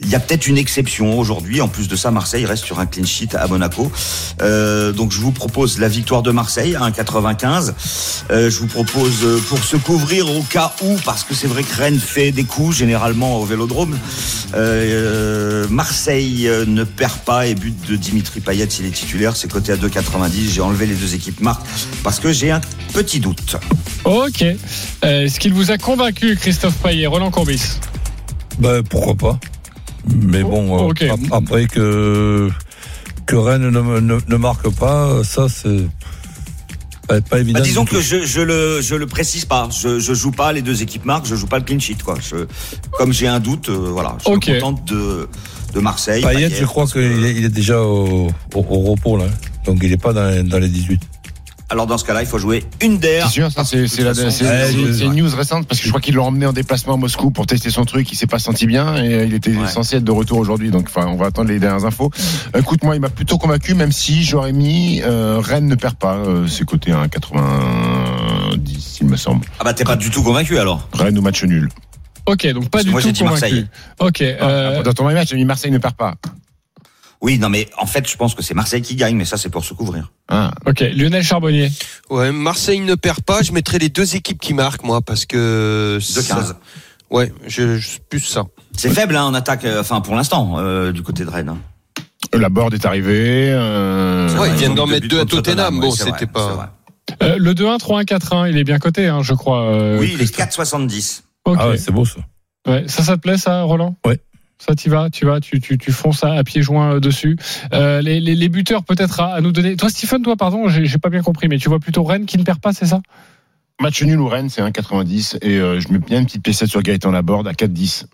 Il 0.00 0.08
y 0.10 0.14
a 0.14 0.20
peut-être 0.20 0.46
une 0.46 0.58
exception 0.58 1.18
aujourd'hui. 1.18 1.60
En 1.60 1.68
plus 1.68 1.88
de 1.88 1.96
ça, 1.96 2.10
Marseille 2.10 2.44
reste 2.44 2.64
sur 2.64 2.78
un 2.80 2.86
clean 2.86 3.06
sheet 3.06 3.34
à 3.34 3.46
Monaco. 3.46 3.90
Euh, 4.42 4.92
donc, 4.92 5.12
je 5.12 5.20
vous 5.20 5.32
propose 5.32 5.78
la 5.78 5.88
victoire 5.88 6.22
de 6.22 6.30
Marseille 6.30 6.76
à 6.76 6.80
1,95. 6.90 7.72
Euh, 8.30 8.50
je 8.50 8.58
vous 8.58 8.66
propose 8.66 9.24
euh, 9.24 9.40
pour 9.48 9.58
se 9.64 9.76
couvrir 9.76 10.30
au 10.30 10.42
cas 10.42 10.72
où, 10.82 10.96
parce 11.04 11.24
que 11.24 11.34
c'est 11.34 11.46
vrai 11.46 11.62
que 11.62 11.74
Rennes 11.74 11.98
fait 11.98 12.30
des 12.30 12.44
coups 12.44 12.76
généralement 12.76 13.40
au 13.40 13.44
Vélodrome. 13.44 13.96
Euh, 14.54 15.66
Marseille 15.70 16.48
ne 16.66 16.84
perd 16.84 17.18
pas 17.20 17.46
et 17.46 17.54
but 17.54 17.74
de 17.88 17.96
Dimitri 17.96 18.40
Payet 18.40 18.68
s'il 18.68 18.86
est 18.86 18.90
titulaire. 18.90 19.34
C'est 19.36 19.50
coté 19.50 19.72
à 19.72 19.76
2,90. 19.76 20.52
J'ai 20.52 20.60
enlevé 20.60 20.86
les 20.86 20.94
deux 20.94 21.14
équipes 21.14 21.40
marques 21.40 21.66
parce 22.02 22.20
que 22.20 22.32
j'ai 22.32 22.50
un 22.50 22.60
petit 22.92 23.20
doute. 23.20 23.56
Ok. 24.04 24.42
Euh, 24.42 25.24
Est-ce 25.24 25.40
qu'il 25.40 25.52
vous 25.52 25.70
a 25.70 25.78
convaincu, 25.78 26.36
Christophe 26.36 26.76
Payet, 26.76 27.06
Roland 27.06 27.30
Courbis? 27.30 27.78
Ben, 28.58 28.82
pourquoi 28.82 29.14
pas. 29.14 29.40
Mais 30.14 30.42
bon, 30.42 30.88
euh, 30.90 30.92
après 31.32 31.66
que, 31.66 32.48
que 33.26 33.36
Rennes 33.36 33.68
ne, 33.70 33.80
me- 33.80 34.00
ne, 34.00 34.18
ne 34.28 34.36
marque 34.36 34.68
pas, 34.70 35.22
ça, 35.24 35.46
c'est 35.48 35.86
pas, 37.08 37.20
pas 37.20 37.40
évident. 37.40 37.58
Bah, 37.60 37.64
disons 37.64 37.84
que 37.84 38.00
je, 38.00 38.24
je 38.24 38.40
le 38.40 38.80
je 38.82 38.94
le 38.94 39.06
précise 39.06 39.44
pas. 39.44 39.68
Je, 39.70 39.98
je 40.00 40.14
joue 40.14 40.30
pas 40.32 40.52
les 40.52 40.62
deux 40.62 40.82
équipes 40.82 41.04
marques. 41.04 41.26
Je 41.26 41.34
joue 41.36 41.46
pas 41.46 41.58
le 41.58 41.64
clean 41.64 41.78
sheet 41.78 41.98
quoi. 42.04 42.16
Je, 42.20 42.46
comme 42.98 43.12
j'ai 43.12 43.26
un 43.28 43.40
doute, 43.40 43.68
euh, 43.68 43.90
voilà. 43.90 44.16
Je 44.24 44.30
Ok. 44.32 44.48
me 44.48 44.60
contente 44.60 44.84
de 44.88 45.28
de 45.74 45.80
Marseille. 45.80 46.22
Payet, 46.22 46.48
Payet, 46.48 46.56
je 46.60 46.64
crois 46.64 46.84
qu'il 46.86 46.94
que- 46.94 47.24
est, 47.26 47.34
il 47.34 47.44
est 47.44 47.48
déjà 47.50 47.82
au, 47.82 48.28
au, 48.54 48.58
au 48.68 48.78
repos, 48.92 49.16
là. 49.16 49.24
Donc, 49.66 49.78
il 49.82 49.90
n'est 49.90 49.96
pas 49.96 50.12
dans, 50.12 50.46
dans 50.48 50.58
les 50.58 50.68
18. 50.68 51.00
Alors 51.68 51.88
dans 51.88 51.98
ce 51.98 52.04
cas-là, 52.04 52.22
il 52.22 52.28
faut 52.28 52.38
jouer 52.38 52.64
une 52.80 52.98
d'air. 52.98 53.26
C'est 53.26 53.32
sûr, 53.32 53.50
ça 53.50 53.64
c'est 53.64 53.76
une 55.04 55.14
news 55.14 55.28
récente 55.36 55.66
parce 55.66 55.80
que 55.80 55.84
je 55.86 55.90
crois 55.90 56.00
qu'ils 56.00 56.14
l'ont 56.14 56.26
emmené 56.26 56.46
en 56.46 56.52
déplacement 56.52 56.94
à 56.94 56.96
Moscou 56.96 57.32
pour 57.32 57.44
tester 57.46 57.70
son 57.70 57.84
truc. 57.84 58.10
Il 58.12 58.14
s'est 58.16 58.28
pas 58.28 58.38
senti 58.38 58.66
bien 58.66 58.96
et 59.02 59.14
euh, 59.14 59.24
il 59.24 59.34
était 59.34 59.50
Ouais. 59.56 59.66
censé 59.66 59.96
être 59.96 60.04
de 60.04 60.12
retour 60.12 60.38
aujourd'hui. 60.38 60.70
Donc, 60.70 60.86
enfin, 60.88 61.06
on 61.08 61.16
va 61.16 61.26
attendre 61.26 61.48
les 61.48 61.58
dernières 61.58 61.84
infos. 61.84 62.10
Écoute, 62.56 62.84
moi, 62.84 62.94
il 62.94 63.00
m'a 63.00 63.08
plutôt 63.08 63.36
convaincu, 63.38 63.74
même 63.74 63.90
si 63.90 64.22
j'aurais 64.22 64.52
mis 64.52 65.02
euh, 65.02 65.40
Rennes 65.40 65.66
ne 65.66 65.74
perd 65.74 65.96
pas. 65.96 66.14
Euh, 66.18 66.46
c'est 66.46 66.64
côté 66.64 66.92
à 66.92 67.08
90, 67.08 68.98
il 69.00 69.06
me 69.08 69.16
semble. 69.16 69.44
Ah 69.58 69.64
bah 69.64 69.74
t'es 69.74 69.84
pas 69.84 69.96
du 69.96 70.10
tout 70.10 70.22
convaincu 70.22 70.58
alors. 70.58 70.88
Rennes 70.92 71.18
ou 71.18 71.22
match 71.22 71.42
nul. 71.44 71.68
Ok, 72.26 72.46
donc 72.52 72.68
pas 72.70 72.82
du 72.82 72.90
moi, 72.90 73.00
tout 73.00 73.06
j'ai 73.08 73.12
dit 73.12 73.20
convaincu. 73.20 73.40
Marseille. 73.40 73.66
Ok. 74.00 74.20
euh, 74.20 74.82
Dans 74.82 74.92
ton 74.92 75.04
match, 75.04 75.28
j'ai 75.30 75.36
mis 75.36 75.44
Marseille 75.44 75.70
ne 75.70 75.78
perd 75.78 75.94
pas. 75.94 76.14
Oui, 77.22 77.38
non 77.38 77.48
mais 77.48 77.68
en 77.78 77.86
fait, 77.86 78.08
je 78.08 78.16
pense 78.16 78.34
que 78.34 78.42
c'est 78.42 78.54
Marseille 78.54 78.82
qui 78.82 78.94
gagne, 78.94 79.16
mais 79.16 79.24
ça 79.24 79.36
c'est 79.36 79.48
pour 79.48 79.64
se 79.64 79.74
couvrir. 79.74 80.12
Ah, 80.28 80.52
ok. 80.66 80.80
Lionel 80.94 81.22
Charbonnier. 81.22 81.70
Ouais, 82.10 82.30
Marseille 82.32 82.80
ne 82.80 82.94
perd 82.94 83.22
pas. 83.22 83.42
Je 83.42 83.52
mettrai 83.52 83.78
les 83.78 83.88
deux 83.88 84.16
équipes 84.16 84.40
qui 84.40 84.52
marquent, 84.54 84.84
moi, 84.84 85.00
parce 85.00 85.24
que. 85.26 85.98
2-15. 86.00 86.54
Ouais, 87.10 87.32
je, 87.46 87.78
je 87.78 87.98
plus 88.10 88.20
ça. 88.20 88.44
C'est 88.76 88.90
faible 88.90 89.16
hein, 89.16 89.24
en 89.24 89.34
attaque, 89.34 89.64
euh, 89.64 89.80
enfin 89.80 90.00
pour 90.00 90.14
l'instant, 90.16 90.56
euh, 90.58 90.92
du 90.92 91.02
côté 91.02 91.24
de 91.24 91.30
Rennes. 91.30 91.48
hein. 91.50 91.58
la 92.34 92.48
board 92.48 92.74
est 92.74 92.84
arrivée. 92.84 93.48
euh, 93.52 94.36
Ouais, 94.38 94.50
ils 94.50 94.56
viennent 94.56 94.74
d'en 94.74 94.86
deux 94.86 94.92
mettre 94.94 95.08
deux 95.08 95.20
à 95.20 95.24
Tottenham. 95.24 95.80
Bon, 95.80 95.90
c'était 95.92 96.26
pas-. 96.26 96.74
Euh, 97.22 97.36
le 97.38 97.54
2-1, 97.54 97.78
3-1, 97.78 98.04
4-1, 98.04 98.50
il 98.50 98.58
est 98.58 98.64
bien 98.64 98.78
coté, 98.78 99.06
hein, 99.06 99.22
je 99.22 99.32
crois. 99.34 99.62
euh, 99.70 99.98
Oui, 100.00 100.10
il 100.14 100.20
est 100.20 100.30
Christophe. 100.32 100.66
4,70. 100.68 101.22
Ok. 101.44 101.56
Ah 101.60 101.68
ouais, 101.68 101.78
c'est 101.78 101.92
beau, 101.92 102.04
ça. 102.04 102.16
Ouais, 102.66 102.84
ça, 102.88 103.04
ça 103.04 103.14
te 103.16 103.20
plaît, 103.20 103.38
ça, 103.38 103.62
Roland? 103.62 103.94
Ouais. 104.04 104.18
Ça, 104.58 104.74
t'y 104.74 104.88
vas, 104.88 105.10
tu 105.10 105.26
vas, 105.26 105.38
tu, 105.40 105.60
tu, 105.60 105.76
tu 105.78 105.92
fonces 105.92 106.24
à, 106.24 106.32
à 106.32 106.42
pieds 106.44 106.62
joints 106.62 106.94
euh, 106.94 107.00
dessus. 107.00 107.36
Euh, 107.74 108.00
les, 108.00 108.20
les, 108.20 108.34
les 108.34 108.48
buteurs, 108.48 108.84
peut-être 108.84 109.20
à, 109.20 109.34
à 109.34 109.40
nous 109.40 109.52
donner. 109.52 109.76
Toi, 109.76 109.90
Stephen, 109.90 110.22
toi, 110.22 110.34
pardon, 110.36 110.68
j'ai 110.68 110.86
j'ai 110.86 110.98
pas 110.98 111.10
bien 111.10 111.22
compris, 111.22 111.46
mais 111.48 111.58
tu 111.58 111.68
vois 111.68 111.78
plutôt 111.78 112.02
Rennes 112.04 112.24
qui 112.26 112.38
ne 112.38 112.42
perd 112.42 112.58
pas, 112.60 112.72
c'est 112.72 112.86
ça? 112.86 113.00
Match 113.80 114.02
nul 114.02 114.18
ou 114.18 114.26
Rennes, 114.28 114.48
c'est 114.48 114.62
1,90 114.62 115.38
et 115.42 115.58
euh, 115.58 115.78
je 115.80 115.88
mets 115.92 115.98
bien 115.98 116.20
une 116.20 116.24
petite 116.26 116.42
pièce 116.42 116.64
sur 116.64 116.80
Gaëtan 116.82 117.10
Laborde 117.10 117.46
à 117.46 117.52
4,10. 117.52 118.06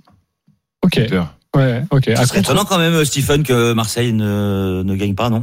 Ok. 0.84 0.98
Buteur. 0.98 1.34
Ouais, 1.54 1.82
ok. 1.90 2.04
Ce 2.06 2.10
À 2.10 2.16
serait 2.26 2.38
contre- 2.38 2.50
étonnant 2.50 2.64
quand 2.64 2.78
même, 2.78 3.04
Stephen, 3.04 3.44
que 3.44 3.72
Marseille 3.72 4.12
ne, 4.12 4.82
ne 4.84 4.96
gagne 4.96 5.14
pas, 5.14 5.30
non? 5.30 5.42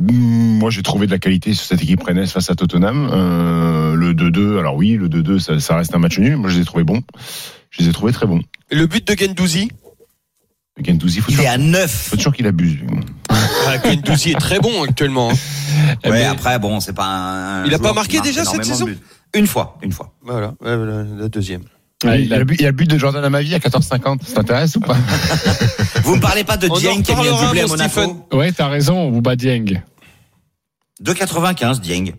Moi, 0.00 0.70
j'ai 0.70 0.82
trouvé 0.82 1.06
de 1.06 1.10
la 1.12 1.18
qualité 1.18 1.54
sur 1.54 1.66
cette 1.66 1.82
équipe 1.82 2.02
rennaise 2.02 2.30
face 2.30 2.50
à 2.50 2.54
Tottenham. 2.54 3.08
Euh, 3.12 3.94
le 3.94 4.14
2-2, 4.14 4.58
alors 4.58 4.76
oui, 4.76 4.92
le 4.96 5.08
2-2, 5.08 5.38
ça, 5.40 5.58
ça 5.60 5.76
reste 5.76 5.94
un 5.94 5.98
match 5.98 6.18
nul. 6.18 6.36
Moi, 6.36 6.50
je 6.50 6.56
les 6.56 6.62
ai 6.62 6.64
trouvés 6.64 6.84
bons. 6.84 7.02
Je 7.70 7.82
les 7.82 7.88
ai 7.88 7.92
trouvés 7.92 8.12
très 8.12 8.26
bons. 8.26 8.40
Le 8.70 8.86
but 8.86 9.06
de 9.06 9.18
Gendouzi 9.18 9.70
Gendouzi, 10.80 11.20
faut 11.20 11.30
Il 11.30 11.34
toujours, 11.36 11.44
est 11.50 11.52
à 11.54 11.58
9. 11.58 11.90
faut 12.10 12.16
toujours 12.16 12.32
qu'il 12.32 12.46
abuse. 12.46 12.78
ah, 13.28 13.34
Gendouzi 13.84 14.30
est 14.30 14.38
très 14.40 14.60
bon 14.60 14.84
actuellement. 14.84 15.30
hein. 15.30 15.94
Ouais, 16.04 16.10
ben, 16.10 16.30
après, 16.30 16.58
bon, 16.60 16.78
c'est 16.78 16.92
pas 16.92 17.06
un. 17.06 17.64
Il 17.66 17.74
a 17.74 17.78
pas 17.80 17.92
marqué 17.92 18.20
déjà 18.20 18.44
cette 18.44 18.64
saison. 18.64 18.86
Une 19.34 19.46
fois, 19.48 19.78
une 19.82 19.92
fois. 19.92 20.14
Voilà, 20.22 20.54
la 20.60 21.28
deuxième. 21.28 21.62
Ouais, 22.04 22.22
il, 22.22 22.32
a 22.32 22.36
a- 22.36 22.38
le 22.38 22.44
but, 22.44 22.54
il 22.58 22.62
y 22.62 22.66
a 22.66 22.70
le 22.70 22.76
but 22.76 22.88
de 22.88 22.98
Jordan 22.98 23.24
Amavi 23.24 23.54
à 23.54 23.58
14,50. 23.58 24.24
Ça 24.24 24.34
t'intéresse 24.34 24.76
ou 24.76 24.80
pas? 24.80 24.96
Vous 26.04 26.16
me 26.16 26.20
parlez 26.20 26.44
pas 26.44 26.56
de 26.56 26.68
Dieng 26.68 27.02
qui 27.02 27.12
a 27.12 27.16
mis 27.16 27.28
un 27.28 27.42
doublé 27.44 27.60
à 27.60 27.66
mon 27.66 27.70
Monaco. 27.70 28.26
Ouais, 28.32 28.52
t'as 28.52 28.68
raison, 28.68 29.10
Bouba 29.10 29.36
Dieng. 29.36 29.82
2,95 31.02 31.80
Dieng. 31.80 32.12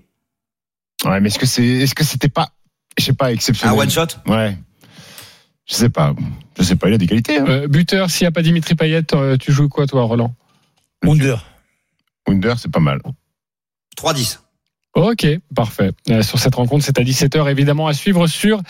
Ouais, 1.06 1.20
mais 1.22 1.28
est-ce 1.30 1.40
que 1.40 1.46
c'est, 1.46 1.66
est-ce 1.66 1.96
que 1.96 2.04
c'était 2.04 2.30
pas, 2.30 2.50
je 2.98 3.06
sais 3.06 3.14
pas, 3.14 3.28
Un 3.28 3.30
exceptionnel 3.30 3.78
one 3.80 3.90
shot? 3.90 4.08
Ouais. 4.28 4.58
Je 5.66 5.76
sais 5.76 5.90
pas. 5.90 6.14
Je 6.58 6.64
sais 6.64 6.76
pas, 6.76 6.90
il 6.90 6.94
a 6.96 6.98
des 6.98 7.08
qualités. 7.08 7.38
Hein. 7.38 7.46
Euh, 7.48 7.68
buteur, 7.68 8.10
s'il 8.10 8.26
n'y 8.26 8.28
a 8.28 8.32
pas 8.32 8.42
Dimitri 8.42 8.76
Payet, 8.76 9.14
euh, 9.14 9.38
tu 9.38 9.52
joues 9.54 9.70
quoi, 9.70 9.88
toi, 9.88 10.04
Roland? 10.04 10.34
Under. 11.06 11.46
Wunder, 12.28 12.56
c'est 12.58 12.72
pas 12.72 12.80
mal. 12.82 13.00
3,10. 13.98 14.40
Ok, 15.00 15.28
parfait. 15.56 15.92
Euh, 16.10 16.22
sur 16.22 16.40
cette 16.40 16.56
rencontre, 16.56 16.84
c'est 16.86 17.00
à 17.00 17.04
17h, 17.04 17.50
évidemment, 17.50 17.88
à 17.88 17.94
suivre 17.94 18.28
sur 18.28 18.62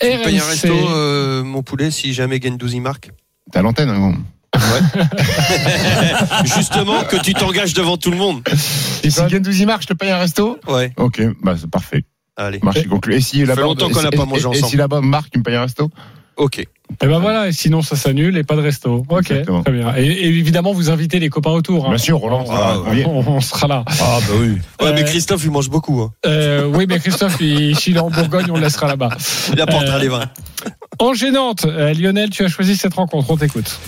Tu 0.00 0.06
payes 0.06 0.38
un 0.38 0.42
RMC. 0.42 0.48
resto, 0.50 0.68
euh, 0.90 1.42
mon 1.42 1.62
poulet, 1.62 1.90
si 1.90 2.12
jamais 2.12 2.40
Gendouzi 2.40 2.80
marque 2.80 3.10
T'es 3.50 3.58
à 3.58 3.62
l'antenne, 3.62 3.88
hein, 3.90 3.98
gros. 3.98 4.12
Justement, 6.44 7.02
que 7.04 7.16
tu 7.22 7.34
t'engages 7.34 7.74
devant 7.74 7.96
tout 7.96 8.10
le 8.10 8.16
monde. 8.16 8.42
Et 9.02 9.10
si 9.10 9.20
Gendouzi 9.28 9.66
marque, 9.66 9.82
je 9.82 9.88
te 9.88 9.94
paye 9.94 10.10
un 10.10 10.18
resto 10.18 10.58
Ouais, 10.68 10.92
Ok, 10.96 11.22
bah 11.42 11.54
c'est 11.58 11.70
parfait. 11.70 12.04
allez. 12.36 12.58
Marché 12.62 12.84
conclu. 12.86 13.14
Et 13.14 13.20
si 13.20 13.44
la 13.44 13.54
fait 13.54 13.62
Borde- 13.62 13.80
longtemps 13.80 13.92
qu'on 13.94 14.02
n'a 14.02 14.08
et- 14.12 14.16
pas 14.16 14.22
et- 14.22 14.26
mangé 14.26 14.40
et- 14.40 14.44
Et 14.44 14.46
ensemble. 14.48 14.66
si 14.70 14.76
là-bas 14.76 15.00
marque, 15.00 15.30
tu 15.30 15.38
me 15.38 15.42
payes 15.44 15.56
un 15.56 15.62
resto 15.62 15.90
Ok. 16.36 16.58
Et 17.00 17.06
ben 17.06 17.18
voilà, 17.20 17.48
et 17.48 17.52
sinon 17.52 17.80
ça 17.80 17.96
s'annule 17.96 18.36
et 18.36 18.42
pas 18.44 18.54
de 18.54 18.60
resto. 18.60 19.04
Ok, 19.08 19.30
Exactement. 19.30 19.62
très 19.62 19.72
bien. 19.72 19.94
Et, 19.96 20.04
et 20.06 20.26
évidemment, 20.26 20.72
vous 20.74 20.90
invitez 20.90 21.18
les 21.20 21.30
copains 21.30 21.52
autour. 21.52 21.86
hein. 21.86 21.90
Bien 21.90 21.98
sûr, 21.98 22.18
Roland, 22.18 22.44
Ah, 22.50 22.78
ouais. 22.80 23.04
on 23.06 23.20
on, 23.20 23.36
on 23.36 23.40
sera 23.40 23.66
là. 23.66 23.82
Ah, 23.88 24.18
bah 24.28 24.34
oui. 24.38 24.58
Ouais, 24.80 24.92
mais 24.92 25.00
Euh, 25.02 25.04
Christophe, 25.04 25.42
il 25.44 25.50
mange 25.50 25.70
beaucoup. 25.70 26.00
Hein. 26.02 26.12
Euh, 26.26 26.66
oui, 26.66 26.84
mais 26.88 26.98
Christophe, 26.98 27.36
il, 27.40 27.74
s'il 27.78 27.96
est 27.96 28.00
en 28.00 28.10
Bourgogne, 28.10 28.46
on 28.50 28.56
le 28.56 28.60
laissera 28.62 28.88
là-bas. 28.88 29.08
Il 29.54 29.60
apportera 29.60 29.96
Euh, 29.96 30.00
les 30.00 30.08
vins. 30.08 30.26
En 30.98 31.14
gênante, 31.14 31.64
euh, 31.64 31.94
Lionel, 31.94 32.28
tu 32.30 32.44
as 32.44 32.48
choisi 32.48 32.76
cette 32.76 32.94
rencontre, 32.94 33.30
on 33.30 33.36
t'écoute. 33.38 33.78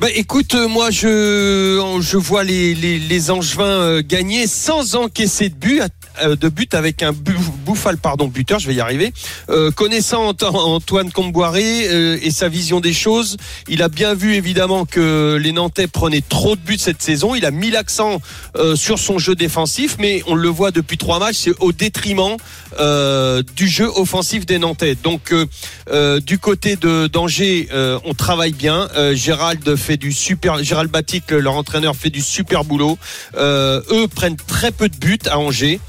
Bah 0.00 0.06
écoute, 0.14 0.54
euh, 0.54 0.68
moi 0.68 0.90
je 0.92 1.98
je 2.00 2.16
vois 2.16 2.44
les 2.44 2.72
les, 2.74 3.00
les 3.00 3.30
Angevins 3.32 3.64
euh, 3.64 4.02
gagner 4.06 4.46
sans 4.46 4.94
encaisser 4.94 5.48
de 5.48 5.56
but 5.56 5.80
euh, 5.80 5.88
de 6.26 6.48
but 6.48 6.74
avec 6.74 7.02
un 7.02 7.12
bouffal 7.12 7.96
pardon 7.98 8.28
buteur, 8.28 8.58
je 8.58 8.66
vais 8.66 8.74
y 8.74 8.80
arriver. 8.80 9.12
Euh, 9.50 9.70
connaissant 9.70 10.28
Ant- 10.28 10.36
Antoine 10.54 11.10
Comboiré 11.12 11.88
euh, 11.88 12.18
et 12.22 12.30
sa 12.30 12.48
vision 12.48 12.80
des 12.80 12.92
choses, 12.92 13.36
il 13.68 13.82
a 13.82 13.88
bien 13.88 14.14
vu 14.14 14.34
évidemment 14.34 14.84
que 14.84 15.38
les 15.40 15.52
Nantais 15.52 15.86
prenaient 15.86 16.24
trop 16.26 16.56
de 16.56 16.60
buts 16.60 16.78
cette 16.78 17.02
saison. 17.02 17.34
Il 17.34 17.44
a 17.44 17.50
mis 17.50 17.70
l'accent 17.70 18.20
euh, 18.56 18.76
sur 18.76 18.98
son 18.98 19.18
jeu 19.18 19.34
défensif, 19.34 19.96
mais 19.98 20.22
on 20.26 20.34
le 20.34 20.48
voit 20.48 20.70
depuis 20.70 20.98
trois 20.98 21.18
matchs, 21.18 21.36
c'est 21.44 21.54
au 21.60 21.72
détriment 21.72 22.36
euh, 22.78 23.42
du 23.56 23.68
jeu 23.68 23.88
offensif 23.96 24.46
des 24.46 24.58
Nantais. 24.58 24.96
Donc 25.02 25.32
euh, 25.32 25.46
euh, 25.90 26.20
du 26.20 26.38
côté 26.38 26.76
de 26.76 27.06
d'Angers, 27.06 27.68
euh, 27.72 27.98
on 28.04 28.14
travaille 28.14 28.52
bien. 28.52 28.88
Euh, 28.96 29.14
Gérald 29.14 29.76
fait 29.76 29.96
du 29.96 30.12
super. 30.12 30.62
Gérald 30.62 30.90
Batic, 30.90 31.30
leur 31.30 31.54
entraîneur, 31.54 31.96
fait 31.96 32.10
du 32.10 32.20
super 32.20 32.64
boulot. 32.64 32.98
Euh, 33.36 33.80
eux 33.90 34.08
prennent 34.08 34.36
très 34.36 34.72
peu 34.72 34.88
de 34.88 34.96
buts 34.96 35.18
à 35.30 35.38
Angers. 35.38 35.80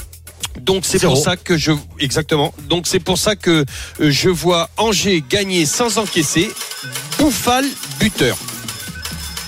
Donc 0.60 0.84
c'est 0.86 1.00
pour 1.00 1.17
ça 1.17 1.36
que 1.38 1.58
je 1.58 1.72
exactement. 2.00 2.54
Donc 2.69 2.86
c'est 2.88 3.00
pour 3.00 3.17
ça 3.17 3.36
que 3.36 3.65
euh, 4.02 4.12
je 4.12 4.30
vois 4.30 4.69
Angers 4.78 5.24
gagner 5.30 5.65
sans 5.65 5.98
encaisser. 5.98 6.52
Bouffal 7.17 7.65
buteur. 8.00 8.38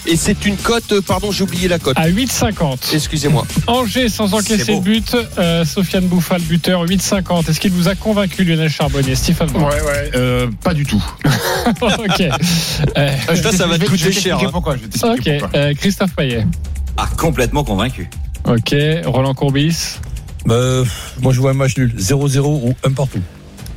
Et 0.08 0.15
c'est 0.17 0.45
une 0.45 0.58
cote. 0.58 0.93
euh, 0.93 1.02
Pardon, 1.02 1.32
j'ai 1.32 1.43
oublié 1.43 1.67
la 1.67 1.78
cote. 1.78 1.95
À 1.97 2.10
8,50. 2.10 2.95
Excusez-moi. 2.95 3.45
Angers 3.67 4.10
sans 4.10 4.34
encaisser 4.34 4.76
de 4.76 4.80
but. 4.82 5.15
Euh, 5.38 5.63
Sofiane 5.63 6.06
Bouffal, 6.08 6.41
buteur, 6.41 6.84
8,50. 6.86 7.47
Est-ce 7.50 7.60
qu'il 7.60 7.71
vous 7.71 7.88
a 7.88 7.93
convaincu, 7.93 8.43
Lionel 8.43 8.69
Charbonnier 8.69 9.13
Stéphane 9.13 9.52
Ouais, 9.56 9.63
ouais, 9.63 10.12
euh, 10.15 10.47
pas 10.63 10.74
du 10.74 10.86
tout. 10.86 11.04
Ok. 11.82 12.21
Euh, 12.97 13.15
Ça, 13.36 13.52
ça 13.52 13.67
va 13.67 13.78
te 13.78 13.86
coûter 13.86 14.12
cher. 14.12 14.39
hein. 14.39 14.50
pourquoi. 14.52 14.76
Je 14.76 14.82
vais 14.82 15.13
ok. 15.13 15.39
pourquoi. 15.39 15.60
Euh, 15.60 15.74
Christophe 15.76 16.15
Payet. 16.15 16.45
Ah, 16.97 17.08
complètement 17.17 17.63
convaincu. 17.63 18.10
Ok. 18.45 18.76
Roland 19.06 19.36
Courbis. 19.36 20.00
Bah, 20.45 20.56
moi, 21.21 21.34
je 21.34 21.39
vois 21.39 21.51
un 21.51 21.56
match 21.56 21.77
nul. 21.77 21.93
0-0 21.97 22.39
ou 22.39 22.73
un 22.84 22.91
partout. 22.91 23.21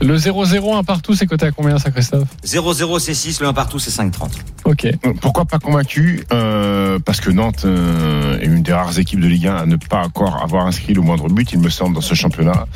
Le 0.01 0.17
0-0, 0.17 0.77
un 0.77 0.83
partout, 0.83 1.15
c'est 1.15 1.27
coté 1.27 1.47
à 1.47 1.51
combien 1.53 1.79
ça, 1.79 1.91
Christophe 1.91 2.29
0-0, 2.45 2.99
c'est 2.99 3.15
6, 3.15 3.41
le 3.41 3.47
1 3.47 3.53
partout, 3.53 3.79
c'est 3.79 3.91
5-30. 3.93 4.29
Ok. 4.65 4.89
Pourquoi 5.21 5.45
pas 5.45 5.59
convaincu 5.61 6.25
Euh, 6.33 6.99
Parce 6.99 7.21
que 7.21 7.31
Nantes 7.31 7.63
euh, 7.65 8.39
est 8.41 8.47
une 8.47 8.63
des 8.63 8.73
rares 8.73 8.99
équipes 8.99 9.21
de 9.21 9.29
Ligue 9.29 9.47
1 9.47 9.55
à 9.57 9.67
ne 9.67 9.77
pas 9.77 10.03
encore 10.03 10.43
avoir 10.43 10.67
inscrit 10.67 10.95
le 10.95 11.01
moindre 11.01 11.29
but, 11.29 11.53
il 11.53 11.61
me 11.61 11.71
semble, 11.71 11.95
dans 11.95 12.01
ce 12.01 12.15
championnat. 12.15 12.67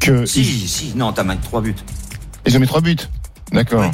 Que 0.00 0.24
Si, 0.24 0.44
si, 0.44 0.92
non, 0.94 1.12
t'as 1.12 1.24
marqué 1.24 1.42
3 1.42 1.60
buts. 1.62 1.74
ils 2.46 2.56
ont 2.56 2.60
mis 2.60 2.66
trois 2.68 2.80
buts. 2.80 2.96
D'accord. 3.52 3.80
Ouais. 3.80 3.90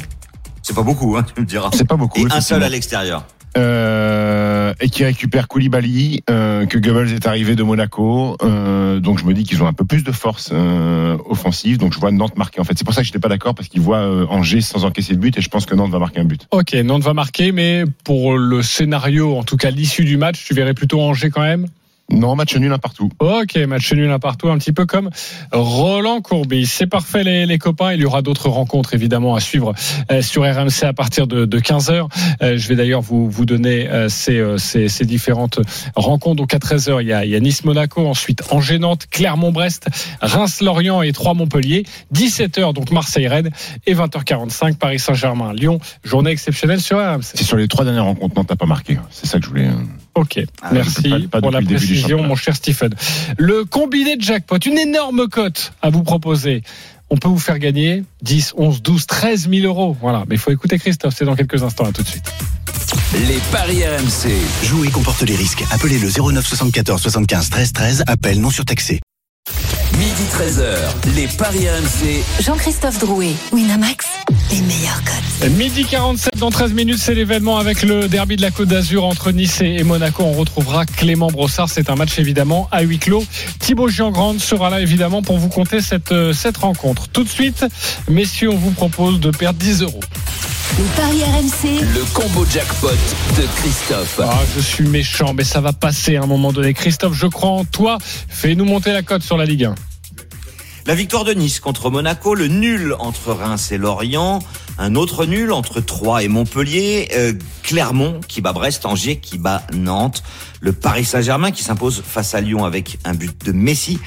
C'est 0.61 0.75
pas 0.75 0.83
beaucoup, 0.83 1.17
hein, 1.17 1.25
tu 1.35 1.41
me 1.41 1.45
diras. 1.45 1.69
C'est 1.73 1.87
pas 1.87 1.97
beaucoup. 1.97 2.25
Et 2.27 2.31
un 2.31 2.41
seul 2.41 2.61
à 2.63 2.69
l'extérieur. 2.69 3.25
Euh, 3.57 4.73
et 4.81 4.89
qui 4.89 5.05
récupère 5.05 5.47
Koulibaly, 5.47 6.23
euh, 6.29 6.65
que 6.65 6.77
Goebbels 6.77 7.13
est 7.13 7.25
arrivé 7.25 7.55
de 7.55 7.63
Monaco. 7.63 8.35
Euh, 8.43 8.99
donc 8.99 9.19
je 9.19 9.25
me 9.25 9.33
dis 9.33 9.43
qu'ils 9.43 9.63
ont 9.63 9.67
un 9.67 9.73
peu 9.73 9.85
plus 9.85 10.03
de 10.03 10.11
force 10.11 10.51
offensive. 11.29 11.77
Donc 11.77 11.93
je 11.93 11.99
vois 11.99 12.11
Nantes 12.11 12.37
marquer. 12.37 12.59
En 12.59 12.63
fait, 12.63 12.77
c'est 12.77 12.83
pour 12.83 12.93
ça 12.93 13.01
que 13.01 13.07
j'étais 13.07 13.19
pas 13.19 13.29
d'accord 13.29 13.55
parce 13.55 13.69
qu'ils 13.69 13.81
voient 13.81 14.27
Angers 14.29 14.61
sans 14.61 14.85
encaisser 14.85 15.13
de 15.13 15.19
but 15.19 15.37
et 15.37 15.41
je 15.41 15.49
pense 15.49 15.65
que 15.65 15.75
Nantes 15.75 15.91
va 15.91 15.99
marquer 15.99 16.19
un 16.19 16.25
but. 16.25 16.47
Ok, 16.51 16.73
Nantes 16.73 17.03
va 17.03 17.13
marquer, 17.13 17.51
mais 17.51 17.83
pour 18.03 18.37
le 18.37 18.61
scénario, 18.61 19.37
en 19.37 19.43
tout 19.43 19.57
cas 19.57 19.71
l'issue 19.71 20.03
du 20.03 20.17
match, 20.17 20.43
tu 20.45 20.53
verrais 20.53 20.73
plutôt 20.73 20.99
Angers 21.01 21.29
quand 21.29 21.41
même? 21.41 21.67
Non, 22.11 22.35
match 22.35 22.55
nul 22.55 22.71
un 22.71 22.77
partout. 22.77 23.09
Ok, 23.19 23.55
match 23.67 23.91
nul 23.93 24.11
un 24.11 24.19
partout, 24.19 24.49
un 24.49 24.57
petit 24.59 24.73
peu 24.73 24.85
comme 24.85 25.09
Roland 25.51 26.21
Courbis. 26.21 26.67
C'est 26.67 26.85
parfait 26.85 27.23
les, 27.23 27.45
les 27.47 27.57
copains. 27.57 27.93
Il 27.93 28.01
y 28.01 28.05
aura 28.05 28.21
d'autres 28.21 28.49
rencontres 28.49 28.93
évidemment 28.93 29.35
à 29.35 29.39
suivre 29.39 29.73
euh, 30.11 30.21
sur 30.21 30.43
RMC 30.43 30.83
à 30.83 30.93
partir 30.93 31.25
de, 31.25 31.45
de 31.45 31.59
15h. 31.59 32.07
Euh, 32.41 32.57
je 32.57 32.67
vais 32.67 32.75
d'ailleurs 32.75 33.01
vous, 33.01 33.29
vous 33.29 33.45
donner 33.45 33.89
euh, 33.89 34.07
ces, 34.07 34.43
ces, 34.57 34.87
ces 34.87 35.05
différentes 35.05 35.59
rencontres. 35.95 36.35
Donc 36.35 36.53
à 36.53 36.59
13h, 36.59 37.01
il 37.01 37.07
y 37.07 37.13
a, 37.13 37.25
il 37.25 37.31
y 37.31 37.35
a 37.35 37.39
Nice-Monaco, 37.39 38.05
ensuite 38.05 38.43
Angers-Nantes, 38.51 39.07
Clermont-Brest, 39.09 39.87
Reims-Lorient 40.21 41.01
et 41.01 41.11
3 41.11 41.33
Montpellier. 41.33 41.85
17h, 42.13 42.73
donc 42.73 42.91
Marseille-Rennes 42.91 43.49
et 43.87 43.95
20h45, 43.95 44.75
Paris-Saint-Germain-Lyon. 44.75 45.79
Journée 46.03 46.31
exceptionnelle 46.31 46.81
sur 46.81 46.99
RMC. 46.99 47.23
C'est 47.23 47.43
sur 47.43 47.57
les 47.57 47.67
trois 47.67 47.83
dernières 47.83 48.05
rencontres 48.05 48.35
Nantes 48.35 48.49
n'a 48.49 48.55
pas 48.55 48.65
marqué. 48.65 48.97
C'est 49.09 49.25
ça 49.25 49.39
que 49.39 49.45
je 49.45 49.49
voulais. 49.49 49.69
Ok, 50.15 50.39
Ah, 50.61 50.69
merci 50.71 51.09
pas- 51.09 51.19
pas 51.29 51.41
pour 51.41 51.51
la 51.51 51.61
précision, 51.61 52.23
mon 52.23 52.35
cher 52.35 52.55
Stephen. 52.55 52.93
Le 53.37 53.65
combiné 53.65 54.15
de 54.15 54.21
jackpot, 54.21 54.57
une 54.57 54.77
énorme 54.77 55.27
cote 55.27 55.73
à 55.81 55.89
vous 55.89 56.03
proposer. 56.03 56.63
On 57.09 57.17
peut 57.17 57.27
vous 57.27 57.37
faire 57.39 57.59
gagner 57.59 58.03
10, 58.23 58.53
11, 58.57 58.81
12, 58.81 59.05
13 59.05 59.49
000 59.49 59.65
euros. 59.67 59.95
Voilà, 60.01 60.23
mais 60.27 60.35
il 60.35 60.37
faut 60.39 60.51
écouter 60.51 60.79
Christophe, 60.79 61.13
c'est 61.17 61.25
dans 61.25 61.35
quelques 61.35 61.61
instants. 61.61 61.85
À 61.85 61.91
tout 61.91 62.01
de 62.01 62.07
suite. 62.07 62.31
Les 63.27 63.39
paris 63.51 63.83
RMC. 63.85 64.31
Jouer 64.65 64.89
comporte 64.89 65.21
les 65.21 65.35
risques. 65.35 65.63
Appelez 65.71 65.99
le 65.99 66.09
09 66.09 66.45
74 66.47 67.01
75 67.01 67.49
13 67.49 67.73
13. 67.73 68.03
Appel 68.07 68.39
non 68.41 68.49
surtaxé. 68.49 68.99
Midi 69.97 70.23
13h. 70.29 71.15
Les 71.15 71.27
paris 71.27 71.69
RMC. 71.69 72.43
Jean-Christophe 72.43 72.99
Drouet, 72.99 73.31
Winamax, 73.53 74.05
les 74.51 74.59
meilleurs 74.61 75.01
codes. 75.05 75.51
Midi 75.51 75.85
47, 75.85 76.37
dans 76.37 76.49
13 76.49 76.73
minutes, 76.73 76.97
c'est 76.99 77.13
l'événement 77.13 77.57
avec 77.57 77.81
le 77.81 78.09
derby 78.09 78.35
de 78.35 78.41
la 78.41 78.51
Côte 78.51 78.67
d'Azur 78.67 79.05
entre 79.05 79.31
Nice 79.31 79.61
et 79.61 79.83
Monaco. 79.83 80.23
On 80.23 80.33
retrouvera 80.33 80.85
Clément 80.85 81.27
Brossard. 81.27 81.69
C'est 81.69 81.89
un 81.89 81.95
match 81.95 82.19
évidemment 82.19 82.67
à 82.71 82.81
huis 82.81 82.99
clos. 82.99 83.23
Thibaut 83.59 83.87
Giangrande 83.87 84.39
sera 84.39 84.69
là 84.69 84.81
évidemment 84.81 85.21
pour 85.21 85.37
vous 85.37 85.49
compter 85.49 85.79
cette, 85.79 86.11
euh, 86.11 86.33
cette 86.33 86.57
rencontre. 86.57 87.07
Tout 87.07 87.23
de 87.23 87.29
suite, 87.29 87.65
messieurs, 88.09 88.49
on 88.51 88.57
vous 88.57 88.71
propose 88.71 89.21
de 89.21 89.31
perdre 89.31 89.59
10 89.59 89.83
euros. 89.83 90.01
Les 90.77 90.83
paris 90.97 91.23
RMC, 91.23 91.85
Le 91.93 92.03
combo 92.13 92.45
jackpot 92.51 92.89
de 92.89 93.47
Christophe. 93.61 94.19
Ah, 94.21 94.39
je 94.57 94.61
suis 94.61 94.83
méchant, 94.83 95.33
mais 95.33 95.45
ça 95.45 95.61
va 95.61 95.71
passer 95.71 96.17
à 96.17 96.23
un 96.23 96.25
moment 96.25 96.51
donné. 96.51 96.73
Christophe, 96.73 97.13
je 97.13 97.27
crois 97.27 97.51
en 97.51 97.63
toi. 97.63 97.97
Fais-nous 98.27 98.65
monter 98.65 98.91
la 98.91 99.01
cote 99.01 99.23
sur 99.23 99.37
la 99.37 99.45
Ligue 99.45 99.65
1. 99.65 99.75
La 100.87 100.93
victoire 100.93 101.23
de 101.23 101.33
Nice 101.33 101.59
contre 101.59 101.89
Monaco, 101.89 102.35
le 102.35 102.45
nul 102.45 102.95
entre 102.99 103.31
Reims 103.31 103.71
et 103.71 103.79
Lorient, 103.79 104.37
un 104.77 104.93
autre 104.93 105.25
nul 105.25 105.51
entre 105.51 105.81
Troyes 105.81 106.21
et 106.21 106.27
Montpellier, 106.27 107.09
euh, 107.15 107.33
Clermont 107.63 108.19
qui 108.27 108.39
bat 108.39 108.53
Brest, 108.53 108.85
Angers 108.85 109.17
qui 109.17 109.39
bat 109.39 109.65
Nantes, 109.73 110.21
le 110.59 110.73
Paris 110.73 111.03
Saint-Germain 111.03 111.49
qui 111.49 111.63
s'impose 111.63 112.03
face 112.05 112.35
à 112.35 112.41
Lyon 112.41 112.65
avec 112.65 112.99
un 113.03 113.15
but 113.15 113.35
de 113.43 113.51
Messi 113.51 113.97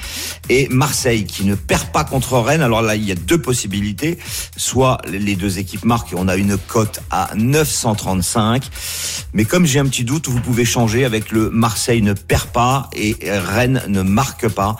et 0.47 0.69
Marseille 0.69 1.25
qui 1.25 1.43
ne 1.43 1.55
perd 1.55 1.91
pas 1.91 2.05
contre 2.05 2.37
Rennes. 2.37 2.61
Alors 2.61 2.81
là, 2.81 2.95
il 2.95 3.03
y 3.03 3.11
a 3.11 3.15
deux 3.15 3.41
possibilités. 3.41 4.17
Soit 4.55 4.99
les 5.05 5.35
deux 5.35 5.59
équipes 5.59 5.83
marquent 5.83 6.13
on 6.15 6.29
a 6.29 6.37
une 6.37 6.57
cote 6.57 7.01
à 7.11 7.31
935. 7.35 8.63
Mais 9.33 9.43
comme 9.43 9.65
j'ai 9.65 9.79
un 9.79 9.85
petit 9.85 10.05
doute, 10.05 10.29
vous 10.29 10.39
pouvez 10.39 10.63
changer 10.63 11.03
avec 11.03 11.33
le 11.33 11.49
Marseille 11.49 12.01
ne 12.01 12.13
perd 12.13 12.47
pas 12.47 12.89
et 12.93 13.17
Rennes 13.21 13.83
ne 13.89 14.01
marque 14.01 14.47
pas. 14.47 14.77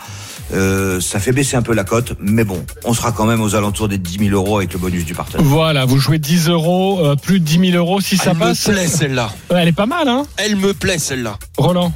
Euh, 0.51 0.99
ça 0.99 1.19
fait 1.19 1.31
baisser 1.31 1.55
un 1.57 1.61
peu 1.61 1.73
la 1.73 1.83
cote, 1.83 2.13
mais 2.19 2.43
bon, 2.43 2.65
on 2.83 2.93
sera 2.93 3.11
quand 3.11 3.25
même 3.25 3.41
aux 3.41 3.53
alentours 3.55 3.87
des 3.87 3.97
10 3.99 4.29
000 4.29 4.31
euros 4.31 4.57
avec 4.57 4.73
le 4.73 4.79
bonus 4.79 5.05
du 5.05 5.13
partenaire. 5.13 5.45
Voilà, 5.45 5.85
vous 5.85 5.99
jouez 5.99 6.17
10 6.19 6.49
euros, 6.49 7.05
euh, 7.05 7.15
plus 7.15 7.39
de 7.39 7.45
10 7.45 7.71
000 7.71 7.77
euros 7.77 8.01
si 8.01 8.17
ça 8.17 8.31
Elle 8.31 8.35
me 8.37 8.39
passe. 8.39 8.63
plaît 8.63 8.87
celle-là. 8.87 9.31
Elle 9.55 9.67
est 9.67 9.71
pas 9.73 9.85
mal, 9.85 10.07
hein 10.07 10.23
Elle 10.37 10.55
me 10.55 10.73
plaît 10.73 10.97
celle-là. 10.97 11.37
Roland, 11.57 11.91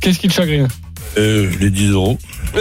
qu'est-ce 0.00 0.18
qui 0.18 0.28
te 0.28 0.32
chagrine? 0.32 0.68
Euh, 1.18 1.50
les 1.60 1.70
10 1.70 1.90
euros. 1.90 2.18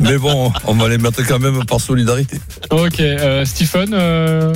Mais 0.00 0.16
bon, 0.18 0.52
on 0.66 0.74
va 0.74 0.88
les 0.88 0.98
mettre 0.98 1.26
quand 1.26 1.38
même 1.38 1.64
par 1.64 1.80
solidarité. 1.80 2.38
Ok, 2.70 3.00
euh, 3.00 3.44
Stephen, 3.44 3.90
euh, 3.92 4.52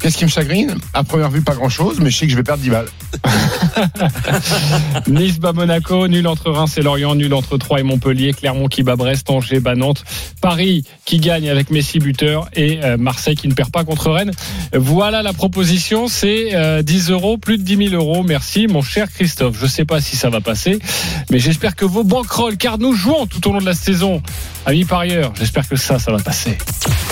Qu'est-ce 0.00 0.16
qui 0.16 0.24
me 0.24 0.30
chagrine? 0.30 0.76
À 0.94 1.04
première 1.04 1.30
vue, 1.30 1.42
pas 1.42 1.54
grand-chose, 1.54 2.00
mais 2.00 2.10
je 2.10 2.16
sais 2.16 2.24
que 2.26 2.32
je 2.32 2.36
vais 2.36 2.42
perdre 2.42 2.62
10 2.62 2.70
balles. 2.70 2.88
Nice 5.08 5.38
bat 5.38 5.52
Monaco, 5.52 6.08
nul 6.08 6.26
entre 6.26 6.50
Reims 6.50 6.78
et 6.78 6.82
Lorient, 6.82 7.14
nul 7.14 7.34
entre 7.34 7.58
Troyes 7.58 7.80
et 7.80 7.82
Montpellier, 7.82 8.32
Clermont 8.32 8.68
qui 8.68 8.82
bat 8.82 8.96
Brest, 8.96 9.28
Angers 9.28 9.60
bat 9.60 9.74
Nantes, 9.74 10.04
Paris 10.40 10.84
qui 11.04 11.18
gagne 11.18 11.50
avec 11.50 11.70
Messi 11.70 11.98
buteur 11.98 12.48
et 12.54 12.80
euh, 12.82 12.96
Marseille 12.96 13.34
qui 13.34 13.48
ne 13.48 13.54
perd 13.54 13.70
pas 13.70 13.84
contre 13.84 14.10
Rennes. 14.10 14.32
Voilà 14.72 15.22
la 15.22 15.32
proposition, 15.32 16.08
c'est 16.08 16.54
euh, 16.54 16.82
10 16.82 17.10
euros, 17.10 17.36
plus 17.36 17.58
de 17.58 17.62
10 17.62 17.90
000 17.90 18.02
euros. 18.02 18.22
Merci 18.22 18.68
mon 18.68 18.82
cher 18.82 19.10
Christophe. 19.12 19.56
Je 19.58 19.64
ne 19.64 19.70
sais 19.70 19.84
pas 19.84 20.00
si 20.00 20.16
ça 20.16 20.30
va 20.30 20.40
passer, 20.40 20.78
mais 21.30 21.38
j'espère 21.38 21.76
que 21.76 21.84
vos 21.84 22.04
banquerolles, 22.04 22.56
car 22.56 22.78
nous 22.78 22.94
jouons 22.94 23.26
tout 23.26 23.46
au 23.48 23.52
long 23.52 23.60
de 23.60 23.66
la 23.66 23.74
saison, 23.74 24.22
amis 24.64 24.84
parieurs, 24.84 25.32
j'espère 25.38 25.68
que 25.68 25.76
ça, 25.76 25.98
ça 25.98 26.10
va 26.10 26.18
passer. 26.18 26.56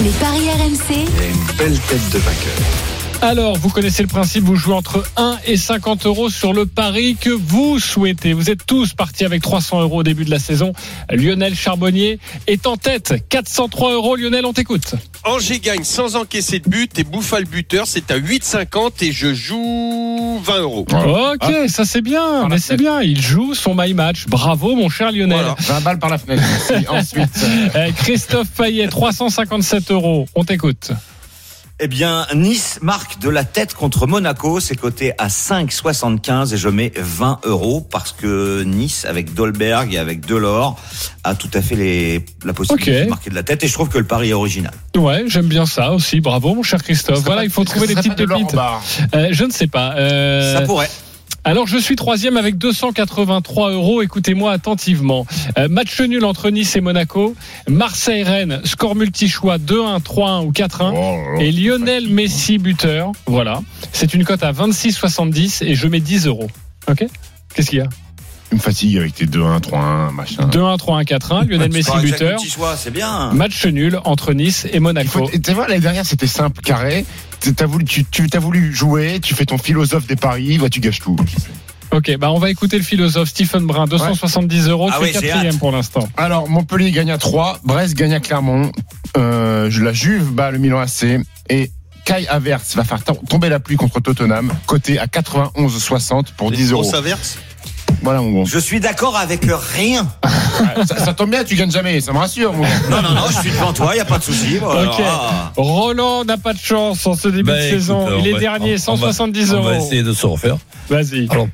les 0.00 0.10
paris 0.10 0.48
RMC, 0.48 0.94
une 0.96 1.56
belle 1.56 1.78
tête 1.80 2.10
de 2.12 2.18
vainqueur. 2.18 2.77
Alors, 3.20 3.56
vous 3.56 3.68
connaissez 3.68 4.02
le 4.02 4.08
principe, 4.08 4.44
vous 4.44 4.54
jouez 4.54 4.74
entre 4.74 5.02
1 5.16 5.38
et 5.44 5.56
50 5.56 6.06
euros 6.06 6.30
sur 6.30 6.52
le 6.52 6.66
pari 6.66 7.16
que 7.20 7.30
vous 7.30 7.80
souhaitez. 7.80 8.32
Vous 8.32 8.48
êtes 8.48 8.64
tous 8.64 8.92
partis 8.94 9.24
avec 9.24 9.42
300 9.42 9.80
euros 9.82 9.98
au 9.98 10.02
début 10.04 10.24
de 10.24 10.30
la 10.30 10.38
saison. 10.38 10.72
Lionel 11.10 11.56
Charbonnier 11.56 12.20
est 12.46 12.68
en 12.68 12.76
tête. 12.76 13.14
403 13.28 13.92
euros. 13.94 14.14
Lionel, 14.14 14.46
on 14.46 14.52
t'écoute. 14.52 14.94
Angers 15.24 15.58
gagne 15.58 15.82
sans 15.82 16.14
encaisser 16.14 16.60
de 16.60 16.68
but 16.70 16.96
et 17.00 17.02
Bouffal 17.02 17.44
buteur, 17.44 17.86
c'est 17.88 18.08
à 18.12 18.18
8,50 18.20 19.04
et 19.04 19.10
je 19.10 19.34
joue 19.34 20.40
20 20.44 20.58
euros. 20.60 20.86
Ok, 20.88 21.52
ça 21.68 21.84
c'est 21.84 22.02
bien, 22.02 22.46
mais 22.48 22.58
c'est 22.58 22.76
bien. 22.76 23.00
Il 23.02 23.20
joue 23.20 23.52
son 23.54 23.74
my 23.76 23.94
match. 23.94 24.26
Bravo, 24.28 24.76
mon 24.76 24.88
cher 24.88 25.10
Lionel. 25.10 25.38
Voilà. 25.40 25.56
20 25.58 25.80
balles 25.80 25.98
par 25.98 26.10
la 26.10 26.18
fenêtre. 26.18 26.42
Merci. 26.70 26.88
Ensuite, 27.18 27.44
Euh, 27.74 27.90
Christophe 27.96 28.48
Payet, 28.56 28.86
357 28.86 29.90
euros. 29.90 30.26
On 30.36 30.44
t'écoute. 30.44 30.92
Eh 31.80 31.86
bien, 31.86 32.26
Nice 32.34 32.80
marque 32.82 33.20
de 33.20 33.28
la 33.28 33.44
tête 33.44 33.72
contre 33.72 34.08
Monaco. 34.08 34.58
C'est 34.58 34.74
coté 34.74 35.12
à 35.16 35.28
5,75 35.28 36.52
et 36.52 36.56
je 36.56 36.68
mets 36.68 36.92
20 36.96 37.40
euros 37.44 37.86
parce 37.88 38.10
que 38.12 38.64
Nice, 38.64 39.04
avec 39.08 39.32
Dolberg 39.32 39.94
et 39.94 39.98
avec 39.98 40.26
Delors, 40.26 40.76
a 41.22 41.36
tout 41.36 41.50
à 41.54 41.62
fait 41.62 41.76
les, 41.76 42.24
la 42.44 42.52
possibilité 42.52 43.04
de 43.04 43.08
marquer 43.08 43.30
de 43.30 43.36
la 43.36 43.44
tête 43.44 43.62
et 43.62 43.68
je 43.68 43.72
trouve 43.72 43.88
que 43.90 43.98
le 43.98 44.04
pari 44.04 44.30
est 44.30 44.32
original. 44.32 44.72
Ouais, 44.96 45.24
j'aime 45.28 45.46
bien 45.46 45.66
ça 45.66 45.92
aussi. 45.92 46.20
Bravo, 46.20 46.52
mon 46.54 46.64
cher 46.64 46.82
Christophe. 46.82 47.20
Voilà, 47.20 47.44
il 47.44 47.50
faut 47.50 47.62
trouver 47.62 47.86
des 47.86 47.94
petites 47.94 48.16
pépites. 48.16 48.56
Euh, 49.14 49.28
je 49.30 49.44
ne 49.44 49.52
sais 49.52 49.68
pas. 49.68 49.94
Euh, 49.96 50.54
Ça 50.54 50.62
pourrait. 50.62 50.90
Alors, 51.48 51.66
je 51.66 51.78
suis 51.78 51.96
troisième 51.96 52.36
avec 52.36 52.58
283 52.58 53.70
euros. 53.70 54.02
Écoutez-moi 54.02 54.52
attentivement. 54.52 55.26
Euh, 55.56 55.66
match 55.66 55.98
nul 55.98 56.26
entre 56.26 56.50
Nice 56.50 56.76
et 56.76 56.82
Monaco. 56.82 57.34
Marseille-Rennes, 57.66 58.60
score 58.64 58.94
multi-choix 58.94 59.56
2-1, 59.56 59.98
3-1 60.02 60.44
ou 60.44 60.52
4-1. 60.52 61.40
et 61.40 61.50
Lionel 61.50 62.10
Messi 62.10 62.58
buteur. 62.58 63.12
Voilà. 63.24 63.62
C'est 63.92 64.12
une 64.12 64.24
cote 64.24 64.42
à 64.42 64.52
26,70 64.52 65.64
et 65.64 65.74
je 65.74 65.86
mets 65.86 66.00
10 66.00 66.26
euros. 66.26 66.50
Ok? 66.86 67.06
Qu'est-ce 67.54 67.70
qu'il 67.70 67.78
y 67.78 67.80
a? 67.80 67.88
Tu 68.50 68.54
me 68.56 68.60
fatigues 68.60 68.96
avec 68.96 69.14
tes 69.14 69.26
2-1, 69.26 69.60
3-1, 69.60 70.10
machin. 70.12 70.48
2-1, 70.48 70.78
3-1, 70.78 71.04
4-1. 71.04 71.48
Lionel 71.48 71.70
Messi 71.70 71.90
avec 71.90 72.08
chaque 72.08 72.20
buteur. 72.20 72.40
c'est 72.76 72.90
bien. 72.90 73.32
Match 73.34 73.66
nul 73.66 74.00
entre 74.04 74.32
Nice 74.32 74.66
et 74.72 74.80
Monaco. 74.80 75.28
Tu 75.42 75.52
vois, 75.52 75.68
l'année 75.68 75.80
dernière, 75.80 76.06
c'était 76.06 76.26
simple, 76.26 76.60
carré. 76.62 77.04
T'as 77.56 77.66
voulu, 77.66 77.84
tu, 77.84 78.04
tu 78.04 78.26
as 78.32 78.38
voulu 78.40 78.74
jouer, 78.74 79.20
tu 79.20 79.34
fais 79.34 79.44
ton 79.44 79.58
philosophe 79.58 80.06
des 80.06 80.16
paris, 80.16 80.58
bah, 80.58 80.68
tu 80.70 80.80
gâches 80.80 81.00
tout. 81.00 81.16
Ok, 81.90 82.14
bah 82.18 82.30
on 82.32 82.38
va 82.38 82.50
écouter 82.50 82.76
le 82.76 82.82
philosophe 82.84 83.28
Stephen 83.30 83.64
Brun, 83.64 83.86
270 83.86 84.68
euros, 84.68 84.90
Ah 84.92 84.96
tu 84.98 85.04
es 85.04 85.06
oui, 85.06 85.12
j'ai 85.20 85.26
quatrième 85.28 85.56
pour 85.58 85.70
l'instant. 85.72 86.06
Alors, 86.18 86.48
Montpellier 86.48 86.90
gagne 86.90 87.10
à 87.10 87.16
3, 87.16 87.60
Brest 87.64 87.94
gagne 87.94 88.12
à 88.12 88.20
Clermont, 88.20 88.70
euh, 89.16 89.70
la 89.80 89.92
Juve 89.94 90.32
bat 90.32 90.50
le 90.50 90.58
Milan 90.58 90.80
AC 90.80 91.04
et 91.48 91.70
Kai 92.04 92.26
Havertz 92.28 92.74
va 92.76 92.84
faire 92.84 93.02
to- 93.04 93.20
tomber 93.28 93.48
la 93.48 93.58
pluie 93.60 93.76
contre 93.76 94.00
Tottenham, 94.00 94.52
coté 94.66 94.98
à 94.98 95.06
91,60 95.06 96.32
pour 96.36 96.50
10 96.50 96.72
euros. 96.72 96.94
Averse. 96.94 97.38
Voilà, 98.02 98.20
mon 98.20 98.30
gros. 98.30 98.44
Je 98.46 98.58
suis 98.58 98.80
d'accord 98.80 99.16
avec 99.16 99.44
rien. 99.76 100.06
ça, 100.86 100.98
ça 100.98 101.12
tombe 101.14 101.30
bien, 101.30 101.44
tu 101.44 101.56
gagnes 101.56 101.70
jamais, 101.70 102.00
ça 102.00 102.12
me 102.12 102.18
rassure, 102.18 102.52
mon. 102.52 102.62
Non, 102.90 103.02
non, 103.02 103.12
non, 103.14 103.24
je 103.28 103.40
suis 103.40 103.50
devant 103.50 103.72
toi, 103.72 103.90
il 103.92 103.96
n'y 103.96 104.00
a 104.00 104.04
pas 104.04 104.18
de 104.18 104.24
souci. 104.24 104.58
Voilà. 104.58 105.52
Roland 105.56 106.24
n'a 106.24 106.38
pas 106.38 106.52
de 106.52 106.58
chance 106.58 107.06
en 107.06 107.14
ce 107.14 107.28
début 107.28 107.44
Ben, 107.44 107.54
de 107.54 107.66
écoute, 107.66 107.78
saison. 107.80 108.06
on 108.08 108.18
Il 108.20 108.28
est 108.28 108.32
va- 108.32 108.38
dernier, 108.38 108.76
on- 108.86 108.92
on 108.92 108.94
va- 108.96 109.12
170 109.12 109.52
On 109.52 109.62
va 109.62 109.72
euros. 109.74 109.84
essayer 109.86 110.02
de 110.02 110.12
se 110.12 110.26
refaire. 110.26 110.56
Vas-y. 110.88 111.26
Alors, 111.30 111.48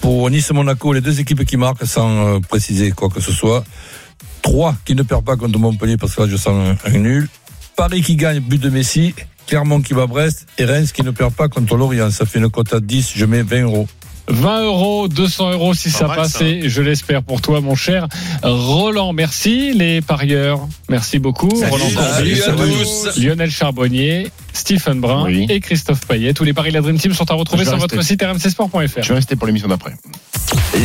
pour 0.00 0.30
Nice-Monaco, 0.30 0.92
les 0.92 1.00
deux 1.00 1.20
équipes 1.20 1.44
qui 1.44 1.56
marquent, 1.56 1.86
sans 1.86 2.08
euh, 2.36 2.38
préciser 2.40 2.90
quoi 2.92 3.08
que 3.10 3.20
ce 3.20 3.32
soit. 3.32 3.64
Trois 4.42 4.74
qui 4.86 4.94
ne 4.94 5.02
perdent 5.02 5.24
pas 5.24 5.36
contre 5.36 5.58
Montpellier, 5.58 5.96
parce 5.98 6.14
que 6.14 6.22
là, 6.22 6.28
je 6.30 6.36
sens 6.36 6.54
un, 6.84 6.90
un 6.90 6.98
nul. 6.98 7.28
Paris 7.76 8.00
qui 8.02 8.16
gagne, 8.16 8.40
but 8.40 8.60
de 8.60 8.70
Messi. 8.70 9.14
Clermont 9.46 9.80
qui 9.82 9.94
bat 9.94 10.06
Brest. 10.06 10.46
Et 10.58 10.64
Reims 10.64 10.92
qui 10.92 11.02
ne 11.02 11.10
perd 11.10 11.32
pas 11.34 11.48
contre 11.48 11.76
Lorient. 11.76 12.10
Ça 12.10 12.24
fait 12.24 12.38
une 12.38 12.48
cote 12.50 12.72
à 12.72 12.80
10, 12.80 13.12
je 13.16 13.24
mets 13.26 13.42
20 13.42 13.62
euros. 13.64 13.88
20 14.28 14.64
euros, 14.64 15.08
200 15.08 15.52
euros 15.52 15.74
si 15.74 15.90
ça 15.90 16.06
mal, 16.06 16.16
passe, 16.18 16.32
ça. 16.34 16.44
et 16.44 16.68
je 16.68 16.82
l'espère 16.82 17.22
pour 17.22 17.40
toi, 17.40 17.60
mon 17.60 17.74
cher 17.74 18.06
Roland. 18.42 19.12
Merci, 19.12 19.72
les 19.74 20.00
parieurs. 20.00 20.60
Merci 20.88 21.18
beaucoup. 21.18 21.50
Salut. 21.50 21.70
Roland 21.70 21.84
Salut 22.14 22.42
à 22.42 22.52
tous. 22.52 23.08
Lionel 23.18 23.50
Charbonnier, 23.50 24.30
Stephen 24.52 25.00
Brun 25.00 25.24
Oui. 25.26 25.46
et 25.48 25.60
Christophe 25.60 26.06
Payet. 26.06 26.32
Tous 26.34 26.44
les 26.44 26.52
paris 26.52 26.70
de 26.70 26.74
la 26.74 26.80
Dream 26.80 26.98
Team 26.98 27.12
sont 27.12 27.28
à 27.30 27.34
retrouver 27.34 27.64
Je 27.64 27.70
sur 27.70 27.78
votre 27.78 28.00
site 28.02 28.22
rmcsport.fr. 28.22 29.02
Je 29.02 29.08
vais 29.08 29.14
rester 29.14 29.36
pour 29.36 29.46
l'émission 29.46 29.68
d'après. 29.68 29.94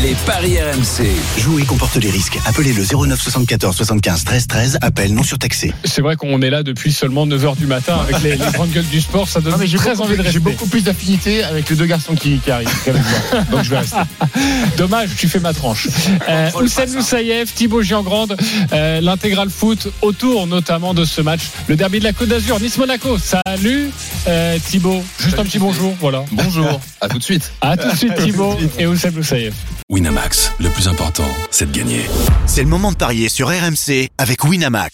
Les 0.02 0.16
paris 0.26 0.58
RMC. 0.60 1.08
Jouer 1.40 1.64
comporte 1.64 1.96
les 1.98 2.10
risques. 2.10 2.38
Appelez 2.46 2.74
le 2.74 2.84
09 2.84 3.20
74 3.22 3.76
75 3.76 4.24
13 4.24 4.48
13. 4.48 4.78
Appel 4.82 5.14
non 5.14 5.24
surtaxé. 5.24 5.74
C'est 5.84 6.02
vrai 6.02 6.16
qu'on 6.16 6.42
est 6.42 6.50
là 6.50 6.64
depuis 6.64 6.92
seulement 6.92 7.26
9h 7.28 7.58
du 7.58 7.66
matin 7.68 7.98
avec 8.08 8.22
les, 8.24 8.32
les 8.32 8.52
grandes 8.54 8.72
gueules 8.72 8.86
du 8.88 9.02
sport. 9.02 9.28
Ça 9.28 9.42
donne 9.42 9.54
Non, 9.54 9.58
mais 9.60 9.68
j'ai 9.68 9.78
très 9.78 9.92
beaucoup, 9.92 10.04
envie 10.04 10.14
de 10.18 10.22
j'ai 10.24 10.28
rester. 10.30 10.40
beaucoup 10.40 10.68
plus 10.68 10.84
d'affinité 10.84 11.44
avec 11.44 11.70
les 11.70 11.76
deux 11.76 11.86
garçons 11.86 12.16
qui, 12.16 12.38
qui 12.40 12.52
arrivent. 12.52 12.70
Donc 13.52 13.64
je 13.64 13.70
vais 13.70 13.80
rester. 13.80 13.98
Dommage, 14.78 15.10
tu 15.18 15.28
fais 15.28 15.40
ma 15.40 15.54
tranche. 15.54 15.88
Euh. 16.28 16.50
Moussaïev, 16.96 17.52
Thibaut 17.54 17.82
Giangrande, 17.82 18.36
euh, 18.74 19.02
l'intégral 19.02 19.50
foot 19.50 19.90
autour 20.02 20.48
notamment 20.48 20.94
de 20.94 21.06
ce 21.06 21.22
match, 21.22 21.42
le 21.68 21.76
derby 21.76 22.00
de 22.00 22.06
la 22.06 22.14
Côte 22.14 22.30
d'Azur, 22.30 22.60
Nice-Monaco. 22.60 23.18
Salut 23.18 23.92
euh, 24.28 24.58
Thibaut, 24.66 25.04
juste 25.20 25.38
un 25.38 25.44
petit 25.44 25.60
bonjour, 25.60 25.94
voilà. 26.00 26.24
Bonjour, 26.32 26.80
à 27.02 27.08
tout 27.08 27.20
de 27.20 27.24
suite. 27.24 27.52
À 27.62 27.78
tout 27.78 27.92
de 27.92 27.96
suite 27.96 28.16
Thibaut 28.24 28.58
et 28.80 28.86
Houssem 28.88 29.14
Moussaïev. 29.14 29.54
Winamax, 29.90 30.54
le 30.60 30.70
plus 30.70 30.88
important, 30.88 31.28
c'est 31.52 31.72
de 31.72 31.78
gagner. 31.78 32.02
C'est 32.48 32.64
le 32.64 32.70
moment 32.70 32.92
de 32.92 32.98
parier 32.98 33.30
sur 33.30 33.50
RMC 33.50 34.10
avec 34.18 34.44
Winamax. 34.44 34.94